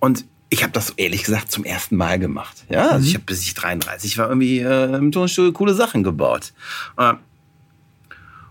Und 0.00 0.24
ich 0.52 0.62
habe 0.62 0.72
das 0.72 0.90
ehrlich 0.98 1.24
gesagt 1.24 1.50
zum 1.50 1.64
ersten 1.64 1.96
Mal 1.96 2.18
gemacht. 2.18 2.64
Ja, 2.68 2.90
also 2.90 3.06
ich 3.06 3.14
habe 3.14 3.24
bis 3.24 3.40
ich 3.42 3.54
33 3.54 4.18
war 4.18 4.28
irgendwie 4.28 4.58
äh, 4.58 4.94
im 4.96 5.10
Tonstudio 5.10 5.52
coole 5.52 5.74
Sachen 5.74 6.02
gebaut. 6.02 6.52
Äh, 6.98 7.14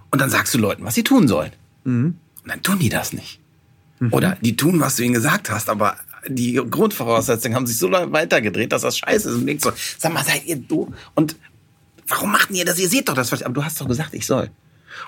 und 0.09 0.19
dann 0.19 0.29
sagst 0.29 0.53
du 0.53 0.57
Leuten, 0.57 0.83
was 0.83 0.95
sie 0.95 1.03
tun 1.03 1.27
sollen. 1.27 1.51
Und 1.85 2.17
dann 2.45 2.61
tun 2.63 2.79
die 2.79 2.89
das 2.89 3.13
nicht. 3.13 3.39
Oder 4.11 4.35
die 4.41 4.55
tun, 4.55 4.79
was 4.79 4.95
du 4.95 5.03
ihnen 5.03 5.13
gesagt 5.13 5.51
hast, 5.51 5.69
aber 5.69 5.95
die 6.27 6.53
Grundvoraussetzungen 6.55 7.55
haben 7.55 7.67
sich 7.67 7.77
so 7.77 7.87
lange 7.87 8.11
weitergedreht, 8.11 8.71
dass 8.71 8.81
das 8.81 8.97
scheiße 8.97 9.29
ist. 9.29 9.35
Und 9.35 9.41
du 9.41 9.45
denkst 9.45 9.63
so, 9.63 9.71
sag 9.99 10.11
mal, 10.11 10.23
seid 10.25 10.45
ihr 10.45 10.55
doof? 10.55 10.89
Und 11.13 11.35
warum 12.07 12.31
macht 12.31 12.49
ihr 12.49 12.65
das? 12.65 12.79
Ihr 12.79 12.89
seht 12.89 13.09
doch 13.09 13.13
das, 13.13 13.31
was- 13.31 13.43
aber 13.43 13.53
du 13.53 13.63
hast 13.63 13.79
doch 13.79 13.87
gesagt, 13.87 14.15
ich 14.15 14.25
soll. 14.25 14.49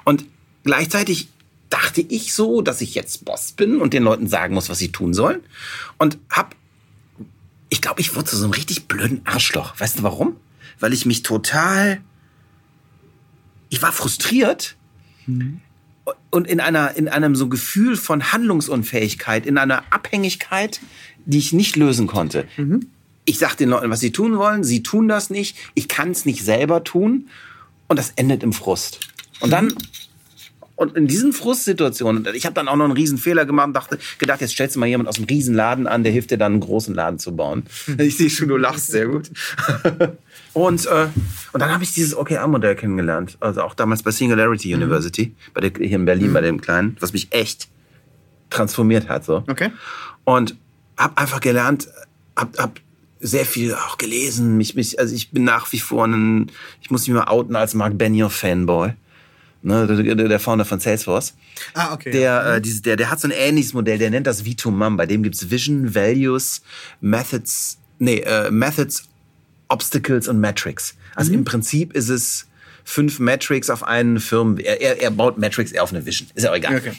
Und 0.04 0.26
gleichzeitig 0.64 1.30
dachte 1.70 2.02
ich 2.02 2.34
so, 2.36 2.62
dass 2.62 2.82
ich 2.82 2.94
jetzt 2.94 3.26
Boss 3.26 3.52
bin 3.52 3.82
und 3.82 3.94
den 3.94 4.04
Leuten 4.04 4.28
sagen 4.28 4.54
muss, 4.54 4.70
was 4.70 4.78
sie 4.78 4.92
tun 4.92 5.16
sollen. 5.16 5.40
Und 5.98 6.20
hab, 6.30 6.56
ich 7.74 7.82
glaube, 7.82 8.02
ich 8.02 8.16
wurde 8.16 8.26
zu 8.26 8.38
so 8.38 8.44
einem 8.44 8.54
richtig 8.54 8.88
blöden 8.88 9.22
Arschloch. 9.26 9.74
Weißt 9.80 9.98
du 9.98 10.04
warum? 10.04 10.36
Weil 10.80 10.94
ich 10.94 11.08
mich 11.08 11.24
total, 11.24 12.02
ich 13.70 13.82
war 13.82 13.92
frustriert 13.92 14.76
und 16.30 16.46
in 16.48 16.60
einer, 16.60 16.96
in 16.96 17.08
einem 17.08 17.36
so 17.36 17.50
Gefühl 17.50 17.98
von 17.98 18.32
Handlungsunfähigkeit, 18.32 19.48
in 19.48 19.58
einer 19.58 19.92
Abhängigkeit, 19.92 20.82
die 21.26 21.40
ich 21.40 21.52
nicht 21.52 21.76
lösen 21.76 22.06
konnte. 22.06 22.48
Ich 23.26 23.40
sag 23.40 23.56
den 23.56 23.70
Leuten, 23.70 23.90
was 23.90 24.02
sie 24.02 24.12
tun 24.12 24.38
wollen, 24.38 24.64
sie 24.64 24.84
tun 24.84 25.08
das 25.08 25.32
nicht, 25.32 25.58
ich 25.74 25.88
kann 25.88 26.12
es 26.12 26.26
nicht 26.26 26.44
selber 26.44 26.84
tun 26.84 27.28
und 27.88 27.98
das 27.98 28.12
endet 28.16 28.44
im 28.44 28.54
Frust. 28.54 29.00
Und 29.40 29.50
dann 29.50 29.74
und 30.84 30.96
in 30.96 31.08
diesen 31.08 31.34
Frustsituationen, 31.34 32.28
ich 32.34 32.46
habe 32.46 32.54
dann 32.54 32.68
auch 32.68 32.76
noch 32.76 32.86
einen 32.86 32.94
riesen 32.94 33.18
Fehler 33.18 33.46
gemacht 33.46 33.68
und 33.68 33.74
dachte, 33.74 33.98
gedacht, 34.20 34.42
jetzt 34.42 34.52
stellst 34.52 34.76
du 34.76 34.80
mal 34.80 34.86
jemand 34.86 35.10
aus 35.10 35.18
einem 35.18 35.26
Riesenladen 35.26 35.88
an, 35.88 36.04
der 36.04 36.12
hilft 36.12 36.32
dir 36.32 36.38
dann 36.38 36.54
einen 36.54 36.62
großen 36.62 36.94
Laden 36.94 37.20
zu 37.20 37.36
bauen. 37.36 37.64
Ich 38.04 38.18
sehe 38.18 38.30
schon, 38.30 38.50
du 38.50 38.58
lachst 38.58 38.88
sehr 38.88 39.08
gut. 39.08 39.32
und, 40.54 40.86
äh, 40.86 41.08
und 41.54 41.60
dann 41.60 41.72
habe 41.72 41.84
ich 41.84 41.94
dieses 41.94 42.16
OKR-Modell 42.16 42.76
kennengelernt. 42.76 43.38
Also 43.40 43.62
auch 43.62 43.74
damals 43.74 44.04
bei 44.04 44.12
Singularity 44.12 44.74
University, 44.74 45.34
bei 45.54 45.62
der, 45.62 45.72
hier 45.76 45.96
in 45.96 46.06
Berlin, 46.06 46.34
bei 46.34 46.42
dem 46.42 46.60
Kleinen, 46.60 46.98
was 47.00 47.14
mich 47.14 47.30
echt 47.32 47.70
transformiert 48.50 49.08
hat. 49.08 49.24
So. 49.26 49.44
Okay. 49.48 49.72
Und 50.26 50.56
habe 50.98 51.18
einfach 51.18 51.40
gelernt, 51.40 51.88
hab, 52.36 52.58
hab 52.58 52.80
sehr 53.24 53.46
viel 53.46 53.74
auch 53.74 53.98
gelesen. 53.98 54.58
Mich, 54.58 54.76
mich, 54.76 55.00
also 55.00 55.16
ich 55.16 55.32
bin 55.32 55.46
nach 55.46 55.72
wie 55.72 55.80
vor 55.80 56.06
ein, 56.06 56.52
ich 56.82 56.92
muss 56.92 57.08
mich 57.08 57.16
mal 57.16 57.28
outen 57.28 57.56
als 57.56 57.74
Mark 57.74 57.98
Benioff-Fanboy. 57.98 58.94
Ne, 59.66 59.88
der, 59.88 60.16
der 60.16 60.28
der 60.28 60.40
Founder 60.42 60.66
von 60.66 60.82
Salesforce. 60.82 61.36
Ah, 61.74 61.94
okay. 61.94 62.12
Der, 62.12 62.56
äh, 62.56 62.62
dieses, 62.62 62.82
der, 62.82 62.98
der 62.98 63.10
hat 63.10 63.22
so 63.22 63.30
ein 63.30 63.32
ähnliches 63.32 63.74
Modell, 63.74 63.98
der 63.98 64.10
nennt 64.10 64.28
das 64.28 64.44
V2MOM. 64.44 64.98
Bei 64.98 65.06
dem 65.06 65.24
gibt's 65.24 65.50
Vision, 65.50 65.96
Values, 65.96 66.62
Methods, 67.00 67.78
nee, 67.98 68.18
äh, 68.18 68.52
Methods, 68.52 69.08
Obstacles 69.70 70.28
und 70.28 70.42
Metrics. 70.42 70.96
Also 71.16 71.32
im 71.32 71.46
Prinzip 71.46 71.94
ist 71.94 72.10
es 72.10 72.48
fünf 72.84 73.20
Metrics 73.20 73.70
auf 73.70 73.84
einen 73.84 74.20
Firmen. 74.20 74.58
Er, 74.58 74.82
er, 74.82 75.02
er 75.02 75.12
baut 75.12 75.38
Metrics 75.38 75.72
eher 75.72 75.84
auf 75.84 75.94
eine 75.94 76.06
Vision. 76.06 76.28
Ist 76.36 76.44
ja 76.44 76.52
auch 76.52 76.56
egal. 76.56 76.76
Okay. 76.76 76.92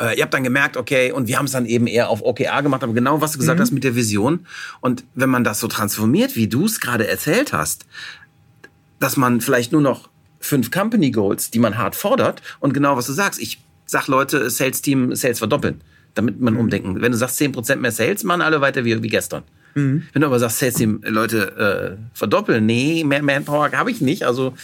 Äh, 0.00 0.16
ihr 0.16 0.24
habt 0.24 0.34
dann 0.34 0.42
gemerkt, 0.42 0.76
okay, 0.76 1.12
und 1.12 1.28
wir 1.28 1.38
haben 1.38 1.44
es 1.44 1.52
dann 1.52 1.66
eben 1.66 1.86
eher 1.86 2.08
auf 2.08 2.22
OKR 2.22 2.62
gemacht, 2.62 2.82
aber 2.82 2.92
genau 2.92 3.20
was 3.20 3.32
du 3.32 3.38
gesagt 3.38 3.60
hast 3.60 3.70
mit 3.70 3.84
der 3.84 3.94
Vision. 3.94 4.46
Und 4.80 5.04
wenn 5.14 5.30
man 5.30 5.44
das 5.44 5.60
so 5.60 5.68
transformiert, 5.68 6.34
wie 6.34 6.48
du 6.48 6.64
es 6.64 6.80
gerade 6.80 7.06
erzählt 7.06 7.52
hast, 7.52 7.86
dass 8.98 9.16
man 9.16 9.40
vielleicht 9.40 9.70
nur 9.70 9.80
noch 9.80 10.08
fünf 10.42 10.70
Company 10.70 11.10
Goals, 11.10 11.50
die 11.50 11.58
man 11.58 11.78
hart 11.78 11.96
fordert, 11.96 12.42
und 12.60 12.74
genau 12.74 12.96
was 12.96 13.06
du 13.06 13.12
sagst, 13.12 13.40
ich 13.40 13.60
sag 13.86 14.06
Leute, 14.08 14.50
Sales 14.50 14.82
Team, 14.82 15.14
Sales 15.14 15.38
verdoppeln, 15.38 15.80
damit 16.14 16.40
man 16.40 16.56
umdenken. 16.56 17.00
Wenn 17.00 17.12
du 17.12 17.18
sagst 17.18 17.40
10% 17.40 17.76
mehr 17.76 17.92
Sales, 17.92 18.24
machen 18.24 18.42
alle 18.42 18.60
weiter 18.60 18.84
wie, 18.84 19.02
wie 19.02 19.08
gestern. 19.08 19.42
Wenn 20.12 20.20
du 20.20 20.26
aber 20.26 20.38
sagst, 20.38 20.58
Sales 20.58 20.74
Team, 20.74 21.00
Leute, 21.02 21.96
äh, 21.96 22.18
verdoppeln, 22.18 22.66
nee, 22.66 23.04
mehr 23.04 23.22
Manpower 23.22 23.72
habe 23.72 23.90
ich 23.90 24.02
nicht, 24.02 24.24
also 24.24 24.54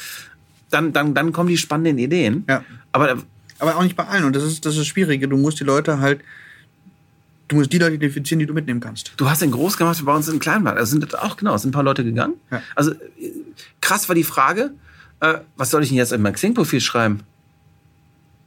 dann, 0.71 0.93
dann, 0.93 1.15
dann 1.15 1.33
kommen 1.33 1.49
die 1.49 1.57
spannenden 1.57 1.97
Ideen. 1.99 2.45
Ja. 2.47 2.63
Aber 2.93 3.17
Aber 3.59 3.77
auch 3.77 3.83
nicht 3.83 3.97
bei 3.97 4.07
allen. 4.07 4.25
Und 4.25 4.37
das 4.37 4.45
ist 4.45 4.65
das, 4.65 4.77
ist 4.77 4.87
Schwierige. 4.87 5.29
Du 5.29 5.37
musst 5.37 5.61
die 5.61 5.65
Leute 5.65 5.99
halt, 5.99 6.21
du 7.49 7.57
musst 7.57 7.73
die 7.73 7.79
Leute 7.79 7.95
identifizieren, 7.95 8.39
die 8.39 8.47
du 8.47 8.55
mitnehmen 8.55 8.81
kannst. 8.81 9.13
Du 9.17 9.29
hast 9.29 9.43
den 9.43 9.51
groß 9.51 9.77
gemacht, 9.77 10.01
bei 10.05 10.15
uns 10.15 10.29
in 10.29 10.39
Kleinbad. 10.39 10.77
Also 10.77 10.93
sind 10.93 11.19
auch 11.19 11.37
genau, 11.37 11.55
es 11.55 11.63
sind 11.63 11.71
ein 11.71 11.73
paar 11.73 11.83
Leute 11.83 12.05
gegangen. 12.05 12.35
Ja. 12.51 12.63
Also 12.75 12.93
äh, 12.93 13.33
krass 13.81 14.09
war 14.09 14.15
die 14.15 14.25
Frage, 14.25 14.73
äh, 15.21 15.35
was 15.57 15.71
soll 15.71 15.83
ich 15.83 15.89
denn 15.89 15.99
jetzt 15.99 16.13
in 16.13 16.23
mein 16.23 16.35
Xing-Profil 16.35 16.81
schreiben? 16.81 17.21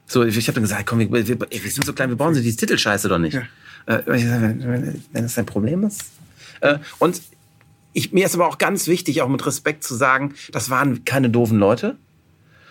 So, 0.06 0.24
ich, 0.24 0.38
ich 0.38 0.48
habe 0.48 0.56
dann 0.56 0.64
gesagt, 0.64 0.88
komm, 0.88 1.00
wir, 1.00 1.12
wir, 1.12 1.40
wir 1.40 1.72
sind 1.72 1.86
so 1.86 1.94
klein, 1.94 2.10
wir 2.10 2.18
brauchen 2.18 2.34
sie 2.34 2.42
diese 2.42 2.58
Titelscheiße 2.58 3.08
doch 3.08 3.18
nicht. 3.18 3.34
Ja. 3.34 3.44
Äh, 3.86 4.04
wenn 4.06 5.04
wenn 5.12 5.24
das 5.24 5.38
ein 5.38 5.46
Problem 5.46 5.84
ist. 5.84 6.06
Äh, 6.60 6.80
und 7.00 7.22
ich, 7.94 8.14
mir 8.14 8.26
ist 8.26 8.36
aber 8.36 8.48
auch 8.48 8.58
ganz 8.58 8.88
wichtig, 8.88 9.22
auch 9.22 9.30
mit 9.30 9.46
Respekt 9.46 9.84
zu 9.84 9.96
sagen, 9.96 10.34
das 10.52 10.70
waren 10.70 11.04
keine 11.06 11.30
doofen 11.30 11.60
Leute, 11.60 11.98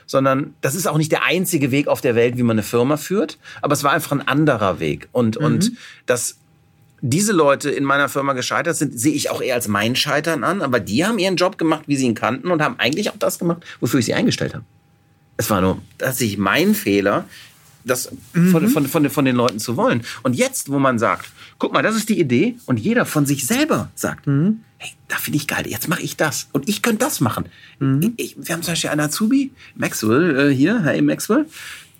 sondern 0.07 0.55
das 0.61 0.75
ist 0.75 0.87
auch 0.87 0.97
nicht 0.97 1.13
der 1.13 1.25
einzige 1.25 1.71
Weg 1.71 1.89
auf 1.89 2.01
der 2.01 2.15
Welt, 2.15 2.37
wie 2.37 2.43
man 2.43 2.55
eine 2.55 2.63
Firma 2.63 2.97
führt, 2.97 3.39
aber 3.63 3.75
es 3.75 3.85
war 3.85 3.93
einfach 3.93 4.13
ein 4.13 4.27
anderer 4.27 4.81
Weg. 4.81 5.09
Und, 5.13 5.37
und 5.37 5.73
das 6.07 6.40
diese 7.03 7.33
Leute 7.33 7.71
in 7.71 7.85
meiner 7.85 8.09
Firma 8.09 8.33
gescheitert 8.33 8.77
sind, 8.77 8.99
sehe 8.99 9.15
ich 9.15 9.31
auch 9.31 9.41
eher 9.41 9.55
als 9.55 9.69
mein 9.69 9.97
Scheitern 9.97 10.45
an. 10.45 10.63
Aber 10.63 10.81
die 10.81 11.05
haben 11.05 11.19
ihren 11.19 11.37
Job 11.37 11.59
gemacht, 11.59 11.85
wie 11.87 11.97
sie 11.97 12.07
ihn 12.07 12.15
kannten 12.15 12.51
und 12.51 12.63
haben 12.63 12.77
eigentlich 12.79 13.11
auch 13.11 13.19
das 13.19 13.39
gemacht, 13.39 13.65
wofür 13.81 14.01
ich 14.01 14.07
sie 14.07 14.15
eingestellt 14.15 14.55
habe. 14.55 14.65
Es 15.37 15.49
war 15.49 15.61
nur 15.61 15.81
tatsächlich 15.99 16.39
mein 16.39 16.75
Fehler, 16.75 17.25
das 17.85 18.11
von, 18.33 18.69
von, 18.69 18.87
von, 18.87 19.09
von 19.09 19.25
den 19.25 19.37
Leuten 19.37 19.59
zu 19.59 19.77
wollen. 19.77 20.03
Und 20.23 20.35
jetzt, 20.35 20.71
wo 20.71 20.79
man 20.79 20.99
sagt, 20.99 21.31
guck 21.59 21.73
mal, 21.73 21.83
das 21.83 21.97
ist 21.97 22.09
die 22.09 22.21
Idee 22.21 22.57
und 22.67 22.79
jeder 22.79 23.07
von 23.07 23.25
sich 23.25 23.47
selber 23.47 23.91
sagt, 23.95 24.27
hey, 24.77 24.91
da 25.09 25.17
finde 25.17 25.39
ich 25.39 25.47
geil, 25.47 25.67
jetzt 25.67 25.89
mache 25.89 26.03
ich 26.03 26.17
das 26.17 26.49
und 26.53 26.69
ich 26.69 26.83
könnte 26.83 27.05
das 27.05 27.21
machen. 27.21 27.47
Ich, 28.17 28.37
wir 28.39 28.55
haben 28.55 28.63
zum 28.63 28.73
Beispiel 28.73 28.91
einen 28.91 29.01
Azubi, 29.01 29.53
Maxwell 29.75 30.51
äh, 30.51 30.55
hier, 30.55 30.83
hey 30.83 31.01
Maxwell, 31.01 31.47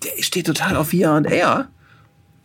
der 0.03 0.21
steht 0.23 0.47
total 0.47 0.75
auf 0.75 0.91
VR 0.91 1.15
und 1.15 1.27
AR 1.27 1.67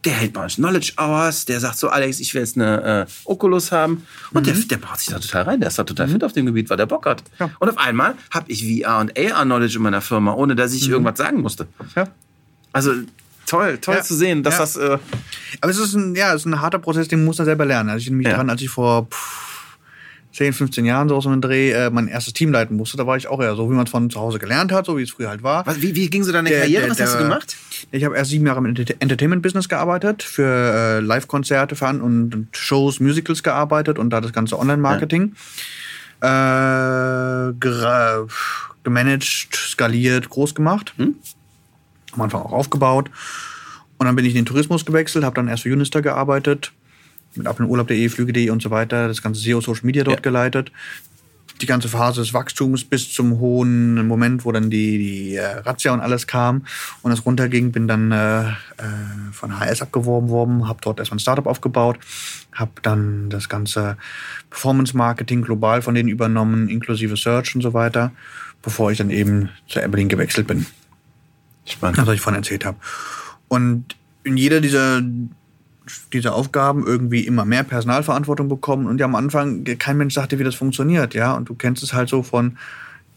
der 0.07 0.15
hält 0.15 0.33
bei 0.33 0.43
uns 0.45 0.55
Knowledge 0.57 0.93
Hours, 0.99 1.45
der 1.45 1.61
sagt 1.61 1.77
so, 1.79 1.89
Alex, 1.89 2.21
ich 2.21 2.33
will 2.33 2.41
jetzt 2.41 2.57
eine 2.57 3.07
äh, 3.07 3.13
Oculus 3.25 3.73
haben. 3.73 4.07
Und 4.33 4.47
der, 4.47 4.55
der 4.55 4.77
baut 4.79 4.99
sich 4.99 5.09
da 5.09 5.19
total 5.19 5.43
rein, 5.43 5.61
der 5.61 5.69
ist 5.69 5.79
da 5.79 5.85
total 5.85 6.09
fit 6.09 6.25
auf 6.25 6.33
dem 6.33 6.47
Gebiet, 6.47 6.71
weil 6.71 6.77
der 6.79 6.87
Bock 6.87 7.05
hat. 7.07 7.23
Ja. 7.39 7.51
Und 7.59 7.69
auf 7.69 7.77
einmal 7.79 8.15
habe 8.31 8.51
ich 8.51 8.65
VR 8.83 8.99
und 9.01 9.19
AR 9.19 9.45
Knowledge 9.45 9.77
in 9.77 9.83
meiner 9.83 10.01
Firma, 10.01 10.33
ohne 10.33 10.55
dass 10.57 10.73
ich 10.73 10.89
irgendwas 10.89 11.19
sagen 11.19 11.43
musste. 11.43 11.67
Ja. 11.95 12.09
Also 12.73 12.93
toll, 13.47 13.79
toll 13.79 13.97
Ja. 13.97 14.03
zu 14.03 14.15
sehen, 14.15 14.43
dass 14.43 14.59
das. 14.59 14.77
Äh, 14.77 14.99
Aber 15.61 15.71
es 15.71 15.79
ist 15.79 15.95
ein, 15.95 16.15
ja, 16.15 16.31
es 16.35 16.43
ist 16.43 16.47
ein 16.47 16.61
harter 16.61 16.79
Prozess, 16.79 17.09
den 17.09 17.25
muss 17.25 17.39
er 17.39 17.45
selber 17.45 17.65
lernen. 17.67 17.91
Also 17.91 18.01
ich 18.03 18.07
erinnere 18.07 18.19
mich 18.19 18.27
Ja. 18.29 18.37
dran, 18.37 18.51
als 18.51 18.63
ich 18.63 18.69
vor 18.71 19.07
pff, 19.11 19.46
10, 20.37 20.53
15 20.53 20.85
Jahren 20.85 21.09
so 21.09 21.17
aus 21.17 21.27
einem 21.27 21.41
Dreh 21.41 21.71
äh, 21.73 21.89
mein 21.91 22.09
erstes 22.09 22.35
Team 22.35 22.53
leiten 22.53 22.77
musste, 22.77 22.97
da 22.99 23.07
war 23.07 23.17
ich 23.17 23.27
auch 23.27 23.41
eher 23.41 23.57
so, 23.57 23.71
wie 23.71 23.75
man 23.75 23.87
es 23.87 23.91
von 23.91 24.11
zu 24.11 24.21
Hause 24.21 24.39
gelernt 24.39 24.71
hat, 24.71 24.85
so 24.87 24.99
wie 24.99 25.03
es 25.03 25.11
früher 25.11 25.31
halt 25.31 25.43
war. 25.43 25.67
was, 25.67 25.81
wie, 25.81 25.95
wie 25.95 26.11
ging 26.11 26.23
so 26.25 26.33
deine 26.33 26.51
Der- 26.51 26.61
Karriere? 26.61 26.83
der- 26.83 26.91
was 26.91 27.01
hast 27.01 27.15
du 27.15 27.19
gemacht? 27.23 27.57
Ich 27.91 28.05
habe 28.05 28.17
erst 28.17 28.31
sieben 28.31 28.47
Jahre 28.47 28.59
im 28.59 28.67
Enter- 28.67 28.95
Entertainment-Business 28.99 29.69
gearbeitet, 29.69 30.23
für 30.23 30.45
äh, 30.45 31.01
Live-Konzerte 31.01 31.75
und, 32.03 32.35
und 32.35 32.49
Shows, 32.53 33.01
Musicals 33.01 33.43
gearbeitet 33.43 33.99
und 33.99 34.11
da 34.11 34.21
das 34.21 34.33
ganze 34.33 34.59
Online-Marketing. 34.59 35.35
Äh, 36.21 36.27
gera- 37.61 38.27
gemanagt, 38.85 39.25
skaliert, 39.57 40.29
groß 40.31 40.55
gemacht. 40.55 40.95
Am 40.99 42.21
Anfang 42.21 42.43
auch 42.43 42.53
aufgebaut. 42.53 43.11
Und 43.99 44.07
dann 44.07 44.15
bin 44.17 44.25
ich 44.25 44.33
in 44.33 44.37
den 44.43 44.47
Tourismus 44.47 44.85
gewechselt, 44.85 45.25
habe 45.25 45.35
dann 45.37 45.49
erst 45.49 45.63
für 45.63 45.73
Unister 45.73 46.03
gearbeitet, 46.03 46.73
mit 47.37 47.47
abendurlaub.de, 47.47 48.09
flüge.de 48.09 48.51
und 48.51 48.63
so 48.63 48.71
weiter, 48.71 49.09
das 49.09 49.23
ganze 49.23 49.41
SEO 49.41 49.61
Social 49.61 49.85
Media 49.87 50.05
dort 50.05 50.19
Ja. 50.19 50.23
geleitet. 50.23 50.73
Die 51.63 51.67
ganze 51.67 51.89
Phase 51.89 52.21
des 52.21 52.35
Wachstums 52.35 52.85
bis 52.85 53.11
zum 53.15 53.39
hohen 53.39 54.07
Moment, 54.07 54.45
wo 54.45 54.53
dann 54.53 54.69
die, 54.69 54.99
die 54.99 55.37
äh, 55.37 55.43
Razzia 55.61 55.95
und 55.95 56.01
alles 56.01 56.27
kam 56.27 56.67
und 57.01 57.13
es 57.13 57.25
runterging, 57.25 57.73
bin 57.73 57.89
dann 57.89 58.13
äh, 58.13 58.49
äh, 58.51 58.53
von 59.33 59.59
HS 59.59 59.81
abgeworben 59.81 60.29
worden, 60.29 60.69
habe 60.69 60.81
dort 60.83 60.99
erstmal 60.99 61.17
ein 61.17 61.21
Startup 61.21 61.47
aufgebaut, 61.47 61.99
habe 62.53 62.73
dann 62.83 63.31
das 63.31 63.49
ganze 63.49 63.97
Performance-Marketing 64.51 65.41
global 65.41 65.81
von 65.81 65.95
denen 65.95 66.11
übernommen, 66.11 66.69
inklusive 66.69 67.17
Search 67.17 67.55
und 67.55 67.63
so 67.63 67.73
weiter, 67.73 68.13
bevor 68.63 68.91
ich 68.93 68.99
dann 68.99 69.09
eben 69.09 69.49
zu 69.67 69.83
Aberdeen 69.83 70.09
gewechselt 70.11 70.47
bin 70.47 70.67
Spannend. 71.65 71.97
das, 71.97 72.07
was 72.07 72.15
ich 72.17 72.21
vorhin 72.21 72.39
erzählt 72.43 72.67
habe. 72.67 72.77
Und 73.49 73.97
in 74.25 74.37
jeder 74.37 74.61
dieser, 74.61 75.01
dieser 76.13 76.35
Aufgaben 76.35 76.87
irgendwie 76.87 77.27
immer 77.27 77.45
mehr 77.45 77.63
Personalverantwortung 77.63 78.49
bekommen. 78.49 78.87
Und 78.87 78.99
ja, 78.99 79.07
am 79.07 79.15
Anfang, 79.15 79.65
kein 79.79 79.97
Mensch 79.97 80.15
sagte, 80.15 80.39
wie 80.39 80.45
das 80.45 80.55
funktioniert, 80.55 81.15
ja. 81.15 81.35
Und 81.35 81.49
du 81.49 81.55
kennst 81.55 81.83
es 81.83 81.93
halt 81.93 82.09
so 82.09 82.23
von 82.23 82.57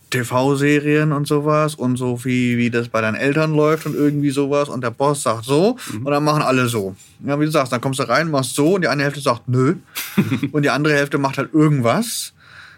TV-Serien 0.10 1.12
und 1.12 1.28
sowas 1.28 1.76
und 1.76 1.98
so 1.98 2.24
wie, 2.26 2.58
wie 2.58 2.70
das 2.70 2.88
bei 2.90 3.02
deinen 3.02 3.16
Eltern 3.16 3.54
läuft 3.54 3.86
und 3.86 3.96
irgendwie 3.96 4.32
sowas 4.32 4.70
und 4.70 4.84
der 4.84 4.92
Boss 4.92 5.24
sagt 5.24 5.46
so 5.46 5.78
und 5.94 6.06
dann 6.06 6.24
machen 6.24 6.42
alle 6.42 6.68
so. 6.68 6.96
Ja, 7.24 7.40
wie 7.40 7.46
du 7.46 7.52
sagst, 7.52 7.72
dann 7.72 7.82
kommst 7.82 8.00
du 8.00 8.10
rein, 8.10 8.32
machst 8.32 8.56
so 8.56 8.76
und 8.76 8.82
die 8.82 8.88
eine 8.88 9.04
Hälfte 9.04 9.22
sagt 9.22 9.48
nö 9.48 9.76
und 10.52 10.64
die 10.64 10.70
andere 10.70 10.96
Hälfte 10.96 11.18
macht 11.18 11.38
halt 11.38 11.54
irgendwas, 11.54 12.34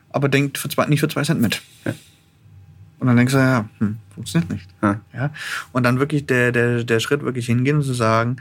aber 0.10 0.28
denkt 0.28 0.58
für 0.58 0.68
zwei, 0.68 0.86
nicht 0.88 1.00
für 1.00 1.08
zwei 1.08 1.24
Cent 1.24 1.42
mit. 1.42 1.62
Und 3.00 3.08
dann 3.08 3.18
denkst 3.18 3.34
du, 3.34 3.40
ja, 3.40 3.66
hm, 3.80 3.98
funktioniert 4.14 4.52
nicht. 4.52 4.68
Ja. 4.84 5.00
Ja? 5.14 5.32
Und 5.72 5.84
dann 5.84 6.00
wirklich 6.00 6.28
der, 6.28 6.52
der, 6.52 6.84
der 6.84 7.00
Schritt 7.00 7.24
wirklich 7.24 7.48
hingehen 7.48 7.78
und 7.78 7.84
zu 7.84 7.94
sagen, 7.94 8.36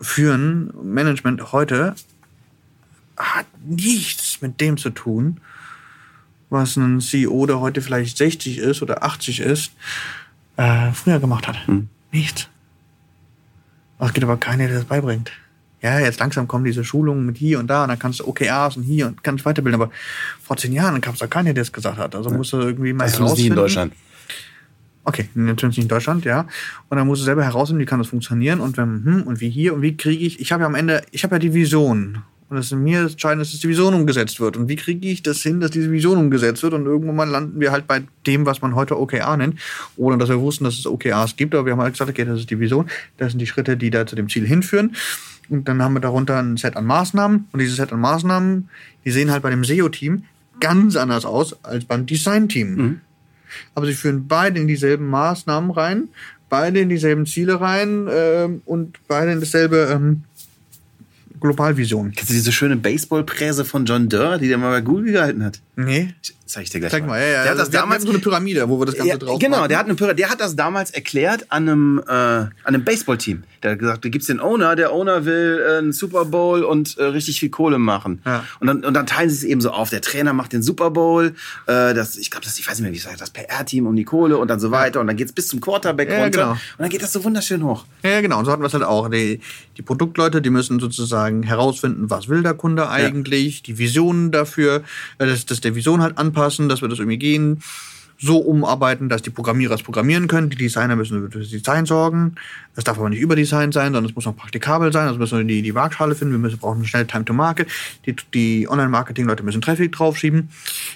führen, 0.00 0.72
Management 0.82 1.52
heute 1.52 1.94
hat 3.16 3.46
nichts 3.64 4.42
mit 4.42 4.60
dem 4.60 4.76
zu 4.76 4.90
tun, 4.90 5.40
was 6.50 6.76
ein 6.76 7.00
CEO, 7.00 7.46
der 7.46 7.60
heute 7.60 7.80
vielleicht 7.80 8.16
60 8.18 8.58
ist 8.58 8.82
oder 8.82 9.02
80 9.02 9.40
ist, 9.40 9.72
äh, 10.56 10.92
früher 10.92 11.18
gemacht 11.18 11.48
hat. 11.48 11.56
Nichts. 12.12 12.48
Es 13.98 14.12
gibt 14.12 14.24
aber 14.24 14.36
keiner, 14.36 14.66
der 14.68 14.76
das 14.76 14.84
beibringt. 14.84 15.32
Ja, 15.82 15.98
jetzt 15.98 16.20
langsam 16.20 16.48
kommen 16.48 16.64
diese 16.64 16.84
Schulungen 16.84 17.26
mit 17.26 17.36
hier 17.36 17.58
und 17.58 17.68
da 17.68 17.82
und 17.82 17.88
dann 17.88 17.98
kannst 17.98 18.20
du 18.20 18.26
OKRs 18.26 18.76
und 18.76 18.82
hier 18.82 19.06
und 19.06 19.22
kannst 19.22 19.44
weiterbilden. 19.44 19.80
Aber 19.80 19.92
vor 20.42 20.56
zehn 20.56 20.72
Jahren 20.72 21.00
gab 21.00 21.14
es 21.14 21.20
da 21.20 21.26
keiner, 21.26 21.52
der 21.54 21.62
das 21.62 21.72
gesagt 21.72 21.98
hat. 21.98 22.14
Also 22.14 22.30
musst 22.30 22.52
du 22.52 22.58
irgendwie 22.58 22.92
mal 22.92 23.04
Das 23.04 23.18
herausfinden. 23.18 23.52
in 23.52 23.56
Deutschland. 23.56 23.92
Okay, 25.08 25.28
natürlich 25.34 25.76
nicht 25.76 25.84
in 25.84 25.88
Deutschland, 25.88 26.24
ja. 26.24 26.48
Und 26.88 26.96
dann 26.96 27.06
musst 27.06 27.22
du 27.22 27.24
selber 27.24 27.44
herausfinden, 27.44 27.80
wie 27.80 27.86
kann 27.86 28.00
das 28.00 28.08
funktionieren 28.08 28.58
und 28.58 28.76
wenn, 28.76 29.04
hm, 29.04 29.22
und 29.22 29.40
wie 29.40 29.48
hier 29.48 29.72
und 29.72 29.80
wie 29.80 29.96
kriege 29.96 30.24
ich, 30.24 30.40
ich 30.40 30.50
habe 30.50 30.62
ja 30.62 30.66
am 30.66 30.74
Ende, 30.74 31.00
ich 31.12 31.22
habe 31.22 31.36
ja 31.36 31.38
die 31.38 31.54
Vision. 31.54 32.22
Und 32.48 32.56
das 32.56 32.66
ist 32.66 32.72
mir 32.72 33.02
entscheidend, 33.02 33.40
dass 33.40 33.56
die 33.56 33.68
Vision 33.68 33.94
umgesetzt 33.94 34.40
wird. 34.40 34.56
Und 34.56 34.68
wie 34.68 34.74
kriege 34.74 35.06
ich 35.08 35.22
das 35.22 35.42
hin, 35.42 35.60
dass 35.60 35.70
diese 35.70 35.92
Vision 35.92 36.18
umgesetzt 36.18 36.62
wird? 36.64 36.74
Und 36.74 36.86
irgendwann 36.86 37.16
mal 37.16 37.28
landen 37.28 37.60
wir 37.60 37.70
halt 37.70 37.86
bei 37.86 38.02
dem, 38.26 38.46
was 38.46 38.62
man 38.62 38.74
heute 38.74 38.98
OKR 38.98 39.36
nennt, 39.36 39.58
ohne 39.96 40.18
dass 40.18 40.28
wir 40.28 40.40
wussten, 40.40 40.64
dass 40.64 40.78
es 40.78 40.86
OKRs 40.86 41.36
gibt. 41.36 41.54
Aber 41.54 41.66
wir 41.66 41.72
haben 41.72 41.80
halt 41.80 41.94
gesagt, 41.94 42.10
okay, 42.10 42.24
das 42.24 42.40
ist 42.40 42.50
die 42.50 42.58
Vision, 42.58 42.88
das 43.16 43.32
sind 43.32 43.40
die 43.40 43.46
Schritte, 43.46 43.76
die 43.76 43.90
da 43.90 44.06
zu 44.06 44.16
dem 44.16 44.28
Ziel 44.28 44.46
hinführen. 44.46 44.94
Und 45.48 45.68
dann 45.68 45.82
haben 45.82 45.94
wir 45.94 46.00
darunter 46.00 46.38
ein 46.40 46.56
Set 46.56 46.76
an 46.76 46.86
Maßnahmen. 46.86 47.46
Und 47.52 47.60
dieses 47.60 47.76
Set 47.76 47.92
an 47.92 48.00
Maßnahmen, 48.00 48.68
die 49.04 49.10
sehen 49.10 49.30
halt 49.30 49.42
bei 49.42 49.50
dem 49.50 49.64
SEO-Team 49.64 50.24
ganz 50.58 50.96
anders 50.96 51.24
aus 51.24 51.64
als 51.64 51.84
beim 51.84 52.06
Design-Team 52.06 53.00
aber 53.74 53.86
sie 53.86 53.94
führen 53.94 54.26
beide 54.26 54.60
in 54.60 54.68
dieselben 54.68 55.08
Maßnahmen 55.08 55.70
rein, 55.70 56.08
beide 56.48 56.80
in 56.80 56.88
dieselben 56.88 57.26
Ziele 57.26 57.60
rein 57.60 58.08
ähm, 58.10 58.62
und 58.64 58.98
beide 59.08 59.32
in 59.32 59.40
dasselbe 59.40 59.88
ähm, 59.92 60.24
Globalvision. 61.40 62.12
Kennst 62.12 62.30
du 62.30 62.34
diese 62.34 62.52
schöne 62.52 62.76
Baseballpräse 62.76 63.64
von 63.64 63.84
John 63.84 64.08
Durr, 64.08 64.38
die 64.38 64.48
der 64.48 64.58
mal 64.58 64.70
bei 64.70 64.80
Google 64.80 65.12
gehalten 65.12 65.44
hat? 65.44 65.60
Nee. 65.78 66.14
Zeig 66.46 66.62
ich 66.62 66.70
dir 66.70 66.78
gleich 66.80 66.92
Sag 66.92 67.06
mal, 67.06 67.20
ja, 67.20 67.26
ja. 67.26 67.42
Der 67.42 67.50
hat 67.52 67.58
das 67.58 67.72
wir 67.72 67.78
hatten 67.80 67.88
damals 67.90 68.04
so 68.04 68.10
eine 68.10 68.18
Pyramide, 68.20 68.68
wo 68.68 68.78
wir 68.80 68.86
das 68.86 68.94
Ganze 68.94 69.10
ja, 69.10 69.16
drauf 69.18 69.38
Genau, 69.40 69.56
machen. 69.58 69.68
der 69.68 69.78
hat, 69.78 69.86
eine, 69.86 69.94
Pyra- 69.94 70.14
der 70.14 70.30
hat 70.30 70.40
das 70.40 70.54
damals 70.54 70.90
erklärt 70.92 71.44
an 71.50 71.68
einem, 71.68 72.02
äh, 72.06 72.10
an 72.12 72.50
einem 72.64 72.84
Baseballteam. 72.84 73.42
Der 73.64 73.72
hat 73.72 73.78
gesagt, 73.80 74.04
da 74.04 74.08
gibt's 74.08 74.28
den 74.28 74.38
Owner, 74.40 74.76
der 74.76 74.92
Owner 74.92 75.24
will 75.24 75.60
äh, 75.68 75.78
einen 75.78 75.92
Super 75.92 76.24
Bowl 76.24 76.62
und 76.62 76.96
äh, 76.98 77.04
richtig 77.04 77.40
viel 77.40 77.50
Kohle 77.50 77.78
machen. 77.78 78.22
Ja. 78.24 78.44
Und, 78.60 78.68
dann, 78.68 78.84
und 78.84 78.94
dann 78.94 79.06
teilen 79.06 79.28
sie 79.28 79.36
es 79.36 79.42
eben 79.44 79.60
so 79.60 79.70
auf. 79.70 79.90
Der 79.90 80.00
Trainer 80.00 80.32
macht 80.34 80.52
den 80.52 80.62
Super 80.62 80.90
Bowl, 80.90 81.34
äh, 81.66 81.94
das, 81.94 82.16
ich 82.16 82.30
glaube, 82.30 82.44
das, 82.46 82.58
ich 82.60 82.66
weiß 82.66 82.74
nicht 82.78 82.84
mehr, 82.84 82.92
wie 82.92 82.98
es 82.98 83.06
heißt, 83.08 83.20
das 83.20 83.30
PR-Team 83.30 83.86
um 83.88 83.96
die 83.96 84.04
Kohle 84.04 84.38
und 84.38 84.48
dann 84.48 84.60
so 84.60 84.70
weiter. 84.70 85.00
Und 85.00 85.08
dann 85.08 85.16
geht's 85.16 85.32
bis 85.32 85.48
zum 85.48 85.60
Quarterback 85.60 86.08
Ja, 86.10 86.22
runter. 86.22 86.30
genau. 86.40 86.50
Und 86.52 86.58
dann 86.78 86.88
geht 86.90 87.02
das 87.02 87.12
so 87.12 87.24
wunderschön 87.24 87.64
hoch. 87.64 87.84
Ja, 88.04 88.10
ja, 88.10 88.20
genau. 88.20 88.38
Und 88.38 88.44
so 88.44 88.52
hatten 88.52 88.62
wir 88.62 88.68
es 88.68 88.72
halt 88.74 88.84
auch. 88.84 89.10
Die, 89.10 89.40
die 89.76 89.82
Produktleute, 89.82 90.40
die 90.40 90.50
müssen 90.50 90.78
sozusagen 90.78 91.42
herausfinden, 91.42 92.08
was 92.08 92.28
will 92.28 92.44
der 92.44 92.54
Kunde 92.54 92.88
eigentlich, 92.88 93.62
die 93.64 93.78
Visionen 93.78 94.30
dafür, 94.30 94.84
äh, 95.18 95.26
das, 95.26 95.44
das 95.44 95.60
der 95.66 95.74
Vision 95.74 96.02
halt 96.02 96.16
anpassen, 96.16 96.68
dass 96.68 96.80
wir 96.80 96.88
das 96.88 96.98
irgendwie 96.98 97.18
gehen. 97.18 97.60
so 98.18 98.38
umarbeiten, 98.38 99.08
dass 99.08 99.20
die 99.20 99.30
Programmierer 99.30 99.74
es 99.74 99.82
programmieren 99.82 100.26
können. 100.26 100.48
Die 100.48 100.56
Designer 100.56 100.96
müssen 100.96 101.30
für 101.30 101.38
das 101.38 101.50
Design 101.50 101.84
sorgen. 101.84 102.36
Es 102.74 102.84
darf 102.84 102.98
aber 102.98 103.10
nicht 103.10 103.20
Überdesign 103.20 103.72
sein, 103.72 103.92
sondern 103.92 104.06
es 104.06 104.14
muss 104.14 104.26
auch 104.26 104.36
praktikabel 104.36 104.92
sein. 104.92 105.06
Also 105.06 105.18
müssen 105.18 105.38
wir 105.38 105.44
die, 105.44 105.60
die 105.60 105.74
Waagschale 105.74 106.14
finden. 106.14 106.32
Wir 106.32 106.38
müssen, 106.38 106.58
brauchen 106.58 106.84
schnell 106.86 107.06
Time 107.06 107.26
to 107.26 107.34
Market. 107.34 107.68
Die, 108.06 108.16
die 108.32 108.68
Online-Marketing-Leute 108.68 109.42
müssen 109.42 109.60
Traffic 109.60 109.92
draufschieben. 109.92 110.48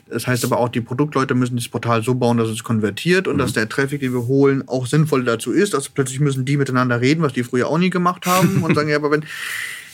Das 0.09 0.27
heißt 0.27 0.45
aber 0.45 0.59
auch, 0.59 0.71
die 0.71 0.81
Produktleute 0.81 1.35
müssen 1.35 1.57
das 1.57 1.69
Portal 1.69 2.03
so 2.03 2.15
bauen, 2.15 2.39
dass 2.39 2.49
es 2.49 2.65
konvertiert 2.65 3.29
und 3.29 3.37
dass 3.37 3.53
der 3.53 3.69
Traffic, 3.69 4.01
den 4.01 4.15
wir 4.15 4.27
holen, 4.27 4.67
auch 4.67 4.87
sinnvoll 4.87 5.25
dazu 5.25 5.53
ist. 5.53 5.75
Also 5.75 5.91
plötzlich 5.95 6.21
müssen 6.21 6.47
die 6.47 6.57
miteinander 6.57 7.03
reden, 7.03 7.21
was 7.23 7.35
die 7.35 7.45
früher 7.45 7.69
auch 7.69 7.79
nie 7.79 7.91
gemacht 7.91 8.25
haben 8.25 8.63
und 8.63 8.75
sagen, 8.75 8.89
ja, 8.89 8.97
aber 8.97 9.11
wenn, 9.11 9.27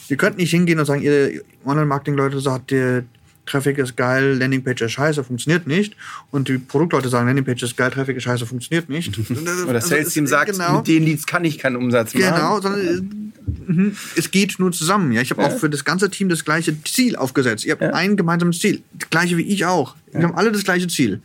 ihr 0.09 0.16
könnt 0.16 0.37
nicht 0.37 0.51
hingehen 0.51 0.79
und 0.79 0.85
sagen, 0.85 1.03
ihr 1.03 1.43
Online-Marketing-Leute 1.64 2.39
sagt, 2.39 2.70
der 2.70 3.03
Traffic 3.47 3.78
ist 3.78 3.97
geil, 3.97 4.34
Landingpage 4.38 4.82
ist 4.82 4.92
scheiße, 4.92 5.24
funktioniert 5.24 5.66
nicht. 5.66 5.97
Und 6.30 6.49
die 6.49 6.59
Produktleute 6.59 7.09
sagen, 7.09 7.26
Landingpage 7.26 7.62
ist 7.62 7.76
geil, 7.76 7.90
Traffic 7.90 8.16
ist 8.16 8.24
scheiße, 8.24 8.44
funktioniert 8.47 8.88
nicht. 8.88 9.16
Oder 9.64 9.72
das 9.74 9.88
Sales 9.88 10.12
Team 10.12 10.26
sagt, 10.26 10.51
genau, 10.53 10.78
mit 10.78 10.88
den 10.88 11.05
Leads 11.05 11.26
kann 11.26 11.44
ich 11.44 11.59
keinen 11.59 11.76
Umsatz 11.76 12.12
machen. 12.14 12.24
Genau, 12.34 12.61
sondern 12.61 12.80
äh, 12.86 13.72
mhm, 13.72 13.97
es 14.16 14.30
geht 14.30 14.59
nur 14.59 14.72
zusammen. 14.72 15.12
Ja, 15.12 15.22
ich 15.22 15.30
habe 15.30 15.42
Ja. 15.42 15.49
auch 15.49 15.59
für 15.59 15.70
das 15.70 15.84
ganze 15.84 16.11
Team 16.11 16.28
das 16.28 16.44
gleiche 16.44 16.76
Ziel 16.82 17.16
aufgesetzt. 17.16 17.64
Ihr 17.64 17.72
habt 17.72 17.82
ein 17.82 18.16
gemeinsames 18.16 18.59
Ziel, 18.59 18.82
das 18.94 19.11
gleiche 19.11 19.36
wie 19.36 19.42
ich 19.42 19.64
auch. 19.64 19.97
Wir 20.12 20.22
haben 20.24 20.34
alle 20.34 20.51
das 20.53 20.64
gleiche 20.64 20.88
Ziel. 20.88 21.20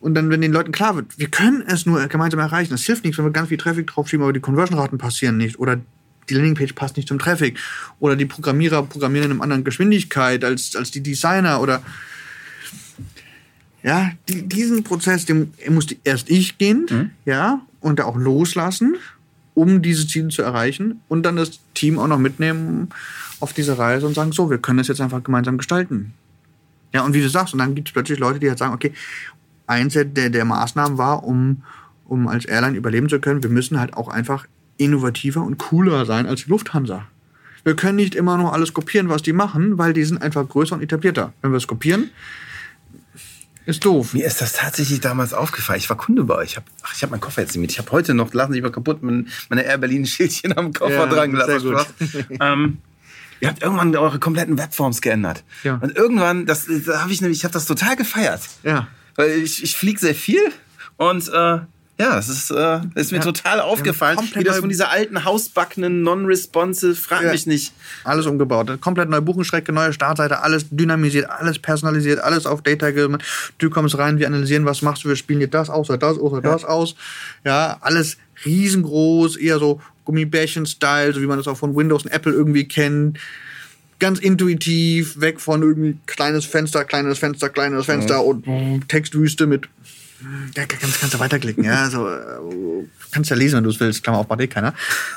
Und 0.00 0.14
dann, 0.14 0.28
wenn 0.28 0.42
den 0.42 0.52
Leuten 0.52 0.70
klar 0.70 0.96
wird, 0.96 1.18
wir 1.18 1.28
können 1.28 1.62
es 1.66 1.86
nur 1.86 2.06
gemeinsam 2.08 2.38
erreichen. 2.40 2.74
Es 2.74 2.84
hilft 2.84 3.04
nichts, 3.04 3.16
wenn 3.16 3.24
wir 3.24 3.32
ganz 3.32 3.48
viel 3.48 3.56
Traffic 3.56 3.86
draufschieben, 3.86 4.22
aber 4.22 4.34
die 4.34 4.40
Conversion-Raten 4.40 4.98
passieren 4.98 5.38
nicht. 5.38 5.58
Oder 5.58 5.80
die 6.28 6.34
Landingpage 6.34 6.74
passt 6.74 6.96
nicht 6.96 7.08
zum 7.08 7.18
Traffic. 7.18 7.58
Oder 8.00 8.16
die 8.16 8.26
Programmierer 8.26 8.82
programmieren 8.82 9.30
in 9.30 9.32
einer 9.32 9.42
anderen 9.42 9.64
Geschwindigkeit 9.64 10.44
als, 10.44 10.76
als 10.76 10.90
die 10.90 11.02
Designer. 11.02 11.60
Oder 11.60 11.82
ja, 13.82 14.10
die, 14.28 14.48
diesen 14.48 14.82
Prozess, 14.82 15.26
den 15.26 15.52
musste 15.68 15.96
erst 16.04 16.30
ich 16.30 16.58
gehen, 16.58 17.12
ja, 17.24 17.60
und 17.80 17.98
da 17.98 18.04
auch 18.04 18.16
loslassen, 18.16 18.96
um 19.52 19.82
diese 19.82 20.06
Ziele 20.06 20.28
zu 20.28 20.42
erreichen 20.42 21.00
und 21.08 21.22
dann 21.24 21.36
das 21.36 21.60
Team 21.74 21.98
auch 21.98 22.08
noch 22.08 22.18
mitnehmen 22.18 22.88
auf 23.40 23.52
diese 23.52 23.78
Reise 23.78 24.06
und 24.06 24.14
sagen, 24.14 24.32
so, 24.32 24.50
wir 24.50 24.58
können 24.58 24.78
das 24.78 24.88
jetzt 24.88 25.00
einfach 25.00 25.22
gemeinsam 25.22 25.58
gestalten. 25.58 26.14
Ja, 26.94 27.02
und 27.02 27.12
wie 27.12 27.20
du 27.20 27.28
sagst, 27.28 27.52
und 27.52 27.58
dann 27.58 27.74
gibt 27.74 27.88
es 27.88 27.92
plötzlich 27.92 28.18
Leute, 28.18 28.38
die 28.38 28.48
halt 28.48 28.58
sagen, 28.58 28.72
okay, 28.72 28.92
eins 29.66 29.92
der, 29.94 30.04
der 30.04 30.44
Maßnahmen 30.44 30.96
war, 30.96 31.24
um, 31.24 31.62
um 32.06 32.26
als 32.28 32.44
Airline 32.44 32.76
überleben 32.76 33.08
zu 33.08 33.20
können, 33.20 33.42
wir 33.42 33.50
müssen 33.50 33.78
halt 33.78 33.94
auch 33.94 34.08
einfach 34.08 34.46
innovativer 34.76 35.42
und 35.42 35.58
cooler 35.58 36.06
sein 36.06 36.26
als 36.26 36.44
die 36.44 36.50
Lufthansa. 36.50 37.06
Wir 37.64 37.76
können 37.76 37.96
nicht 37.96 38.14
immer 38.14 38.36
nur 38.36 38.52
alles 38.52 38.74
kopieren, 38.74 39.08
was 39.08 39.22
die 39.22 39.32
machen, 39.32 39.78
weil 39.78 39.92
die 39.94 40.04
sind 40.04 40.20
einfach 40.20 40.46
größer 40.46 40.74
und 40.74 40.82
etablierter. 40.82 41.32
Wenn 41.40 41.50
wir 41.52 41.56
es 41.56 41.66
kopieren, 41.66 42.10
ist 43.66 43.84
doof. 43.84 44.12
Mir 44.12 44.26
ist 44.26 44.42
das 44.42 44.52
tatsächlich 44.52 45.00
damals 45.00 45.32
aufgefallen. 45.32 45.78
Ich 45.78 45.88
war 45.88 45.96
Kunde 45.96 46.24
bei 46.24 46.34
euch. 46.34 46.50
Ich 46.50 46.56
habe 46.56 46.66
ich 46.94 47.02
hab 47.02 47.10
meinen 47.10 47.20
Koffer 47.20 47.40
jetzt 47.40 47.52
nicht 47.52 47.60
mit. 47.62 47.72
Ich 47.72 47.78
habe 47.78 47.90
heute 47.92 48.12
noch, 48.12 48.34
lachen 48.34 48.52
Sie 48.52 48.60
mich 48.60 48.64
mal 48.64 48.72
kaputt, 48.72 49.02
mein, 49.02 49.28
meine 49.48 49.64
Air 49.64 49.78
Berlin 49.78 50.04
Schildchen 50.04 50.56
am 50.56 50.74
Koffer 50.74 50.92
Ja, 50.92 51.06
dran 51.06 51.30
gelassen. 51.32 51.60
sehr 51.60 51.70
gut. 51.70 51.80
Spaß. 51.80 52.24
ähm, 52.40 52.78
ihr 53.40 53.48
habt 53.48 53.62
irgendwann 53.62 53.96
eure 53.96 54.18
kompletten 54.18 54.58
Webforms 54.58 55.00
geändert. 55.00 55.44
Ja. 55.62 55.76
Und 55.76 55.96
irgendwann, 55.96 56.44
das, 56.44 56.66
da 56.84 57.00
habe 57.00 57.12
ich 57.12 57.22
nämlich, 57.22 57.38
ich 57.38 57.44
habe 57.44 57.54
das 57.54 57.64
total 57.64 57.96
gefeiert. 57.96 58.42
Ja. 58.62 58.88
Weil 59.16 59.30
ich, 59.30 59.62
ich 59.62 59.76
fliege 59.76 59.98
sehr 59.98 60.14
viel 60.14 60.40
und 60.98 61.28
äh, 61.28 61.60
ja, 61.98 62.18
es 62.18 62.28
ist, 62.28 62.50
äh, 62.50 62.80
ist 62.96 63.12
mir 63.12 63.18
Ja. 63.18 63.24
total 63.24 63.60
aufgefallen, 63.60 64.16
komplett 64.16 64.40
wie 64.40 64.44
das 64.44 64.58
von 64.58 64.68
dieser 64.68 64.90
alten, 64.90 65.24
hausbackenen, 65.24 66.02
non-responsive, 66.02 66.94
frag 66.96 67.22
Ja. 67.22 67.30
mich 67.32 67.46
nicht. 67.46 67.72
Alles 68.02 68.26
umgebaut. 68.26 68.80
Komplett 68.80 69.08
neue 69.08 69.22
Buchenstrecke, 69.22 69.72
neue 69.72 69.92
Startseite, 69.92 70.40
alles 70.42 70.66
dynamisiert, 70.70 71.30
alles 71.30 71.58
personalisiert, 71.58 72.18
alles 72.20 72.46
auf 72.46 72.62
Data 72.62 72.90
gemacht. 72.90 73.22
Du 73.58 73.70
kommst 73.70 73.96
rein, 73.96 74.18
wir 74.18 74.26
analysieren, 74.26 74.64
was 74.64 74.82
machst 74.82 75.04
du, 75.04 75.08
wir 75.08 75.16
spielen 75.16 75.40
dir 75.40 75.48
das 75.48 75.70
aus 75.70 75.88
oder 75.88 75.98
das 75.98 76.18
oder 76.18 76.40
das 76.40 76.64
aus. 76.64 76.96
Ja, 77.44 77.78
alles 77.80 78.16
riesengroß, 78.44 79.36
eher 79.36 79.58
so 79.58 79.80
Gummibärchen-Style, 80.04 81.12
so 81.14 81.20
wie 81.22 81.26
man 81.26 81.38
das 81.38 81.46
auch 81.48 81.56
von 81.56 81.76
Windows 81.76 82.04
und 82.04 82.10
Apple 82.10 82.32
irgendwie 82.32 82.66
kennt. 82.66 83.18
Ganz 84.00 84.18
intuitiv, 84.18 85.20
weg 85.20 85.40
von 85.40 85.62
irgendwie 85.62 85.96
kleines 86.06 86.44
Fenster, 86.44 86.84
kleines 86.84 87.18
Fenster, 87.18 87.48
kleines 87.48 87.86
Fenster 87.86 88.24
und 88.24 88.44
Textwüste 88.88 89.46
mit 89.46 89.68
ja, 90.56 90.66
kannst, 90.66 91.00
kannst 91.00 91.14
du 91.14 91.18
weiterklicken, 91.18 91.64
ja. 91.64 91.82
Also, 91.82 92.08
äh, 92.08 92.86
kannst 93.10 93.30
ja 93.30 93.36
lesen, 93.36 93.56
wenn 93.56 93.64
du 93.64 93.70
es 93.70 93.80
willst, 93.80 94.02
Klammer 94.02 94.18
auf, 94.18 94.28
macht 94.28 94.40
eh 94.40 94.46
keiner. 94.46 94.74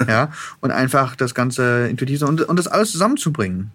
Ja. 0.07 0.31
Und 0.59 0.71
einfach 0.71 1.15
das 1.15 1.33
Ganze 1.33 1.87
intuitiv 1.87 2.21
und, 2.23 2.41
und 2.41 2.57
das 2.57 2.67
alles 2.67 2.91
zusammenzubringen. 2.91 3.71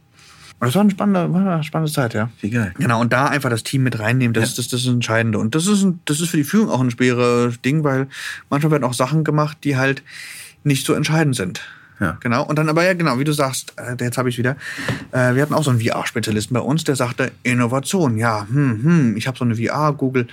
Und 0.63 0.67
das 0.69 0.77
war 0.77 0.83
eine 0.83 0.93
spannende, 0.93 1.33
war 1.33 1.55
eine 1.55 1.65
spannende 1.65 1.93
Zeit, 1.93 2.15
ja. 2.15 2.31
Wie 2.41 2.51
geil. 2.51 2.73
Genau, 2.79 3.01
und 3.01 3.13
da 3.13 3.27
einfach 3.27 3.51
das 3.51 3.65
Team 3.65 3.83
mit 3.83 3.99
reinnehmen, 3.99 4.33
das, 4.33 4.55
das, 4.55 4.69
das 4.69 4.81
ist 4.81 4.87
das 4.87 4.95
Entscheidende. 4.95 5.39
Und 5.39 5.57
das 5.57 5.67
ist, 5.67 5.83
ein, 5.83 6.01
das 6.05 6.21
ist 6.21 6.29
für 6.29 6.37
die 6.37 6.45
Führung 6.45 6.71
auch 6.71 6.81
ein 6.81 6.91
schweres 6.93 7.61
Ding, 7.63 7.83
weil 7.83 8.07
manchmal 8.49 8.71
werden 8.71 8.85
auch 8.85 8.95
Sachen 8.95 9.25
gemacht, 9.25 9.59
die 9.65 9.77
halt 9.77 10.05
nicht 10.63 10.87
so 10.87 10.95
entscheidend 10.95 11.35
sind. 11.35 11.61
Ja. 12.03 12.17
Genau. 12.21 12.45
Und 12.45 12.59
dann 12.59 12.69
aber 12.69 12.85
ja, 12.85 12.95
genau, 12.95 13.19
wie 13.21 13.25
du 13.25 13.33
sagst, 13.33 13.75
äh, 13.77 13.95
jetzt 14.03 14.19
habe 14.19 14.29
ich 14.29 14.37
wieder. 14.37 14.57
Äh, 15.13 15.35
wir 15.35 15.43
hatten 15.43 15.55
auch 15.55 15.63
so 15.63 15.71
einen 15.71 15.81
VR-Spezialisten 15.81 16.53
bei 16.53 16.61
uns, 16.61 16.83
der 16.83 16.97
sagte, 16.97 17.31
Innovation, 17.45 18.19
ja, 18.19 18.47
hm, 18.49 18.83
hm, 18.83 19.17
ich 19.17 19.29
habe 19.29 19.39
so 19.39 19.45
eine 19.45 19.55
VR, 19.55 19.93
Google. 19.93 20.27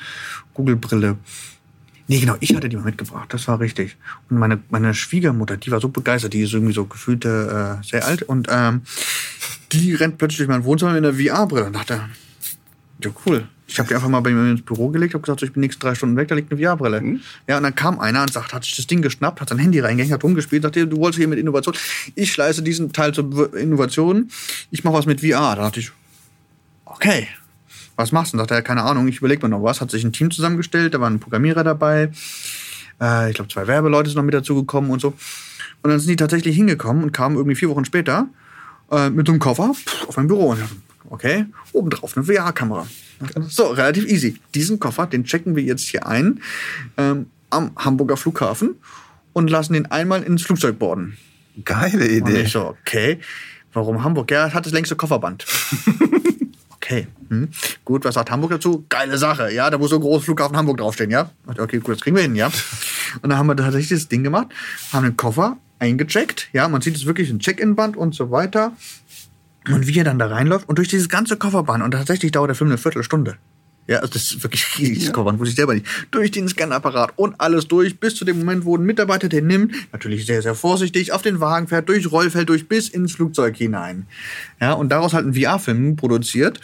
Nee, 2.07 2.19
genau, 2.19 2.35
ich 2.39 2.55
hatte 2.55 2.69
die 2.69 2.75
mal 2.75 2.85
mitgebracht, 2.85 3.31
das 3.31 3.47
war 3.47 3.59
richtig. 3.59 3.97
Und 4.29 4.39
meine, 4.39 4.59
meine 4.71 4.95
Schwiegermutter, 4.95 5.57
die 5.57 5.69
war 5.69 5.79
so 5.79 5.89
begeistert, 5.89 6.33
die 6.33 6.41
ist 6.41 6.53
irgendwie 6.53 6.73
so 6.73 6.85
gefühlte 6.85 7.79
äh, 7.79 7.85
sehr 7.85 8.05
alt 8.05 8.23
und 8.23 8.47
ähm, 8.49 8.81
die 9.71 9.93
rennt 9.93 10.17
plötzlich 10.17 10.39
durch 10.39 10.49
mein 10.49 10.63
Wohnzimmer 10.63 10.93
mit 10.93 11.05
einer 11.05 11.13
VR-Brille 11.13 11.67
und 11.67 11.73
dachte, 11.73 12.01
ja, 13.03 13.11
cool. 13.25 13.47
Ich 13.67 13.77
habe 13.77 13.87
die 13.87 13.95
einfach 13.95 14.09
mal 14.09 14.19
bei 14.19 14.31
mir 14.31 14.49
ins 14.49 14.63
Büro 14.63 14.89
gelegt, 14.89 15.13
habe 15.13 15.21
gesagt, 15.21 15.39
so, 15.39 15.45
ich 15.45 15.53
bin 15.53 15.61
nächsten 15.61 15.79
drei 15.79 15.93
Stunden 15.93 16.15
weg, 16.15 16.27
da 16.27 16.35
liegt 16.35 16.51
eine 16.51 16.59
VR-Brille. 16.59 17.19
Ja, 17.47 17.57
und 17.57 17.63
dann 17.63 17.75
kam 17.75 17.99
einer 17.99 18.23
und 18.23 18.33
sagt, 18.33 18.53
hat 18.53 18.63
sich 18.63 18.75
das 18.75 18.87
Ding 18.87 19.01
geschnappt, 19.01 19.39
hat 19.39 19.49
sein 19.49 19.59
Handy 19.59 19.79
reingehängt, 19.79 20.11
hat 20.11 20.23
rumgespielt, 20.23 20.63
sagte, 20.63 20.87
du 20.87 20.97
wolltest 20.97 21.19
hier 21.19 21.27
mit 21.27 21.37
Innovation. 21.37 21.75
Ich 22.15 22.31
schleiße 22.31 22.63
diesen 22.63 22.91
Teil 22.91 23.13
zur 23.13 23.55
Innovation, 23.55 24.29
ich 24.71 24.83
mache 24.83 24.95
was 24.95 25.05
mit 25.05 25.21
VR. 25.21 25.55
Da 25.55 25.63
dachte 25.63 25.79
ich, 25.79 25.91
okay, 26.85 27.27
was 27.95 28.11
machst 28.11 28.33
du? 28.33 28.37
Und 28.37 28.39
sagte 28.39 28.55
er, 28.55 28.63
keine 28.63 28.83
Ahnung, 28.83 29.07
ich 29.07 29.17
überlege 29.17 29.45
mir 29.45 29.49
noch 29.49 29.63
was. 29.63 29.81
Hat 29.81 29.91
sich 29.91 30.03
ein 30.03 30.13
Team 30.13 30.31
zusammengestellt, 30.31 30.93
da 30.95 30.99
waren 30.99 31.15
ein 31.15 31.19
Programmierer 31.19 31.63
dabei, 31.63 32.11
äh, 32.99 33.29
ich 33.29 33.35
glaube, 33.35 33.49
zwei 33.49 33.67
Werbeleute 33.67 34.09
sind 34.09 34.17
noch 34.17 34.23
mit 34.23 34.33
dazugekommen 34.33 34.89
und 34.89 34.99
so. 34.99 35.13
Und 35.81 35.91
dann 35.91 35.99
sind 35.99 36.09
die 36.09 36.15
tatsächlich 36.15 36.55
hingekommen 36.55 37.03
und 37.03 37.11
kamen 37.11 37.35
irgendwie 37.35 37.55
vier 37.55 37.69
Wochen 37.69 37.85
später 37.85 38.27
äh, 38.91 39.09
mit 39.09 39.27
so 39.27 39.31
einem 39.31 39.39
Koffer 39.39 39.73
pff, 39.73 40.07
auf 40.07 40.17
mein 40.17 40.27
Büro. 40.27 40.49
Und 40.49 40.59
okay, 41.09 41.45
obendrauf 41.73 42.15
eine 42.15 42.25
VR-Kamera. 42.25 42.87
So, 43.47 43.67
relativ 43.67 44.05
easy. 44.05 44.39
Diesen 44.55 44.79
Koffer, 44.79 45.05
den 45.05 45.25
checken 45.25 45.55
wir 45.55 45.63
jetzt 45.63 45.87
hier 45.87 46.07
ein 46.07 46.41
ähm, 46.97 47.27
am 47.49 47.71
Hamburger 47.75 48.17
Flughafen 48.17 48.75
und 49.33 49.49
lassen 49.49 49.73
den 49.73 49.85
einmal 49.87 50.23
ins 50.23 50.43
Flugzeug 50.43 50.79
boarden. 50.79 51.17
Geile 51.65 52.05
Und 52.05 52.29
Idee. 52.29 52.41
ich 52.41 52.51
so, 52.51 52.75
okay, 52.81 53.19
warum 53.73 54.03
Hamburg? 54.03 54.31
Ja, 54.31 54.53
hat 54.53 54.65
das 54.65 54.73
längste 54.73 54.95
Kofferband. 54.95 55.45
okay, 56.75 57.07
hm. 57.29 57.49
gut, 57.83 58.05
was 58.05 58.15
sagt 58.15 58.31
Hamburg 58.31 58.51
dazu? 58.51 58.85
Geile 58.89 59.17
Sache, 59.17 59.51
ja, 59.53 59.69
da 59.69 59.77
muss 59.77 59.89
so 59.89 59.97
ein 59.97 60.01
großes 60.01 60.25
Flughafen 60.25 60.55
Hamburg 60.55 60.77
draufstehen, 60.77 61.11
ja? 61.11 61.31
Okay, 61.45 61.79
gut, 61.79 61.95
das 61.95 62.01
kriegen 62.01 62.15
wir 62.15 62.23
hin, 62.23 62.35
ja? 62.35 62.47
Und 63.21 63.29
dann 63.29 63.37
haben 63.37 63.47
wir 63.47 63.55
tatsächlich 63.57 63.99
das 63.99 64.07
Ding 64.07 64.23
gemacht, 64.23 64.47
haben 64.93 65.03
den 65.03 65.17
Koffer 65.17 65.57
eingecheckt, 65.79 66.49
ja, 66.53 66.67
man 66.67 66.81
sieht 66.81 66.95
es 66.95 67.05
wirklich 67.05 67.29
ein 67.29 67.39
Check-in-Band 67.39 67.97
und 67.97 68.13
so 68.13 68.31
weiter. 68.31 68.73
Und 69.67 69.87
wie 69.87 69.97
er 69.97 70.03
dann 70.03 70.19
da 70.19 70.27
reinläuft 70.27 70.67
und 70.69 70.77
durch 70.77 70.87
dieses 70.87 71.09
ganze 71.09 71.37
Kofferband, 71.37 71.83
und 71.83 71.91
tatsächlich 71.91 72.31
dauert 72.31 72.49
der 72.49 72.55
Film 72.55 72.69
eine 72.69 72.77
Viertelstunde. 72.77 73.37
Ja, 73.87 73.97
also 73.97 74.13
das 74.13 74.23
ist 74.31 74.43
wirklich 74.43 74.77
riesig, 74.77 75.05
das 75.05 75.13
Kofferband, 75.13 75.39
wusste 75.39 75.49
ich 75.49 75.55
selber 75.55 75.73
nicht. 75.73 75.85
Durch 76.11 76.29
den 76.29 76.47
Scanapparat 76.47 77.13
und 77.15 77.41
alles 77.41 77.67
durch, 77.67 77.99
bis 77.99 78.15
zu 78.15 78.23
dem 78.23 78.37
Moment, 78.37 78.63
wo 78.63 78.77
ein 78.77 78.83
Mitarbeiter 78.83 79.29
den 79.29 79.47
nimmt, 79.47 79.73
natürlich 79.91 80.27
sehr, 80.27 80.43
sehr 80.43 80.53
vorsichtig, 80.53 81.11
auf 81.11 81.23
den 81.23 81.39
Wagen 81.39 81.67
fährt, 81.67 81.89
durch 81.89 82.11
Rollfeld 82.11 82.49
durch, 82.49 82.67
bis 82.67 82.87
ins 82.87 83.13
Flugzeug 83.13 83.57
hinein. 83.57 84.05
Ja, 84.61 84.73
und 84.73 84.89
daraus 84.89 85.13
halt 85.13 85.25
einen 85.25 85.33
VR-Film 85.33 85.95
produziert. 85.95 86.61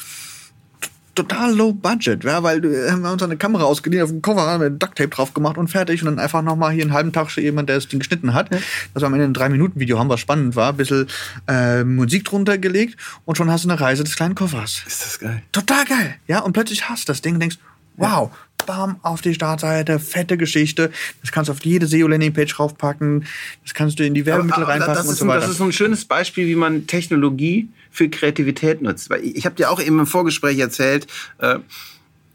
Total 1.15 1.55
low 1.55 1.71
budget, 1.71 2.23
ja, 2.25 2.43
weil 2.43 2.63
äh, 2.65 2.91
haben 2.91 3.01
wir 3.01 3.11
uns 3.11 3.23
eine 3.23 3.37
Kamera 3.37 3.63
ausgeliehen, 3.63 4.03
auf 4.03 4.09
den 4.09 4.21
Koffer 4.21 4.41
haben 4.41 4.61
wir 4.61 4.69
Ducktape 4.69 5.09
drauf 5.09 5.33
gemacht 5.33 5.57
und 5.57 5.69
fertig 5.69 6.01
und 6.01 6.07
dann 6.07 6.19
einfach 6.19 6.41
nochmal 6.41 6.73
hier 6.73 6.83
einen 6.83 6.93
halben 6.93 7.13
Tag 7.13 7.31
schon 7.31 7.43
jemand, 7.43 7.69
der 7.69 7.77
das 7.77 7.87
Ding 7.87 7.99
geschnitten 7.99 8.33
hat. 8.33 8.49
Das 8.93 9.01
war 9.01 9.07
am 9.07 9.13
Ende 9.13 9.25
ein 9.25 9.33
Drei-Minuten-Video 9.33 9.97
haben, 9.97 10.09
was 10.09 10.19
spannend 10.19 10.55
war, 10.55 10.73
ein 10.73 10.77
bisschen 10.77 11.07
äh, 11.47 11.83
Musik 11.83 12.25
drunter 12.25 12.57
gelegt 12.57 12.99
und 13.23 13.37
schon 13.37 13.49
hast 13.49 13.63
du 13.63 13.69
eine 13.69 13.79
Reise 13.79 14.03
des 14.03 14.15
kleinen 14.15 14.35
Koffers. 14.35 14.83
Ist 14.85 15.05
das 15.05 15.19
geil. 15.19 15.41
Total 15.51 15.85
geil. 15.85 16.15
Ja, 16.27 16.39
und 16.39 16.53
plötzlich 16.53 16.89
hast 16.89 17.07
du 17.07 17.13
das 17.13 17.21
Ding 17.21 17.35
und 17.35 17.39
denkst, 17.39 17.57
wow, 17.97 18.31
bam, 18.65 18.97
auf 19.01 19.21
die 19.21 19.33
Startseite, 19.33 19.99
fette 19.99 20.37
Geschichte. 20.37 20.91
Das 21.21 21.31
kannst 21.31 21.49
du 21.49 21.53
auf 21.53 21.63
jede 21.63 21.87
SEO-Landing-Page 21.87 22.59
raufpacken. 22.59 23.25
Das 23.63 23.73
kannst 23.73 23.99
du 23.99 24.05
in 24.05 24.13
die 24.13 24.25
Werbemittel 24.25 24.63
Aber- 24.63 24.73
aber 24.73 24.85
reinpacken 24.85 24.95
das 24.95 25.05
und 25.07 25.13
ist, 25.13 25.19
so 25.19 25.25
ein, 25.25 25.29
weiter. 25.29 25.41
das 25.41 25.49
ist 25.51 25.61
ein 25.61 25.71
schönes 25.71 26.05
Beispiel, 26.05 26.47
wie 26.47 26.55
man 26.55 26.87
Technologie 26.87 27.69
für 27.91 28.09
Kreativität 28.09 28.81
nutzt. 28.81 29.09
Weil 29.09 29.23
ich, 29.23 29.45
habe 29.45 29.55
dir 29.55 29.71
auch 29.71 29.81
eben 29.81 29.99
im 29.99 30.07
Vorgespräch 30.07 30.59
erzählt, 30.59 31.07
äh, 31.39 31.59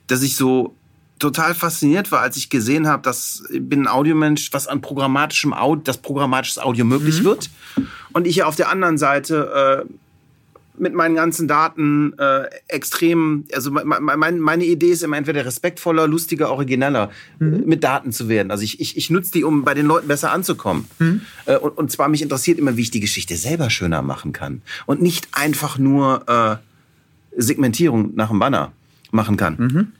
dass 0.07 0.23
ich 0.23 0.37
so 0.37 0.75
total 1.19 1.55
fasziniert 1.55 2.11
war, 2.13 2.21
als 2.21 2.37
ich 2.37 2.49
gesehen 2.49 2.89
habe, 2.89 3.03
dass 3.03 3.45
ich 3.53 3.63
bin 3.63 3.83
ein 3.83 3.89
Audiomensch, 3.89 4.53
was 4.53 4.67
an 4.67 4.81
programmatischem 4.81 5.53
Audio, 5.53 5.83
das 5.85 5.99
programmatisches 5.99 6.59
Audio 6.59 6.85
möglich 6.85 7.23
wird. 7.25 7.51
Und 8.13 8.27
ich 8.27 8.37
ja 8.37 8.47
auf 8.47 8.57
der 8.57 8.71
anderen 8.71 8.97
Seite 8.97 9.85
äh, 9.87 9.93
mit 10.81 10.95
meinen 10.95 11.15
ganzen 11.15 11.47
Daten 11.47 12.19
äh, 12.19 12.49
extrem, 12.69 13.45
also 13.55 13.71
mein, 13.71 14.41
meine 14.41 14.65
Idee 14.65 14.91
ist 14.91 15.03
immer 15.03 15.17
entweder 15.17 15.45
respektvoller, 15.45 16.09
lustiger, 16.09 16.51
origineller, 16.51 17.11
mhm. 17.39 17.65
mit 17.67 17.85
Daten 17.85 18.13
zu 18.13 18.29
werden. 18.29 18.51
Also 18.51 18.65
ich, 18.65 18.81
ich, 18.81 18.97
ich 18.97 19.11
nutze 19.11 19.33
die, 19.33 19.45
um 19.45 19.63
bei 19.65 19.75
den 19.75 19.87
Leuten 19.87 20.09
besser 20.09 20.33
anzukommen. 20.33 20.87
Mhm. 20.99 21.21
Äh, 21.47 21.57
und, 21.57 21.77
und 21.77 21.91
zwar 21.93 22.09
mich 22.09 22.23
interessiert 22.23 22.59
immer, 22.59 22.77
wie 22.77 22.83
ich 22.83 22.91
die 22.91 23.01
Geschichte 23.01 23.37
selber 23.37 23.71
schöner 23.71 24.03
machen 24.03 24.33
kann. 24.33 24.63
Und 24.87 25.03
nicht 25.03 25.29
einfach 25.33 25.79
nur 25.79 26.29
äh, 26.29 26.57
Segmentierung 27.41 28.15
nach 28.15 28.31
dem 28.31 28.39
Banner 28.39 28.73
machen 29.11 29.37
kann. 29.37 29.57
Mhm. 29.59 29.93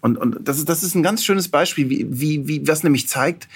Und, 0.00 0.18
und 0.18 0.48
das, 0.48 0.58
ist, 0.58 0.68
das 0.68 0.82
ist 0.82 0.94
ein 0.94 1.02
ganz 1.02 1.24
schönes 1.24 1.48
Beispiel, 1.48 1.88
wie, 1.88 2.06
wie, 2.08 2.48
wie 2.48 2.68
was 2.68 2.82
nämlich 2.82 3.08
zeigt, 3.08 3.48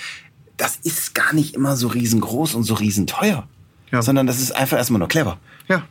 das 0.56 0.76
ist 0.76 1.14
gar 1.14 1.34
nicht 1.34 1.54
immer 1.54 1.76
so 1.76 1.88
riesengroß 1.88 2.54
und 2.54 2.64
so 2.64 2.74
riesenteuer. 2.74 3.46
Ja. 3.90 4.02
Sondern 4.02 4.26
das 4.26 4.40
ist 4.40 4.52
einfach 4.52 4.76
erstmal 4.76 4.98
nur 4.98 5.08
clever. 5.08 5.38
Ja. 5.68 5.84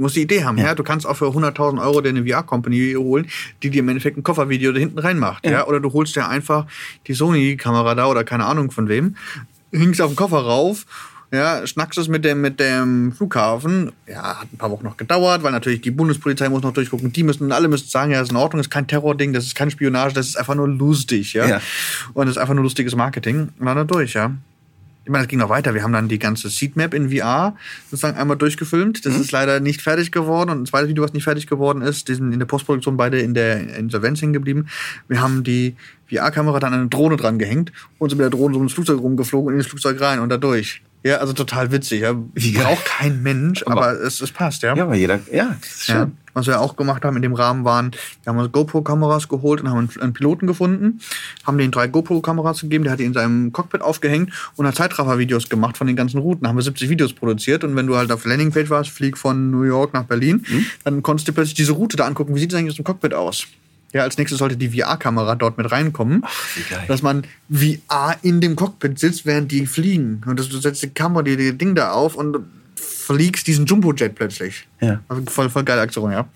Du 0.00 0.04
musst 0.04 0.16
die 0.16 0.22
Idee 0.22 0.44
haben, 0.44 0.56
ja. 0.56 0.68
ja? 0.68 0.74
Du 0.74 0.82
kannst 0.82 1.06
auch 1.06 1.14
für 1.14 1.26
100.000 1.26 1.78
Euro 1.78 2.00
dir 2.00 2.08
eine 2.08 2.26
VR-Company 2.26 2.94
holen, 2.96 3.26
die 3.62 3.68
dir 3.68 3.80
im 3.80 3.88
Endeffekt 3.90 4.16
ein 4.16 4.22
Koffervideo 4.22 4.72
da 4.72 4.78
hinten 4.78 4.98
reinmacht. 4.98 5.44
Ja. 5.44 5.52
ja? 5.52 5.66
Oder 5.66 5.78
du 5.78 5.92
holst 5.92 6.16
dir 6.16 6.26
einfach 6.26 6.64
die 7.06 7.12
Sony-Kamera 7.12 7.94
da 7.94 8.06
oder 8.06 8.24
keine 8.24 8.46
Ahnung 8.46 8.70
von 8.70 8.88
wem, 8.88 9.16
hängst 9.72 10.00
auf 10.00 10.12
den 10.12 10.16
Koffer 10.16 10.38
rauf 10.38 10.86
ja, 11.32 11.64
schnackst 11.64 11.98
es 11.98 12.08
mit 12.08 12.24
dem, 12.24 12.40
mit 12.40 12.58
dem 12.58 13.12
Flughafen. 13.12 13.92
Ja, 14.08 14.40
hat 14.40 14.52
ein 14.52 14.58
paar 14.58 14.70
Wochen 14.70 14.84
noch 14.84 14.96
gedauert, 14.96 15.44
weil 15.44 15.52
natürlich 15.52 15.80
die 15.80 15.92
Bundespolizei 15.92 16.48
muss 16.48 16.62
noch 16.62 16.72
durchgucken. 16.72 17.12
Die 17.12 17.22
müssen, 17.22 17.52
alle 17.52 17.68
müssen 17.68 17.88
sagen, 17.88 18.10
ja, 18.10 18.18
das 18.18 18.28
ist 18.28 18.32
in 18.32 18.36
Ordnung, 18.36 18.58
das 18.58 18.66
ist 18.66 18.72
kein 18.72 18.88
Terrording, 18.88 19.32
das 19.32 19.44
ist 19.44 19.54
keine 19.54 19.70
Spionage, 19.70 20.12
das 20.12 20.26
ist 20.26 20.36
einfach 20.36 20.56
nur 20.56 20.66
lustig, 20.66 21.34
ja. 21.34 21.46
ja. 21.46 21.60
Und 22.14 22.26
das 22.26 22.36
ist 22.36 22.38
einfach 22.38 22.54
nur 22.54 22.64
lustiges 22.64 22.96
Marketing. 22.96 23.50
Und 23.60 23.66
dann 23.66 23.86
durch, 23.86 24.14
ja. 24.14 24.32
Ich 25.10 25.12
meine, 25.12 25.24
es 25.24 25.28
ging 25.28 25.40
noch 25.40 25.48
weiter. 25.48 25.74
Wir 25.74 25.82
haben 25.82 25.92
dann 25.92 26.06
die 26.06 26.20
ganze 26.20 26.48
Seatmap 26.48 26.94
in 26.94 27.10
VR 27.10 27.56
sozusagen 27.90 28.16
einmal 28.16 28.36
durchgefilmt. 28.36 29.04
Das 29.04 29.16
mhm. 29.16 29.22
ist 29.22 29.32
leider 29.32 29.58
nicht 29.58 29.82
fertig 29.82 30.12
geworden. 30.12 30.50
Und 30.50 30.62
ein 30.62 30.66
zweites 30.66 30.88
Video, 30.88 31.02
was 31.02 31.12
nicht 31.12 31.24
fertig 31.24 31.48
geworden 31.48 31.82
ist, 31.82 32.06
die 32.06 32.14
sind 32.14 32.32
in 32.32 32.38
der 32.38 32.46
Postproduktion 32.46 32.96
beide 32.96 33.18
in 33.18 33.34
der 33.34 33.76
Insolvenz 33.76 34.22
hängen 34.22 34.34
geblieben. 34.34 34.68
Wir 35.08 35.20
haben 35.20 35.42
die 35.42 35.74
VR-Kamera 36.08 36.60
dann 36.60 36.74
an 36.74 36.80
eine 36.82 36.88
Drohne 36.90 37.16
dran 37.16 37.40
gehängt 37.40 37.72
und 37.98 38.10
sind 38.10 38.18
mit 38.18 38.22
der 38.22 38.30
Drohne 38.30 38.54
so 38.54 38.62
ins 38.62 38.72
Flugzeug 38.72 39.00
rumgeflogen 39.00 39.48
und 39.48 39.54
in 39.54 39.58
das 39.58 39.66
Flugzeug 39.66 40.00
rein 40.00 40.20
und 40.20 40.28
da 40.28 40.36
durch. 40.36 40.80
Ja, 41.02 41.16
also 41.16 41.32
total 41.32 41.72
witzig. 41.72 42.02
Ja. 42.02 42.14
Wie 42.34 42.52
braucht 42.52 42.84
kein 42.84 43.22
Mensch, 43.22 43.62
aber, 43.66 43.88
aber 43.88 44.00
es, 44.00 44.20
es 44.20 44.32
passt, 44.32 44.62
ja. 44.62 44.74
Ja, 44.74 44.84
aber 44.84 44.94
jeder, 44.94 45.20
ja, 45.32 45.56
schön. 45.62 45.96
Ja. 45.96 46.10
Was 46.32 46.46
wir 46.46 46.60
auch 46.60 46.76
gemacht 46.76 47.04
haben 47.04 47.16
in 47.16 47.22
dem 47.22 47.34
Rahmen 47.34 47.64
waren, 47.64 47.90
wir 48.22 48.32
haben 48.32 48.38
uns 48.38 48.52
GoPro-Kameras 48.52 49.28
geholt 49.28 49.62
und 49.62 49.68
haben 49.68 49.88
einen 50.00 50.12
Piloten 50.12 50.46
gefunden, 50.46 51.00
haben 51.44 51.58
den 51.58 51.72
drei 51.72 51.88
GoPro-Kameras 51.88 52.60
gegeben, 52.60 52.84
der 52.84 52.92
hat 52.92 53.00
die 53.00 53.04
in 53.04 53.14
seinem 53.14 53.52
Cockpit 53.52 53.82
aufgehängt 53.82 54.32
und 54.54 54.66
hat 54.66 54.76
Zeitraffer-Videos 54.76 55.48
gemacht 55.48 55.76
von 55.76 55.88
den 55.88 55.96
ganzen 55.96 56.18
Routen. 56.18 56.44
Da 56.44 56.50
haben 56.50 56.56
wir 56.56 56.62
70 56.62 56.88
Videos 56.88 57.14
produziert 57.14 57.64
und 57.64 57.74
wenn 57.74 57.86
du 57.86 57.96
halt 57.96 58.12
auf 58.12 58.24
Landingpage 58.24 58.70
warst, 58.70 58.90
flieg 58.90 59.18
von 59.18 59.50
New 59.50 59.62
York 59.62 59.92
nach 59.92 60.04
Berlin, 60.04 60.44
mhm. 60.48 60.66
dann 60.84 61.02
konntest 61.02 61.26
du 61.26 61.32
plötzlich 61.32 61.54
diese 61.54 61.72
Route 61.72 61.96
da 61.96 62.06
angucken. 62.06 62.34
Wie 62.34 62.40
sieht 62.40 62.52
es 62.52 62.58
eigentlich 62.58 62.72
aus 62.72 62.76
dem 62.76 62.84
Cockpit 62.84 63.14
aus? 63.14 63.48
Ja, 63.92 64.02
als 64.02 64.16
nächstes 64.18 64.38
sollte 64.38 64.56
die 64.56 64.68
VR-Kamera 64.68 65.34
dort 65.34 65.58
mit 65.58 65.70
reinkommen, 65.70 66.22
Ach, 66.24 66.86
dass 66.86 67.02
man 67.02 67.24
VR 67.50 68.16
in 68.22 68.40
dem 68.40 68.54
Cockpit 68.54 68.98
sitzt, 68.98 69.26
während 69.26 69.50
die 69.50 69.66
fliegen. 69.66 70.22
Und 70.26 70.38
du 70.38 70.60
setzt 70.60 70.82
die 70.82 70.90
Kamera, 70.90 71.22
die, 71.22 71.36
die 71.36 71.58
Ding 71.58 71.74
da 71.74 71.92
auf 71.92 72.14
und 72.14 72.38
fliegst 72.76 73.46
diesen 73.46 73.66
Jumbo-Jet 73.66 74.14
plötzlich. 74.14 74.68
Ja. 74.80 75.00
Also 75.08 75.22
voll, 75.26 75.50
voll 75.50 75.64
geile 75.64 75.80
Aktion, 75.80 76.12
ja. 76.12 76.28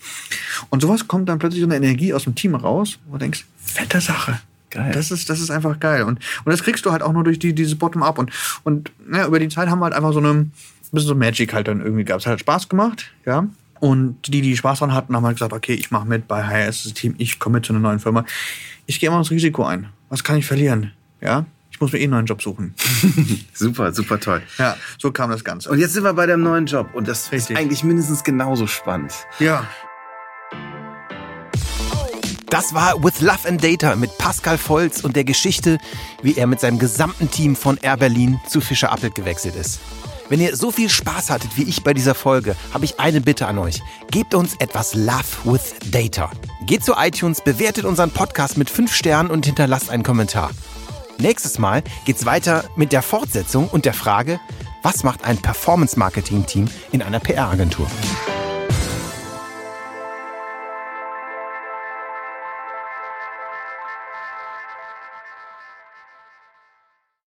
Und 0.71 0.83
sowas 0.83 1.07
kommt 1.07 1.29
dann 1.29 1.39
plötzlich 1.39 1.61
so 1.61 1.69
eine 1.69 1.77
Energie 1.77 2.13
aus 2.13 2.25
dem 2.25 2.35
Team 2.35 2.57
raus, 2.57 2.99
wo 3.07 3.13
du 3.13 3.19
denkst, 3.19 3.45
fette 3.57 4.01
Sache. 4.01 4.41
Geil. 4.71 4.91
Das 4.93 5.13
ist, 5.13 5.31
das 5.31 5.39
ist 5.39 5.51
einfach 5.51 5.79
geil. 5.79 6.03
Und, 6.03 6.19
und 6.45 6.51
das 6.51 6.65
kriegst 6.65 6.85
du 6.85 6.91
halt 6.91 7.03
auch 7.03 7.13
nur 7.13 7.23
durch 7.23 7.39
die, 7.39 7.55
dieses 7.55 7.79
Bottom-up. 7.79 8.19
Und, 8.19 8.33
und 8.65 8.91
ja, 9.13 9.27
über 9.27 9.39
die 9.39 9.49
Zeit 9.49 9.69
haben 9.69 9.79
wir 9.79 9.85
halt 9.85 9.95
einfach 9.95 10.13
so 10.13 10.19
eine, 10.19 10.51
bisschen 10.95 11.09
so 11.09 11.15
Magic 11.15 11.53
halt 11.53 11.69
dann 11.69 11.81
irgendwie 11.81 12.05
gehabt. 12.05 12.23
Es 12.23 12.27
hat 12.27 12.33
halt 12.33 12.41
Spaß 12.41 12.69
gemacht, 12.69 13.13
ja. 13.27 13.47
Und 13.81 14.17
die, 14.27 14.41
die 14.41 14.57
Spaß 14.57 14.81
daran 14.81 14.95
hatten, 14.95 15.17
haben 15.17 15.25
halt 15.25 15.37
gesagt, 15.37 15.53
okay, 15.53 15.75
ich 15.75 15.91
mache 15.91 16.07
mit 16.07 16.29
bei 16.29 16.43
HRS 16.43 16.95
Team, 16.95 17.15
ich 17.19 17.39
komme 17.39 17.55
mit 17.55 17.67
zu 17.67 17.73
einer 17.73 17.81
neuen 17.81 17.99
Firma. 17.99 18.25
Ich 18.87 19.01
gehe 19.01 19.09
immer 19.09 19.19
ins 19.19 19.31
Risiko 19.31 19.65
ein. 19.65 19.89
Was 20.09 20.25
kann 20.25 20.37
ich 20.37 20.47
verlieren? 20.47 20.93
Ja, 21.21 21.47
ich 21.71 21.81
muss 21.81 21.93
mir 21.93 21.99
eh 21.99 22.05
einen 22.05 22.13
neuen 22.13 22.27
Job 22.27 22.41
suchen. 22.41 22.75
super, 23.53 23.93
super 23.93 24.21
toll. 24.21 24.43
Ja, 24.59 24.77
so 24.99 25.11
kam 25.11 25.31
das 25.31 25.43
Ganze. 25.43 25.71
Und 25.71 25.79
jetzt 25.81 25.93
sind 25.93 26.05
wir 26.05 26.13
bei 26.13 26.27
dem 26.27 26.43
neuen 26.43 26.67
Job 26.67 26.95
und 26.95 27.09
das 27.09 27.33
Richtig. 27.33 27.57
ist 27.57 27.61
eigentlich 27.61 27.83
mindestens 27.83 28.23
genauso 28.23 28.67
spannend. 28.67 29.13
Ja. 29.41 29.67
Das 32.49 32.73
war 32.73 33.03
With 33.03 33.21
Love 33.21 33.49
and 33.49 33.65
Data 33.65 33.97
mit 33.97 34.17
Pascal 34.19 34.57
Volz 34.57 35.03
und 35.03 35.17
der 35.17 35.25
Geschichte, 35.25 35.79
wie 36.23 36.37
er 36.37 36.47
mit 36.47 36.61
seinem 36.61 36.79
gesamten 36.79 37.29
Team 37.29 37.57
von 37.57 37.77
Air 37.79 37.97
Berlin 37.97 38.39
zu 38.49 38.61
Fischer 38.61 38.93
Appelt 38.93 39.17
gewechselt 39.17 39.57
ist. 39.57 39.81
Wenn 40.29 40.41
ihr 40.41 40.57
so 40.57 40.71
viel 40.71 40.89
Spaß 40.89 41.31
hattet 41.31 41.57
wie 41.57 41.65
ich 41.65 41.85
bei 41.85 41.93
dieser 41.93 42.15
Folge, 42.15 42.57
habe 42.73 42.85
ich 42.85 42.99
eine 42.99 43.21
Bitte 43.21 43.47
an 43.47 43.59
euch. 43.59 43.83
Gebt 44.11 44.35
uns 44.35 44.55
etwas 44.59 44.95
Love 44.95 45.25
with 45.45 45.75
Data. 45.91 46.31
Geht 46.67 46.85
zu 46.85 46.95
iTunes, 46.97 47.43
bewertet 47.43 47.85
unseren 47.85 48.11
Podcast 48.11 48.57
mit 48.57 48.71
5 48.71 48.95
Sternen 48.95 49.31
und 49.31 49.45
hinterlasst 49.45 49.91
einen 49.91 50.03
Kommentar. 50.03 50.51
Nächstes 51.19 51.59
Mal 51.59 51.83
geht's 52.07 52.25
weiter 52.25 52.65
mit 52.75 52.93
der 52.93 53.03
Fortsetzung 53.03 53.69
und 53.69 53.85
der 53.85 53.95
Frage, 53.95 54.41
was 54.83 55.05
macht 55.05 55.25
ein 55.25 55.39
Performance-Marketing-Team 55.39 56.69
in 56.93 57.03
einer 57.03 57.21
PR-Agentur? 57.21 57.87